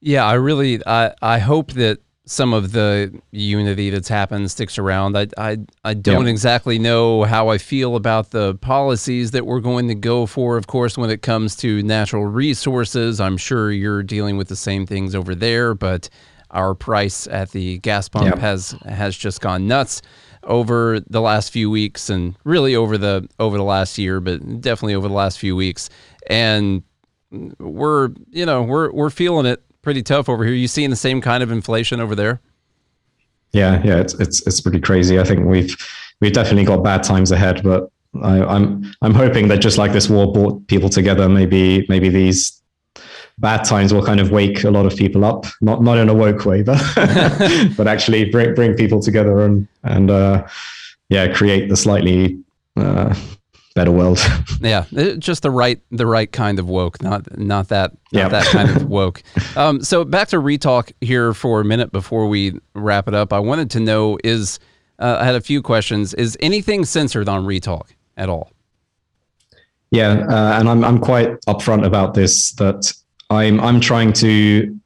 Yeah, 0.00 0.24
I 0.24 0.34
really 0.34 0.80
I 0.86 1.12
I 1.20 1.38
hope 1.38 1.72
that 1.72 1.98
some 2.28 2.52
of 2.52 2.72
the 2.72 3.18
unity 3.30 3.88
that's 3.88 4.08
happened 4.08 4.50
sticks 4.50 4.78
around. 4.78 5.16
I 5.16 5.28
I, 5.38 5.58
I 5.84 5.94
don't 5.94 6.26
yep. 6.26 6.30
exactly 6.30 6.78
know 6.78 7.24
how 7.24 7.48
I 7.48 7.58
feel 7.58 7.96
about 7.96 8.30
the 8.30 8.54
policies 8.56 9.30
that 9.30 9.46
we're 9.46 9.60
going 9.60 9.88
to 9.88 9.94
go 9.94 10.26
for. 10.26 10.56
Of 10.58 10.66
course, 10.66 10.98
when 10.98 11.10
it 11.10 11.22
comes 11.22 11.56
to 11.56 11.82
natural 11.82 12.26
resources, 12.26 13.18
I'm 13.18 13.38
sure 13.38 13.72
you're 13.72 14.02
dealing 14.02 14.36
with 14.36 14.48
the 14.48 14.56
same 14.56 14.86
things 14.86 15.14
over 15.14 15.34
there, 15.34 15.74
but 15.74 16.10
our 16.50 16.74
price 16.74 17.26
at 17.28 17.50
the 17.50 17.78
gas 17.78 18.08
pump 18.08 18.26
yep. 18.26 18.38
has 18.38 18.74
has 18.86 19.16
just 19.16 19.40
gone 19.40 19.66
nuts 19.66 20.02
over 20.44 21.00
the 21.00 21.20
last 21.20 21.50
few 21.50 21.70
weeks 21.70 22.10
and 22.10 22.36
really 22.44 22.76
over 22.76 22.98
the 22.98 23.26
over 23.38 23.56
the 23.56 23.64
last 23.64 23.96
year, 23.96 24.20
but 24.20 24.60
definitely 24.60 24.94
over 24.94 25.08
the 25.08 25.14
last 25.14 25.38
few 25.38 25.56
weeks. 25.56 25.88
And 26.26 26.82
we're 27.58 28.10
you 28.30 28.44
know 28.44 28.62
we're 28.62 28.92
we're 28.92 29.10
feeling 29.10 29.46
it 29.46 29.62
pretty 29.88 30.02
tough 30.02 30.28
over 30.28 30.44
here. 30.44 30.52
You 30.52 30.68
seeing 30.68 30.90
the 30.90 30.96
same 30.96 31.22
kind 31.22 31.42
of 31.42 31.50
inflation 31.50 31.98
over 31.98 32.14
there? 32.14 32.42
Yeah, 33.52 33.82
yeah, 33.82 33.96
it's 33.96 34.12
it's 34.20 34.46
it's 34.46 34.60
pretty 34.60 34.80
crazy. 34.80 35.18
I 35.18 35.24
think 35.24 35.46
we've 35.46 35.74
we've 36.20 36.34
definitely 36.34 36.64
got 36.64 36.84
bad 36.84 37.02
times 37.02 37.32
ahead, 37.32 37.62
but 37.64 37.90
I, 38.22 38.42
I'm, 38.42 38.84
I'm 39.00 39.14
hoping 39.14 39.48
that 39.48 39.60
just 39.60 39.78
like 39.78 39.92
this 39.92 40.10
war 40.10 40.30
brought 40.30 40.66
people 40.66 40.90
together, 40.90 41.26
maybe 41.26 41.86
maybe 41.88 42.10
these 42.10 42.60
bad 43.38 43.64
times 43.64 43.94
will 43.94 44.04
kind 44.04 44.20
of 44.20 44.30
wake 44.30 44.62
a 44.64 44.70
lot 44.70 44.84
of 44.84 44.94
people 44.94 45.24
up. 45.24 45.46
Not 45.62 45.82
not 45.82 45.96
in 45.96 46.10
a 46.10 46.14
woke 46.14 46.44
way, 46.44 46.60
but 46.60 46.78
but 47.78 47.88
actually 47.88 48.26
bring 48.26 48.54
bring 48.54 48.74
people 48.74 49.00
together 49.00 49.40
and 49.40 49.66
and 49.84 50.10
uh, 50.10 50.46
yeah, 51.08 51.32
create 51.32 51.70
the 51.70 51.78
slightly 51.78 52.38
uh, 52.76 53.14
better 53.78 53.92
world. 53.92 54.18
yeah, 54.60 54.84
just 55.18 55.42
the 55.42 55.50
right 55.50 55.80
the 55.92 56.06
right 56.06 56.30
kind 56.32 56.58
of 56.58 56.68
woke, 56.68 57.00
not 57.00 57.38
not 57.38 57.68
that 57.68 57.92
not 58.12 58.20
yep. 58.20 58.30
that 58.32 58.46
kind 58.46 58.70
of 58.70 58.84
woke. 58.84 59.22
Um, 59.56 59.82
so 59.82 60.04
back 60.04 60.28
to 60.28 60.36
retalk 60.36 60.92
here 61.00 61.34
for 61.34 61.60
a 61.60 61.64
minute 61.64 61.90
before 61.90 62.28
we 62.28 62.58
wrap 62.74 63.08
it 63.08 63.14
up. 63.14 63.32
I 63.32 63.40
wanted 63.40 63.70
to 63.72 63.80
know 63.80 64.18
is 64.22 64.60
uh, 64.98 65.18
I 65.20 65.24
had 65.24 65.34
a 65.34 65.40
few 65.40 65.62
questions. 65.62 66.14
Is 66.14 66.36
anything 66.40 66.84
censored 66.84 67.28
on 67.28 67.44
Retalk 67.44 67.88
at 68.16 68.28
all? 68.28 68.52
Yeah, 69.90 70.10
uh, 70.28 70.58
and 70.58 70.68
I'm 70.68 70.84
I'm 70.84 70.98
quite 70.98 71.40
upfront 71.48 71.84
about 71.84 72.14
this. 72.14 72.52
That 72.52 72.92
I'm 73.30 73.58
I'm 73.60 73.80
trying 73.80 74.12
to 74.14 74.78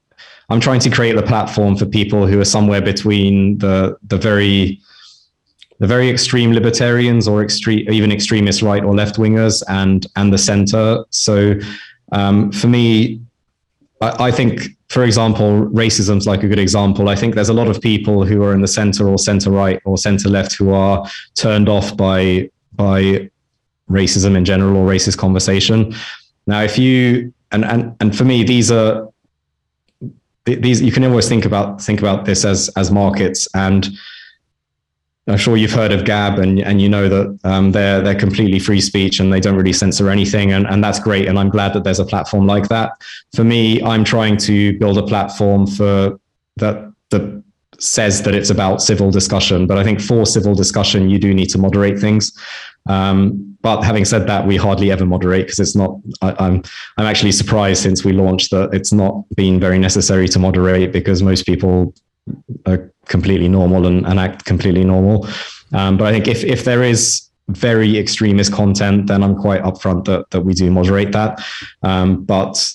I'm 0.48 0.60
trying 0.60 0.80
to 0.80 0.90
create 0.90 1.16
the 1.16 1.22
platform 1.22 1.76
for 1.76 1.86
people 1.86 2.26
who 2.26 2.40
are 2.40 2.46
somewhere 2.46 2.82
between 2.82 3.58
the 3.58 3.96
the 4.04 4.16
very 4.16 4.80
the 5.78 5.86
very 5.86 6.08
extreme 6.08 6.52
libertarians 6.52 7.26
or 7.26 7.42
extreme 7.42 7.90
even 7.90 8.12
extremist 8.12 8.62
right 8.62 8.84
or 8.84 8.94
left 8.94 9.16
wingers 9.16 9.62
and 9.68 10.06
and 10.16 10.32
the 10.32 10.38
center. 10.38 11.04
So 11.10 11.54
um, 12.12 12.52
for 12.52 12.68
me, 12.68 13.20
I, 14.00 14.28
I 14.28 14.30
think 14.30 14.76
for 14.88 15.04
example, 15.04 15.66
racism's 15.68 16.26
like 16.26 16.42
a 16.42 16.48
good 16.48 16.58
example. 16.58 17.08
I 17.08 17.16
think 17.16 17.34
there's 17.34 17.48
a 17.48 17.54
lot 17.54 17.68
of 17.68 17.80
people 17.80 18.26
who 18.26 18.42
are 18.42 18.52
in 18.52 18.60
the 18.60 18.68
center 18.68 19.08
or 19.08 19.18
center 19.18 19.50
right 19.50 19.80
or 19.86 19.96
center 19.96 20.28
left 20.28 20.52
who 20.54 20.72
are 20.72 21.06
turned 21.34 21.68
off 21.68 21.96
by 21.96 22.50
by 22.74 23.30
racism 23.90 24.36
in 24.36 24.44
general 24.44 24.76
or 24.76 24.86
racist 24.86 25.18
conversation. 25.18 25.94
Now, 26.46 26.62
if 26.62 26.78
you 26.78 27.32
and 27.52 27.64
and 27.64 27.96
and 28.00 28.16
for 28.16 28.24
me, 28.24 28.44
these 28.44 28.70
are 28.70 29.08
these 30.44 30.82
you 30.82 30.92
can 30.92 31.04
always 31.04 31.28
think 31.28 31.44
about 31.44 31.80
think 31.80 32.00
about 32.00 32.24
this 32.24 32.44
as 32.44 32.68
as 32.76 32.90
markets 32.90 33.48
and 33.54 33.88
I'm 35.28 35.38
sure 35.38 35.56
you've 35.56 35.72
heard 35.72 35.92
of 35.92 36.04
Gab 36.04 36.40
and, 36.40 36.58
and 36.60 36.82
you 36.82 36.88
know 36.88 37.08
that 37.08 37.38
um, 37.44 37.70
they're 37.70 38.00
they're 38.00 38.18
completely 38.18 38.58
free 38.58 38.80
speech 38.80 39.20
and 39.20 39.32
they 39.32 39.38
don't 39.38 39.54
really 39.54 39.72
censor 39.72 40.10
anything 40.10 40.52
and, 40.52 40.66
and 40.66 40.82
that's 40.82 40.98
great 40.98 41.28
and 41.28 41.38
I'm 41.38 41.48
glad 41.48 41.74
that 41.74 41.84
there's 41.84 42.00
a 42.00 42.04
platform 42.04 42.46
like 42.46 42.68
that. 42.68 42.92
For 43.34 43.44
me, 43.44 43.80
I'm 43.82 44.02
trying 44.02 44.36
to 44.38 44.76
build 44.78 44.98
a 44.98 45.06
platform 45.06 45.66
for 45.66 46.18
that 46.56 46.92
that 47.10 47.42
says 47.78 48.22
that 48.22 48.34
it's 48.34 48.50
about 48.50 48.82
civil 48.82 49.10
discussion, 49.10 49.66
but 49.66 49.78
I 49.78 49.84
think 49.84 50.00
for 50.00 50.26
civil 50.26 50.54
discussion 50.54 51.10
you 51.10 51.18
do 51.18 51.32
need 51.34 51.48
to 51.50 51.58
moderate 51.58 51.98
things. 51.98 52.32
Um, 52.88 53.56
but 53.60 53.82
having 53.82 54.04
said 54.04 54.26
that, 54.26 54.46
we 54.46 54.56
hardly 54.56 54.90
ever 54.90 55.06
moderate 55.06 55.46
because 55.46 55.60
it's 55.60 55.76
not. 55.76 55.96
I, 56.20 56.34
I'm, 56.38 56.62
I'm 56.96 57.06
actually 57.06 57.32
surprised 57.32 57.82
since 57.82 58.04
we 58.04 58.12
launched 58.12 58.50
that 58.50 58.74
it's 58.74 58.92
not 58.92 59.24
been 59.36 59.60
very 59.60 59.78
necessary 59.78 60.26
to 60.28 60.38
moderate 60.40 60.92
because 60.92 61.22
most 61.22 61.46
people 61.46 61.94
are 62.66 62.92
completely 63.06 63.48
normal 63.48 63.86
and, 63.86 64.06
and 64.06 64.18
act 64.18 64.44
completely 64.44 64.84
normal. 64.84 65.28
Um, 65.72 65.96
but 65.96 66.06
I 66.06 66.12
think 66.12 66.28
if 66.28 66.44
if 66.44 66.64
there 66.64 66.82
is 66.82 67.28
very 67.48 67.98
extremist 67.98 68.52
content, 68.52 69.06
then 69.06 69.22
I'm 69.22 69.36
quite 69.36 69.62
upfront 69.62 70.04
that 70.04 70.30
that 70.30 70.42
we 70.42 70.54
do 70.54 70.70
moderate 70.70 71.12
that. 71.12 71.44
Um, 71.82 72.24
but 72.24 72.72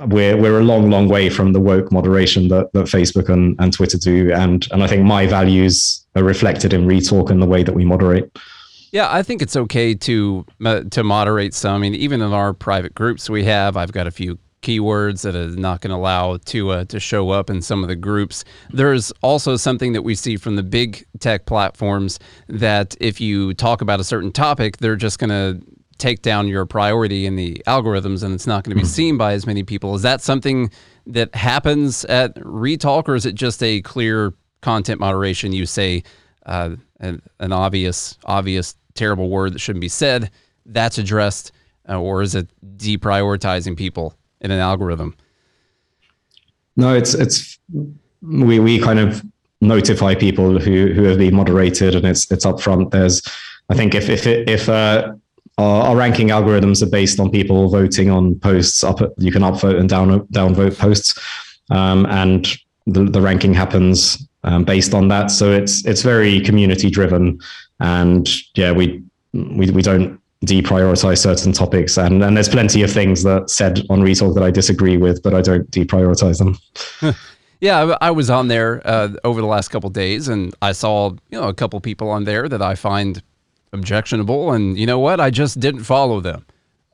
we're 0.00 0.36
we're 0.36 0.60
a 0.60 0.64
long, 0.64 0.90
long 0.90 1.08
way 1.08 1.30
from 1.30 1.52
the 1.52 1.60
woke 1.60 1.90
moderation 1.90 2.48
that, 2.48 2.72
that 2.72 2.86
Facebook 2.86 3.28
and, 3.28 3.56
and 3.58 3.72
Twitter 3.72 3.98
do. 3.98 4.32
And 4.32 4.66
and 4.70 4.82
I 4.82 4.86
think 4.86 5.04
my 5.04 5.26
values 5.26 6.04
are 6.14 6.24
reflected 6.24 6.72
in 6.72 6.86
Retalk 6.86 7.30
and 7.30 7.40
the 7.40 7.46
way 7.46 7.62
that 7.62 7.74
we 7.74 7.84
moderate. 7.84 8.30
Yeah, 8.92 9.08
I 9.10 9.22
think 9.22 9.42
it's 9.42 9.56
okay 9.56 9.94
to 9.94 10.46
uh, 10.64 10.82
to 10.90 11.02
moderate 11.02 11.54
some. 11.54 11.74
I 11.74 11.78
mean, 11.78 11.94
even 11.94 12.22
in 12.22 12.32
our 12.32 12.52
private 12.52 12.94
groups 12.94 13.28
we 13.28 13.44
have, 13.44 13.76
I've 13.76 13.92
got 13.92 14.06
a 14.06 14.10
few 14.10 14.38
keywords 14.66 15.22
that 15.22 15.36
are 15.36 15.48
not 15.48 15.80
going 15.80 15.90
to 15.90 15.96
allow 15.96 16.36
to 16.38 16.70
uh, 16.70 16.84
to 16.86 16.98
show 16.98 17.30
up 17.30 17.50
in 17.50 17.62
some 17.62 17.84
of 17.84 17.88
the 17.88 17.96
groups. 17.96 18.44
There's 18.70 19.12
also 19.22 19.56
something 19.56 19.92
that 19.92 20.02
we 20.02 20.14
see 20.14 20.36
from 20.36 20.56
the 20.56 20.62
big 20.62 21.06
tech 21.20 21.46
platforms 21.46 22.18
that 22.48 22.96
if 23.00 23.20
you 23.20 23.54
talk 23.54 23.80
about 23.80 24.00
a 24.00 24.04
certain 24.04 24.32
topic, 24.32 24.78
they're 24.78 24.96
just 24.96 25.18
going 25.18 25.30
to 25.30 25.60
take 25.98 26.22
down 26.22 26.48
your 26.48 26.66
priority 26.66 27.24
in 27.26 27.36
the 27.36 27.62
algorithms, 27.66 28.22
and 28.22 28.34
it's 28.34 28.46
not 28.46 28.64
going 28.64 28.76
to 28.76 28.76
be 28.76 28.82
mm-hmm. 28.82 28.88
seen 28.88 29.16
by 29.16 29.32
as 29.32 29.46
many 29.46 29.62
people. 29.62 29.94
Is 29.94 30.02
that 30.02 30.20
something 30.20 30.70
that 31.06 31.34
happens 31.34 32.04
at 32.06 32.34
Retalk, 32.36 33.08
or 33.08 33.14
is 33.14 33.24
it 33.24 33.34
just 33.34 33.62
a 33.62 33.80
clear 33.82 34.34
content 34.60 35.00
moderation? 35.00 35.52
You 35.52 35.66
say 35.66 36.02
uh, 36.44 36.70
an, 37.00 37.22
an 37.40 37.52
obvious 37.52 38.18
obvious 38.24 38.76
terrible 38.94 39.28
word 39.30 39.54
that 39.54 39.60
shouldn't 39.60 39.80
be 39.80 39.88
said. 39.88 40.30
That's 40.66 40.98
addressed, 40.98 41.52
uh, 41.88 42.00
or 42.00 42.22
is 42.22 42.34
it 42.34 42.48
deprioritizing 42.76 43.76
people? 43.76 44.14
In 44.40 44.50
an 44.50 44.60
algorithm? 44.60 45.16
No, 46.76 46.94
it's 46.94 47.14
it's 47.14 47.58
we 48.22 48.58
we 48.58 48.78
kind 48.78 48.98
of 48.98 49.24
notify 49.60 50.14
people 50.14 50.58
who 50.58 50.92
who 50.92 51.04
have 51.04 51.18
been 51.18 51.34
moderated, 51.34 51.94
and 51.94 52.06
it's 52.06 52.30
it's 52.30 52.44
upfront. 52.44 52.90
There's, 52.90 53.22
I 53.68 53.74
think 53.74 53.94
if 53.94 54.08
if 54.08 54.26
it, 54.26 54.48
if 54.48 54.68
uh, 54.68 55.14
our, 55.58 55.82
our, 55.88 55.96
ranking 55.96 56.28
algorithms 56.28 56.82
are 56.82 56.90
based 56.90 57.18
on 57.18 57.30
people 57.30 57.68
voting 57.68 58.10
on 58.10 58.38
posts, 58.38 58.84
up 58.84 59.00
you 59.18 59.32
can 59.32 59.42
upvote 59.42 59.78
and 59.80 59.88
down 59.88 60.20
downvote 60.28 60.78
posts, 60.78 61.18
um, 61.70 62.06
and 62.06 62.56
the, 62.86 63.04
the 63.04 63.20
ranking 63.20 63.54
happens 63.54 64.28
um, 64.44 64.64
based 64.64 64.94
on 64.94 65.08
that. 65.08 65.30
So 65.30 65.52
it's 65.52 65.84
it's 65.86 66.02
very 66.02 66.40
community 66.40 66.90
driven, 66.90 67.40
and 67.80 68.28
yeah, 68.54 68.72
we 68.72 69.02
we 69.32 69.70
we 69.70 69.82
don't 69.82 70.20
deprioritize 70.44 71.18
certain 71.18 71.52
topics 71.52 71.96
and, 71.96 72.22
and 72.22 72.36
there's 72.36 72.48
plenty 72.48 72.82
of 72.82 72.92
things 72.92 73.22
that 73.22 73.48
said 73.48 73.80
on 73.88 74.02
Retalk 74.02 74.34
that 74.34 74.42
I 74.42 74.50
disagree 74.50 74.96
with, 74.96 75.22
but 75.22 75.34
I 75.34 75.40
don't 75.40 75.68
deprioritize 75.70 76.38
them. 76.38 77.14
yeah, 77.60 77.96
I, 78.00 78.10
was 78.10 78.28
on 78.28 78.48
there 78.48 78.82
uh, 78.84 79.08
over 79.24 79.40
the 79.40 79.46
last 79.46 79.68
couple 79.68 79.88
days 79.88 80.28
and 80.28 80.54
I 80.60 80.72
saw, 80.72 81.10
you 81.30 81.40
know, 81.40 81.48
a 81.48 81.54
couple 81.54 81.80
people 81.80 82.10
on 82.10 82.24
there 82.24 82.48
that 82.48 82.60
I 82.60 82.74
find 82.74 83.22
objectionable 83.72 84.52
and 84.52 84.78
you 84.78 84.86
know 84.86 84.98
what? 84.98 85.20
I 85.20 85.30
just 85.30 85.58
didn't 85.58 85.84
follow 85.84 86.20
them 86.20 86.44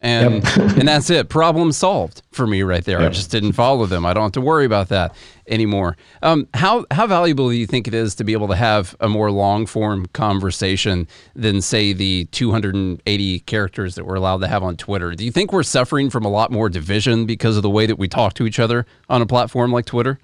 and 0.02 0.42
yep. 0.44 0.56
and 0.58 0.88
that's 0.88 1.08
it. 1.08 1.28
Problem 1.28 1.72
solved 1.72 2.22
for 2.32 2.46
me 2.46 2.62
right 2.62 2.84
there. 2.84 3.00
Yep. 3.00 3.10
I 3.10 3.14
just 3.14 3.30
didn't 3.30 3.52
follow 3.52 3.86
them. 3.86 4.04
I 4.04 4.12
don't 4.12 4.24
have 4.24 4.32
to 4.32 4.40
worry 4.40 4.66
about 4.66 4.88
that 4.88 5.14
anymore. 5.46 5.96
Um, 6.22 6.48
how 6.54 6.84
how 6.90 7.06
valuable 7.06 7.48
do 7.48 7.54
you 7.54 7.66
think 7.66 7.86
it 7.86 7.94
is 7.94 8.16
to 8.16 8.24
be 8.24 8.32
able 8.32 8.48
to 8.48 8.56
have 8.56 8.96
a 9.00 9.08
more 9.08 9.30
long 9.30 9.64
form 9.64 10.06
conversation 10.06 11.06
than 11.34 11.62
say 11.62 11.92
the 11.92 12.24
280 12.32 13.40
characters 13.40 13.94
that 13.94 14.04
we're 14.04 14.16
allowed 14.16 14.40
to 14.40 14.48
have 14.48 14.64
on 14.64 14.76
Twitter? 14.76 15.14
Do 15.14 15.24
you 15.24 15.30
think 15.30 15.52
we're 15.52 15.62
suffering 15.62 16.10
from 16.10 16.24
a 16.24 16.30
lot 16.30 16.50
more 16.50 16.68
division 16.68 17.24
because 17.24 17.56
of 17.56 17.62
the 17.62 17.70
way 17.70 17.86
that 17.86 17.96
we 17.96 18.08
talk 18.08 18.34
to 18.34 18.46
each 18.46 18.58
other 18.58 18.84
on 19.08 19.22
a 19.22 19.26
platform 19.26 19.70
like 19.70 19.86
Twitter? 19.86 20.18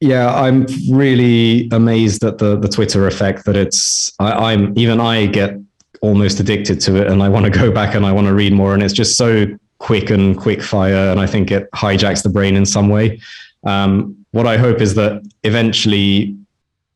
Yeah, 0.00 0.34
I'm 0.34 0.66
really 0.90 1.68
amazed 1.70 2.24
at 2.24 2.38
the 2.38 2.56
the 2.56 2.68
Twitter 2.68 3.06
effect 3.06 3.44
that 3.46 3.56
it's. 3.56 4.12
I, 4.18 4.52
I'm 4.52 4.76
even 4.76 5.00
I 5.00 5.26
get 5.26 5.56
almost 6.02 6.40
addicted 6.40 6.80
to 6.80 6.96
it 6.96 7.06
and 7.06 7.22
I 7.22 7.28
want 7.28 7.44
to 7.46 7.50
go 7.50 7.70
back 7.70 7.94
and 7.94 8.04
I 8.04 8.12
want 8.12 8.26
to 8.26 8.34
read 8.34 8.52
more. 8.52 8.74
And 8.74 8.82
it's 8.82 8.92
just 8.92 9.16
so 9.16 9.46
quick 9.78 10.10
and 10.10 10.36
quick 10.36 10.62
fire. 10.62 11.10
And 11.10 11.18
I 11.18 11.26
think 11.26 11.50
it 11.50 11.70
hijacks 11.72 12.22
the 12.22 12.28
brain 12.28 12.56
in 12.56 12.66
some 12.66 12.88
way. 12.88 13.20
Um, 13.64 14.16
what 14.32 14.46
I 14.46 14.56
hope 14.56 14.80
is 14.80 14.94
that 14.96 15.22
eventually, 15.44 16.36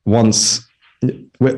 once 0.04 0.66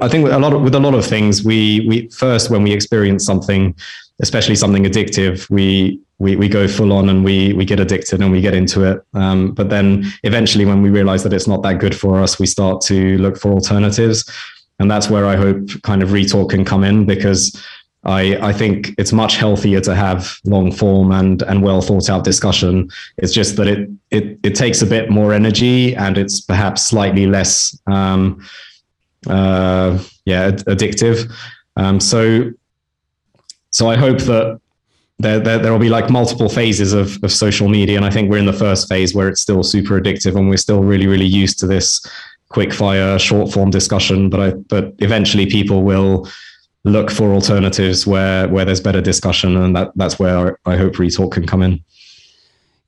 I 0.01 0.09
think 0.09 0.29
a 0.29 0.39
lot 0.39 0.53
of, 0.53 0.63
with 0.63 0.75
a 0.75 0.81
lot 0.81 0.95
of 0.95 1.07
things, 1.07 1.45
we 1.45 1.87
we 1.89 2.09
first 2.09 2.51
when 2.51 2.63
we 2.63 2.73
experience 2.73 3.25
something, 3.25 3.75
especially 4.21 4.57
something 4.57 4.85
addictive, 4.85 5.49
we 5.49 6.01
we 6.19 6.35
we 6.37 6.49
go 6.49 6.67
full 6.67 6.93
on 6.93 7.09
and 7.09 7.25
we 7.25 7.53
we 7.53 7.65
get 7.65 7.79
addicted 7.79 8.21
and 8.21 8.33
we 8.33 8.41
get 8.41 8.55
into 8.55 8.83
it. 8.85 9.01
Um, 9.15 9.53
but 9.53 9.71
then 9.71 10.05
eventually, 10.25 10.65
when 10.65 10.83
we 10.83 10.91
realize 10.91 11.23
that 11.23 11.33
it's 11.33 11.47
not 11.47 11.63
that 11.63 11.79
good 11.79 11.95
for 11.95 12.21
us, 12.21 12.41
we 12.41 12.47
start 12.47 12.81
to 12.83 13.17
look 13.19 13.39
for 13.39 13.53
alternatives 13.53 14.29
and 14.79 14.91
that's 14.91 15.11
where 15.11 15.27
I 15.27 15.37
hope 15.37 15.71
kind 15.83 16.03
of 16.03 16.11
Retalk 16.11 16.51
can 16.51 16.65
come 16.65 16.85
in 16.85 17.05
because 17.05 17.61
I, 18.05 18.37
I 18.37 18.53
think 18.53 18.95
it's 18.97 19.13
much 19.13 19.37
healthier 19.37 19.81
to 19.81 19.95
have 19.95 20.39
long 20.45 20.71
form 20.71 21.13
and 21.13 21.43
and 21.43 21.63
well 21.63 21.81
thought 21.81 22.09
out 22.09 22.25
discussion. 22.25 22.91
It's 23.17 23.33
just 23.33 23.57
that 23.57 23.67
it 23.67 23.91
it 24.11 24.39
it 24.43 24.55
takes 24.55 24.83
a 24.83 24.87
bit 24.87 25.11
more 25.11 25.33
energy 25.33 25.95
and 25.95 26.17
it's 26.17 26.41
perhaps 26.41 26.85
slightly 26.87 27.27
less 27.27 27.79
um, 27.87 28.45
uh, 29.27 30.03
yeah 30.25 30.51
addictive. 30.51 31.31
Um, 31.77 32.01
so 32.01 32.53
so 33.71 33.91
I 33.91 33.97
hope 33.97 34.19
that 34.21 34.61
there, 35.19 35.41
there, 35.41 35.59
there 35.59 35.73
will 35.73 35.81
be 35.81 35.89
like 35.89 36.11
multiple 36.11 36.49
phases 36.49 36.93
of, 36.93 37.23
of 37.25 37.33
social 37.33 37.69
media. 37.69 37.97
And 37.97 38.05
I 38.05 38.11
think 38.11 38.31
we're 38.31 38.39
in 38.39 38.47
the 38.47 38.53
first 38.53 38.89
phase 38.89 39.15
where 39.15 39.29
it's 39.29 39.41
still 39.41 39.63
super 39.63 40.01
addictive 40.01 40.37
and 40.37 40.49
we're 40.49 40.57
still 40.57 40.83
really, 40.83 41.07
really 41.07 41.27
used 41.27 41.59
to 41.61 41.67
this 41.67 42.05
quick 42.51 42.73
fire 42.73 43.19
short 43.19 43.53
form 43.53 43.71
discussion 43.71 44.31
but 44.31 44.41
i 44.41 44.51
but 44.69 44.95
eventually 44.99 45.47
people 45.47 45.83
will 45.83 46.29
look 46.85 47.11
for 47.11 47.33
alternatives 47.33 48.07
where 48.07 48.49
where 48.49 48.65
there's 48.65 48.81
better 48.81 49.01
discussion 49.01 49.57
and 49.57 49.77
that 49.77 49.91
that's 49.97 50.19
where 50.19 50.59
i 50.67 50.77
hope 50.77 50.95
retalk 50.95 51.33
can 51.33 51.47
come 51.47 51.63
in 51.63 51.83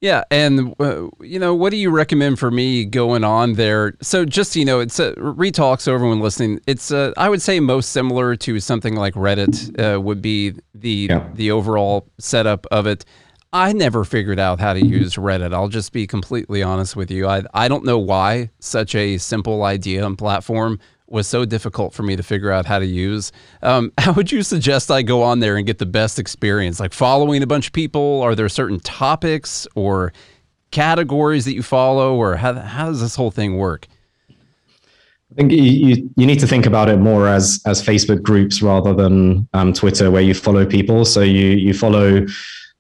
yeah, 0.01 0.25
and 0.31 0.75
uh, 0.81 1.09
you 1.21 1.39
know, 1.39 1.55
what 1.55 1.71
do 1.71 1.77
you 1.77 1.91
recommend 1.91 2.39
for 2.39 2.51
me 2.51 2.87
going 2.87 3.23
on 3.23 3.55
there? 3.55 3.95
So, 4.01 4.25
just 4.25 4.57
you 4.57 4.65
know, 4.65 4.81
it's 4.81 4.99
a 4.99 5.13
retalk. 5.17 5.81
So 5.81 5.95
everyone 5.95 6.21
listening, 6.21 6.61
it's 6.67 6.91
uh, 6.91 7.13
I 7.19 7.29
would 7.29 7.43
say 7.43 7.61
most 7.61 7.91
similar 7.91 8.35
to 8.37 8.61
something 8.61 8.97
like 8.97 9.13
Reddit 9.13 9.79
uh, 9.79 10.01
would 10.01 10.23
be 10.23 10.55
the 10.75 11.09
yeah. 11.11 11.29
the 11.35 11.51
overall 11.51 12.09
setup 12.19 12.67
of 12.71 12.87
it. 12.87 13.05
I 13.53 13.73
never 13.73 14.05
figured 14.05 14.39
out 14.39 14.61
how 14.61 14.75
to 14.75 14.85
use 14.85 15.15
Reddit. 15.15 15.53
I'll 15.53 15.69
just 15.69 15.93
be 15.93 16.07
completely 16.07 16.63
honest 16.63 16.95
with 16.95 17.11
you. 17.11 17.27
I, 17.27 17.43
I 17.53 17.67
don't 17.67 17.85
know 17.85 17.99
why 17.99 18.51
such 18.61 18.95
a 18.95 19.19
simple 19.19 19.65
idea 19.65 20.07
and 20.07 20.17
platform 20.17 20.79
was 21.09 21.27
so 21.27 21.45
difficult 21.45 21.93
for 21.93 22.05
me 22.05 22.15
to 22.15 22.23
figure 22.23 22.53
out 22.53 22.65
how 22.65 22.79
to 22.79 22.87
use. 22.87 23.33
Um, 23.63 23.93
how 23.99 24.13
would 24.13 24.31
you 24.31 24.45
suggest 24.45 24.91
I 24.91 25.03
go 25.03 25.25
on 25.25 25.41
there 25.41 25.57
and 25.57 25.67
get 25.67 25.79
the 25.79 25.87
best 25.87 26.21
experience? 26.21 26.79
Like 26.79 26.93
following 26.93 27.43
a 27.43 27.47
bunch 27.47 27.67
of 27.67 27.73
people? 27.73 28.23
Are 28.23 28.37
there 28.37 28.49
certain 28.49 28.79
topics 28.79 29.67
or 29.75 30.13
categories 30.71 31.45
that 31.47 31.55
you 31.55 31.63
follow? 31.65 32.15
Or 32.15 32.37
how, 32.37 32.55
how 32.55 32.87
does 32.87 33.01
this 33.01 33.17
whole 33.17 33.33
thing 33.33 33.57
work? 33.57 33.89
I 34.31 35.35
think 35.35 35.53
you, 35.53 36.11
you, 36.17 36.27
need 36.27 36.41
to 36.41 36.47
think 36.47 36.67
about 36.67 36.89
it 36.89 36.97
more 36.97 37.29
as 37.29 37.63
as 37.65 37.81
Facebook 37.81 38.21
groups 38.21 38.63
rather 38.63 38.93
than 38.93 39.49
um, 39.55 39.73
Twitter, 39.73 40.11
where 40.11 40.23
you 40.23 40.35
follow 40.35 40.67
people. 40.67 41.05
So 41.05 41.21
you 41.21 41.51
you 41.51 41.73
follow 41.73 42.27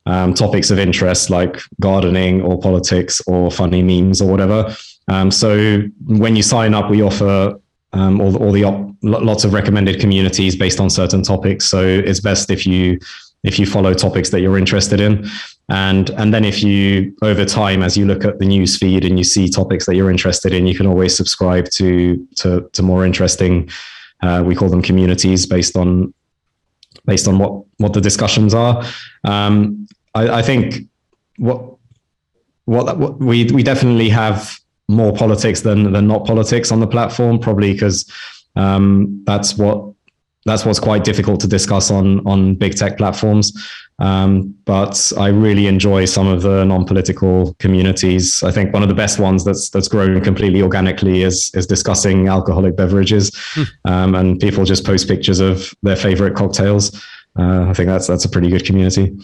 um, 0.07 0.35
topics 0.35 0.71
of 0.71 0.79
interest 0.79 1.31
like 1.31 1.61
gardening 1.81 2.43
or 2.43 2.59
politics 2.59 3.21
or 3.27 3.51
funny 3.51 3.83
memes 3.83 4.21
or 4.21 4.31
whatever. 4.31 4.75
Um, 5.09 5.31
so 5.31 5.83
when 6.07 6.37
you 6.37 6.43
sign 6.43 6.75
up, 6.75 6.91
we 6.91 7.03
offer 7.03 7.59
um, 7.93 8.21
all, 8.21 8.37
all 8.37 8.53
the 8.53 8.65
op- 8.65 8.95
lots 9.03 9.45
of 9.45 9.53
recommended 9.53 10.01
communities 10.01 10.57
based 10.57 10.81
on 10.81 10.91
certain 10.91 11.23
topics. 11.23 11.67
So 11.67 11.85
it's 11.85 12.21
best 12.21 12.51
if 12.51 12.67
you 12.67 12.99
if 13.43 13.59
you 13.59 13.67
follow 13.67 13.95
topics 13.95 14.31
that 14.31 14.41
you're 14.41 14.59
interested 14.59 15.01
in. 15.01 15.27
And, 15.71 16.11
and 16.11 16.35
then 16.35 16.45
if 16.45 16.63
you, 16.63 17.17
over 17.23 17.45
time, 17.45 17.83
as 17.83 17.97
you 17.97 18.05
look 18.05 18.25
at 18.25 18.39
the 18.39 18.45
news 18.45 18.77
feed 18.77 19.05
and 19.05 19.17
you 19.17 19.25
see 19.25 19.49
topics 19.49 19.87
that 19.87 19.95
you're 19.95 20.11
interested 20.11 20.53
in, 20.53 20.67
you 20.67 20.77
can 20.77 20.87
always 20.87 21.17
subscribe 21.17 21.71
to, 21.71 22.27
to, 22.37 22.69
to 22.73 22.83
more 22.83 23.07
interesting, 23.07 23.71
uh, 24.23 24.43
we 24.45 24.55
call 24.55 24.69
them 24.69 24.83
communities 24.83 25.47
based 25.47 25.77
on, 25.77 26.13
based 27.07 27.29
on 27.29 27.39
what, 27.39 27.65
what 27.79 27.93
the 27.93 28.01
discussions 28.01 28.55
are. 28.55 28.85
Um, 29.25 29.87
I, 30.15 30.29
I 30.39 30.43
think 30.43 30.89
what, 31.39 31.77
what, 32.65 32.99
what 32.99 33.19
we, 33.19 33.45
we 33.47 33.63
definitely 33.63 34.09
have 34.09 34.59
more 34.89 35.13
politics 35.13 35.61
than, 35.61 35.93
than 35.93 36.07
not 36.09 36.27
politics 36.27 36.73
on 36.73 36.81
the 36.81 36.87
platform, 36.87 37.39
probably 37.39 37.73
because 37.73 38.11
um, 38.57 39.23
that's 39.25 39.57
what 39.57 39.93
that's 40.47 40.65
what's 40.65 40.81
quite 40.81 41.05
difficult 41.05 41.41
to 41.41 41.47
discuss 41.47 41.91
on 41.91 42.27
on 42.27 42.55
big 42.55 42.77
tech 42.77 42.97
platforms. 42.97 43.53
Um, 43.99 44.55
but 44.65 45.13
I 45.19 45.29
really 45.29 45.67
enjoy 45.67 46.07
some 46.07 46.27
of 46.27 46.41
the 46.41 46.65
non-political 46.65 47.55
communities. 47.59 48.43
I 48.43 48.51
think 48.51 48.73
one 48.73 48.83
of 48.83 48.89
the 48.89 48.95
best 48.95 49.19
ones 49.19 49.45
that's 49.45 49.69
that's 49.69 49.89
grown 49.89 50.21
completely 50.23 50.63
organically 50.63 51.23
is 51.23 51.51
is 51.55 51.67
discussing 51.67 52.29
alcoholic 52.29 52.77
beverages, 52.77 53.31
hmm. 53.55 53.63
um, 53.85 54.15
and 54.15 54.41
people 54.41 54.65
just 54.65 54.87
post 54.87 55.07
pictures 55.07 55.41
of 55.41 55.75
their 55.83 55.97
favorite 55.97 56.35
cocktails. 56.35 56.95
Uh, 57.39 57.69
I 57.69 57.75
think 57.75 57.89
that's 57.89 58.07
that's 58.07 58.25
a 58.25 58.29
pretty 58.29 58.49
good 58.49 58.65
community. 58.65 59.17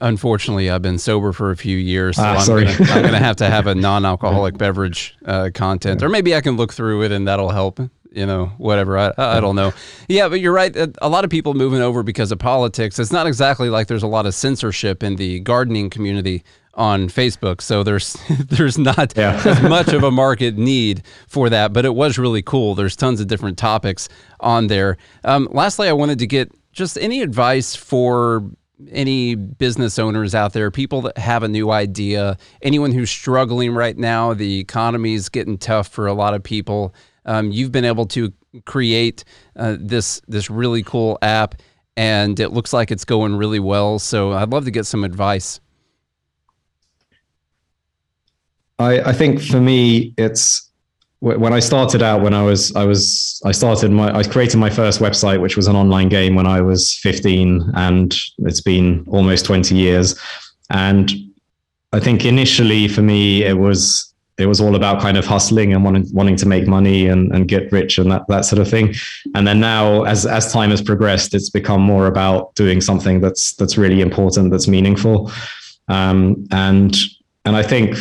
Unfortunately, 0.00 0.70
I've 0.70 0.82
been 0.82 0.98
sober 0.98 1.32
for 1.32 1.50
a 1.50 1.56
few 1.56 1.76
years, 1.76 2.16
so 2.16 2.22
ah, 2.22 2.34
I'm 2.34 2.40
sorry. 2.42 2.64
Gonna, 2.66 2.92
I'm 2.92 3.02
going 3.02 3.12
to 3.12 3.18
have 3.18 3.36
to 3.36 3.50
have 3.50 3.66
a 3.66 3.74
non-alcoholic 3.88 4.56
beverage 4.56 5.16
uh, 5.24 5.50
content, 5.52 6.00
or 6.02 6.08
maybe 6.08 6.36
I 6.36 6.42
can 6.42 6.56
look 6.56 6.72
through 6.72 7.02
it 7.02 7.10
and 7.10 7.26
that'll 7.26 7.50
help 7.50 7.80
you 8.12 8.26
know, 8.26 8.46
whatever. 8.58 8.98
I, 8.98 9.12
I 9.16 9.40
don't 9.40 9.56
know. 9.56 9.72
Yeah, 10.08 10.28
but 10.28 10.40
you're 10.40 10.52
right. 10.52 10.74
A 11.00 11.08
lot 11.08 11.24
of 11.24 11.30
people 11.30 11.54
moving 11.54 11.80
over 11.80 12.02
because 12.02 12.32
of 12.32 12.38
politics. 12.38 12.98
It's 12.98 13.12
not 13.12 13.26
exactly 13.26 13.70
like 13.70 13.86
there's 13.86 14.02
a 14.02 14.08
lot 14.08 14.26
of 14.26 14.34
censorship 14.34 15.02
in 15.02 15.16
the 15.16 15.40
gardening 15.40 15.90
community 15.90 16.44
on 16.74 17.08
Facebook. 17.08 17.60
So 17.60 17.82
there's 17.82 18.16
there's 18.48 18.78
not 18.78 19.14
yeah. 19.16 19.40
as 19.44 19.62
much 19.62 19.88
of 19.88 20.02
a 20.02 20.10
market 20.10 20.56
need 20.56 21.02
for 21.28 21.50
that. 21.50 21.72
But 21.72 21.84
it 21.84 21.94
was 21.94 22.18
really 22.18 22.42
cool. 22.42 22.74
There's 22.74 22.96
tons 22.96 23.20
of 23.20 23.26
different 23.26 23.58
topics 23.58 24.08
on 24.40 24.66
there. 24.66 24.96
Um, 25.24 25.48
lastly, 25.50 25.88
I 25.88 25.92
wanted 25.92 26.18
to 26.20 26.26
get 26.26 26.52
just 26.72 26.98
any 26.98 27.22
advice 27.22 27.74
for 27.74 28.44
any 28.90 29.34
business 29.34 29.98
owners 29.98 30.34
out 30.34 30.52
there, 30.52 30.70
people 30.70 31.02
that 31.02 31.18
have 31.18 31.42
a 31.42 31.48
new 31.48 31.70
idea, 31.70 32.38
anyone 32.62 32.92
who's 32.92 33.10
struggling 33.10 33.74
right 33.74 33.96
now. 33.96 34.32
The 34.32 34.58
economy 34.58 35.14
is 35.14 35.28
getting 35.28 35.58
tough 35.58 35.88
for 35.88 36.06
a 36.06 36.14
lot 36.14 36.34
of 36.34 36.42
people. 36.42 36.94
Um, 37.24 37.50
you've 37.50 37.72
been 37.72 37.84
able 37.84 38.06
to 38.06 38.32
create 38.64 39.24
uh, 39.56 39.76
this 39.78 40.20
this 40.26 40.50
really 40.50 40.82
cool 40.82 41.18
app, 41.22 41.54
and 41.96 42.38
it 42.40 42.50
looks 42.50 42.72
like 42.72 42.90
it's 42.90 43.04
going 43.04 43.36
really 43.36 43.60
well. 43.60 43.98
So 43.98 44.32
I'd 44.32 44.50
love 44.50 44.64
to 44.64 44.70
get 44.70 44.86
some 44.86 45.04
advice. 45.04 45.60
I, 48.78 49.00
I 49.00 49.12
think 49.12 49.42
for 49.42 49.60
me, 49.60 50.14
it's 50.16 50.70
when 51.20 51.52
I 51.52 51.60
started 51.60 52.02
out, 52.02 52.22
when 52.22 52.32
I 52.32 52.42
was, 52.42 52.74
I 52.74 52.84
was, 52.86 53.42
I 53.44 53.52
started 53.52 53.90
my, 53.90 54.16
I 54.16 54.22
created 54.22 54.56
my 54.56 54.70
first 54.70 55.00
website, 55.00 55.38
which 55.42 55.54
was 55.54 55.66
an 55.66 55.76
online 55.76 56.08
game 56.08 56.34
when 56.34 56.46
I 56.46 56.62
was 56.62 56.94
15, 56.94 57.72
and 57.74 58.16
it's 58.38 58.62
been 58.62 59.04
almost 59.06 59.44
20 59.44 59.74
years. 59.74 60.18
And 60.70 61.12
I 61.92 62.00
think 62.00 62.24
initially 62.24 62.88
for 62.88 63.02
me, 63.02 63.44
it 63.44 63.58
was 63.58 64.09
it 64.40 64.46
was 64.46 64.60
all 64.60 64.74
about 64.74 65.00
kind 65.00 65.16
of 65.16 65.26
hustling 65.26 65.72
and 65.72 65.84
wanting 65.84 66.06
wanting 66.12 66.36
to 66.36 66.46
make 66.46 66.66
money 66.66 67.06
and, 67.06 67.32
and 67.34 67.46
get 67.46 67.70
rich 67.70 67.98
and 67.98 68.10
that 68.10 68.26
that 68.28 68.44
sort 68.44 68.60
of 68.60 68.68
thing. 68.68 68.94
And 69.34 69.46
then 69.46 69.60
now, 69.60 70.04
as 70.04 70.26
as 70.26 70.52
time 70.52 70.70
has 70.70 70.82
progressed, 70.82 71.34
it's 71.34 71.50
become 71.50 71.80
more 71.80 72.06
about 72.06 72.54
doing 72.54 72.80
something 72.80 73.20
that's 73.20 73.54
that's 73.54 73.76
really 73.76 74.00
important, 74.00 74.50
that's 74.50 74.68
meaningful. 74.68 75.30
Um, 75.88 76.46
and 76.50 76.96
and 77.44 77.56
I 77.56 77.62
think 77.62 77.96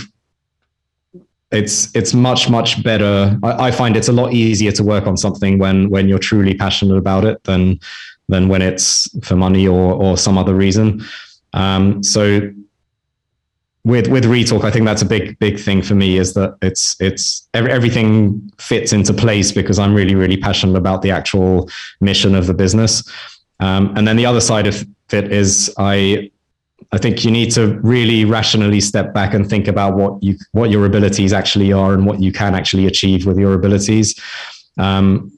it's 1.52 1.94
it's 1.96 2.14
much 2.14 2.50
much 2.50 2.84
better. 2.84 3.38
I, 3.44 3.68
I, 3.68 3.72
find 3.72 3.98
it's 3.98 4.08
a 4.08 4.14
lot 4.14 4.34
easier 4.34 4.72
to 4.74 4.84
work 4.84 5.08
on 5.08 5.18
something 5.18 5.58
when 5.58 5.90
when 5.90 6.08
you're 6.08 6.20
truly 6.20 6.54
passionate 6.54 6.98
about 6.98 7.26
it 7.26 7.44
than 7.44 7.80
than 8.28 8.48
when 8.48 8.62
it's 8.62 9.10
for 9.26 9.36
money 9.36 9.68
or 9.68 9.94
or 9.94 10.18
some 10.18 10.38
other 10.38 10.54
reason. 10.54 11.04
Um, 11.54 12.04
so 12.04 12.52
with 13.90 14.08
with 14.08 14.26
retalk 14.26 14.64
i 14.64 14.72
think 14.72 14.86
that's 14.86 15.02
a 15.02 15.06
big 15.06 15.38
big 15.40 15.60
thing 15.60 15.82
for 15.82 15.96
me 15.96 16.18
is 16.18 16.34
that 16.34 16.56
it's 16.62 16.96
it's 17.00 17.48
everything 17.54 18.40
fits 18.60 18.94
into 18.94 19.14
place 19.14 19.52
because 19.52 19.80
i'm 19.80 19.94
really 19.94 20.16
really 20.16 20.38
passionate 20.38 20.78
about 20.78 21.02
the 21.02 21.12
actual 21.12 21.70
mission 22.00 22.36
of 22.36 22.48
the 22.48 22.54
business. 22.54 23.04
Um, 23.62 23.94
and 23.98 24.08
then 24.08 24.16
the 24.16 24.26
other 24.26 24.40
side 24.40 24.68
of 24.68 24.88
it 25.12 25.34
is 25.34 25.74
i 25.78 26.32
i 26.94 26.98
think 26.98 27.26
you 27.26 27.32
need 27.32 27.52
to 27.52 27.78
really 27.82 28.24
rationally 28.24 28.80
step 28.80 29.14
back 29.14 29.34
and 29.34 29.50
think 29.50 29.68
about 29.68 29.96
what 29.96 30.24
you 30.24 30.38
what 30.54 30.70
your 30.70 30.86
abilities 30.86 31.34
actually 31.34 31.74
are 31.74 31.94
and 31.94 32.06
what 32.06 32.22
you 32.22 32.32
can 32.32 32.56
actually 32.56 32.86
achieve 32.86 33.26
with 33.26 33.38
your 33.38 33.54
abilities. 33.54 34.18
Um, 34.78 35.32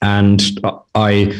and 0.00 0.40
i 0.94 1.32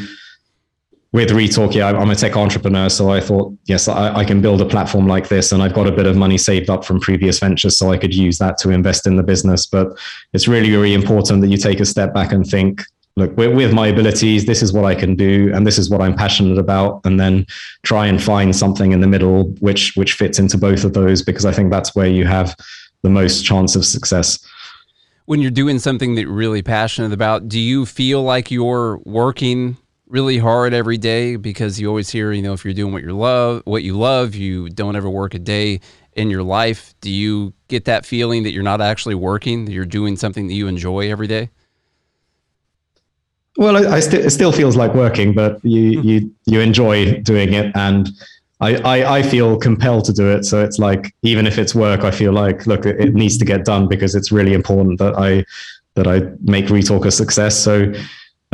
with 1.15 1.29
Retalk, 1.29 1.73
yeah, 1.73 1.87
I'm 1.91 2.09
a 2.09 2.15
tech 2.15 2.35
entrepreneur. 2.35 2.89
So 2.89 3.09
I 3.09 3.21
thought, 3.21 3.57
yes, 3.63 3.87
I, 3.87 4.13
I, 4.13 4.25
can 4.25 4.41
build 4.41 4.59
a 4.59 4.65
platform 4.65 5.07
like 5.07 5.29
this. 5.29 5.53
And 5.53 5.63
I've 5.63 5.73
got 5.73 5.87
a 5.87 5.91
bit 5.93 6.07
of 6.07 6.17
money 6.17 6.37
saved 6.37 6.69
up 6.69 6.83
from 6.83 6.99
previous 6.99 7.39
ventures. 7.39 7.77
So 7.77 7.89
I 7.89 7.97
could 7.97 8.13
use 8.13 8.37
that 8.39 8.57
to 8.57 8.69
invest 8.69 9.07
in 9.07 9.15
the 9.15 9.23
business. 9.23 9.65
But 9.65 9.97
it's 10.33 10.45
really, 10.45 10.69
really 10.71 10.93
important 10.93 11.39
that 11.39 11.47
you 11.47 11.55
take 11.55 11.79
a 11.79 11.85
step 11.85 12.13
back 12.13 12.33
and 12.33 12.45
think, 12.45 12.83
look, 13.15 13.33
with 13.37 13.71
my 13.71 13.87
abilities, 13.87 14.45
this 14.45 14.61
is 14.61 14.73
what 14.73 14.83
I 14.83 14.93
can 14.93 15.15
do. 15.15 15.53
And 15.53 15.65
this 15.65 15.77
is 15.77 15.89
what 15.89 16.01
I'm 16.01 16.17
passionate 16.17 16.57
about. 16.57 16.99
And 17.05 17.17
then 17.17 17.45
try 17.83 18.07
and 18.07 18.21
find 18.21 18.53
something 18.53 18.91
in 18.91 18.99
the 18.99 19.07
middle, 19.07 19.45
which, 19.61 19.95
which 19.95 20.15
fits 20.15 20.37
into 20.37 20.57
both 20.57 20.83
of 20.83 20.91
those, 20.91 21.21
because 21.21 21.45
I 21.45 21.53
think 21.53 21.71
that's 21.71 21.95
where 21.95 22.07
you 22.07 22.25
have 22.25 22.57
the 23.03 23.09
most 23.09 23.45
chance 23.45 23.77
of 23.77 23.85
success 23.85 24.45
when 25.27 25.41
you're 25.41 25.49
doing 25.49 25.79
something 25.79 26.13
that 26.13 26.21
you're 26.21 26.31
really 26.31 26.61
passionate 26.61 27.11
about, 27.11 27.49
do 27.49 27.59
you 27.59 27.87
feel 27.87 28.21
like 28.21 28.51
you're 28.51 28.99
working 29.05 29.75
really 30.15 30.37
hard 30.37 30.73
every 30.73 30.97
day 30.97 31.35
because 31.35 31.77
you 31.77 31.89
always 31.89 32.09
hear, 32.09 32.31
you 32.31 32.41
know, 32.41 32.53
if 32.53 32.63
you're 32.63 32.73
doing 32.73 32.93
what 32.93 33.03
you 33.03 33.11
love, 33.11 33.61
what 33.65 33.83
you 33.83 33.97
love, 33.97 34.33
you 34.33 34.69
don't 34.69 34.95
ever 34.95 35.09
work 35.09 35.33
a 35.33 35.39
day 35.39 35.81
in 36.13 36.29
your 36.29 36.41
life. 36.41 36.95
Do 37.01 37.11
you 37.11 37.53
get 37.67 37.83
that 37.83 38.05
feeling 38.05 38.43
that 38.43 38.51
you're 38.51 38.63
not 38.63 38.79
actually 38.79 39.15
working, 39.15 39.65
that 39.65 39.73
you're 39.73 39.83
doing 39.83 40.15
something 40.15 40.47
that 40.47 40.53
you 40.53 40.69
enjoy 40.69 41.11
every 41.11 41.27
day? 41.27 41.49
Well, 43.57 43.75
I, 43.75 43.97
I 43.97 43.99
st- 43.99 44.23
it 44.25 44.29
still 44.29 44.53
feels 44.53 44.77
like 44.77 44.93
working, 44.93 45.33
but 45.33 45.59
you 45.65 45.99
hmm. 45.99 46.07
you 46.07 46.35
you 46.45 46.59
enjoy 46.61 47.21
doing 47.21 47.51
it, 47.53 47.75
and 47.75 48.09
I, 48.61 48.75
I, 48.93 49.17
I 49.17 49.21
feel 49.21 49.57
compelled 49.57 50.05
to 50.05 50.13
do 50.13 50.29
it. 50.29 50.45
So 50.45 50.63
it's 50.63 50.79
like 50.79 51.13
even 51.23 51.45
if 51.45 51.57
it's 51.57 51.75
work, 51.75 52.05
I 52.05 52.11
feel 52.11 52.31
like 52.31 52.67
look, 52.67 52.85
it, 52.85 53.01
it 53.01 53.13
needs 53.13 53.37
to 53.39 53.45
get 53.45 53.65
done 53.65 53.89
because 53.89 54.15
it's 54.15 54.31
really 54.31 54.53
important 54.53 54.99
that 54.99 55.13
I 55.17 55.43
that 55.95 56.07
I 56.07 56.21
make 56.41 56.67
Retalk 56.67 57.05
a 57.05 57.11
success. 57.11 57.57
So 57.57 57.93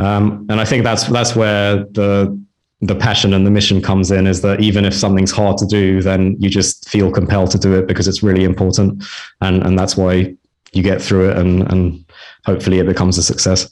um, 0.02 0.46
and 0.48 0.60
I 0.60 0.64
think 0.64 0.84
that's 0.84 1.06
that's 1.08 1.36
where 1.36 1.76
the 1.76 2.38
the 2.80 2.94
passion 2.96 3.32
and 3.32 3.46
the 3.46 3.50
mission 3.50 3.80
comes 3.80 4.10
in 4.10 4.26
is 4.26 4.42
that 4.42 4.60
even 4.60 4.84
if 4.84 4.92
something's 4.92 5.30
hard 5.30 5.56
to 5.58 5.66
do, 5.66 6.02
then 6.02 6.36
you 6.40 6.50
just 6.50 6.88
feel 6.88 7.12
compelled 7.12 7.52
to 7.52 7.58
do 7.58 7.78
it 7.78 7.86
because 7.86 8.08
it's 8.08 8.22
really 8.22 8.44
important, 8.44 9.04
and 9.40 9.62
and 9.62 9.78
that's 9.78 9.96
why 9.96 10.34
you 10.72 10.82
get 10.82 11.00
through 11.00 11.30
it, 11.30 11.38
and 11.38 11.70
and 11.70 12.04
hopefully 12.44 12.78
it 12.78 12.86
becomes 12.86 13.18
a 13.18 13.22
success. 13.22 13.70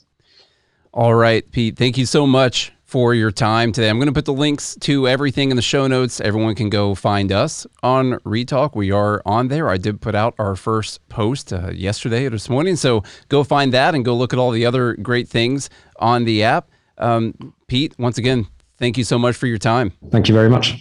All 0.93 1.15
right, 1.15 1.49
Pete. 1.51 1.77
Thank 1.77 1.97
you 1.97 2.05
so 2.05 2.27
much 2.27 2.71
for 2.91 3.15
your 3.15 3.31
time 3.31 3.71
today. 3.71 3.87
I'm 3.87 3.99
going 3.99 4.09
to 4.09 4.13
put 4.13 4.25
the 4.25 4.33
links 4.33 4.75
to 4.81 5.07
everything 5.07 5.49
in 5.49 5.55
the 5.55 5.61
show 5.61 5.87
notes. 5.87 6.19
Everyone 6.19 6.53
can 6.55 6.69
go 6.69 6.93
find 6.93 7.31
us 7.31 7.65
on 7.81 8.19
Retalk. 8.25 8.75
We 8.75 8.91
are 8.91 9.21
on 9.25 9.47
there. 9.47 9.69
I 9.69 9.77
did 9.77 10.01
put 10.01 10.13
out 10.13 10.35
our 10.37 10.57
first 10.57 11.07
post 11.07 11.53
uh, 11.53 11.71
yesterday 11.71 12.25
or 12.25 12.31
this 12.31 12.49
morning. 12.49 12.75
So 12.75 13.03
go 13.29 13.45
find 13.45 13.73
that 13.73 13.95
and 13.95 14.03
go 14.03 14.13
look 14.13 14.33
at 14.33 14.39
all 14.39 14.51
the 14.51 14.65
other 14.65 14.95
great 14.95 15.29
things 15.29 15.69
on 15.99 16.25
the 16.25 16.43
app. 16.43 16.69
Um, 16.97 17.53
Pete, 17.67 17.97
once 17.97 18.17
again, 18.17 18.47
thank 18.75 18.97
you 18.97 19.05
so 19.05 19.17
much 19.17 19.37
for 19.37 19.47
your 19.47 19.57
time. 19.57 19.93
Thank 20.09 20.27
you 20.27 20.33
very 20.33 20.49
much. 20.49 20.75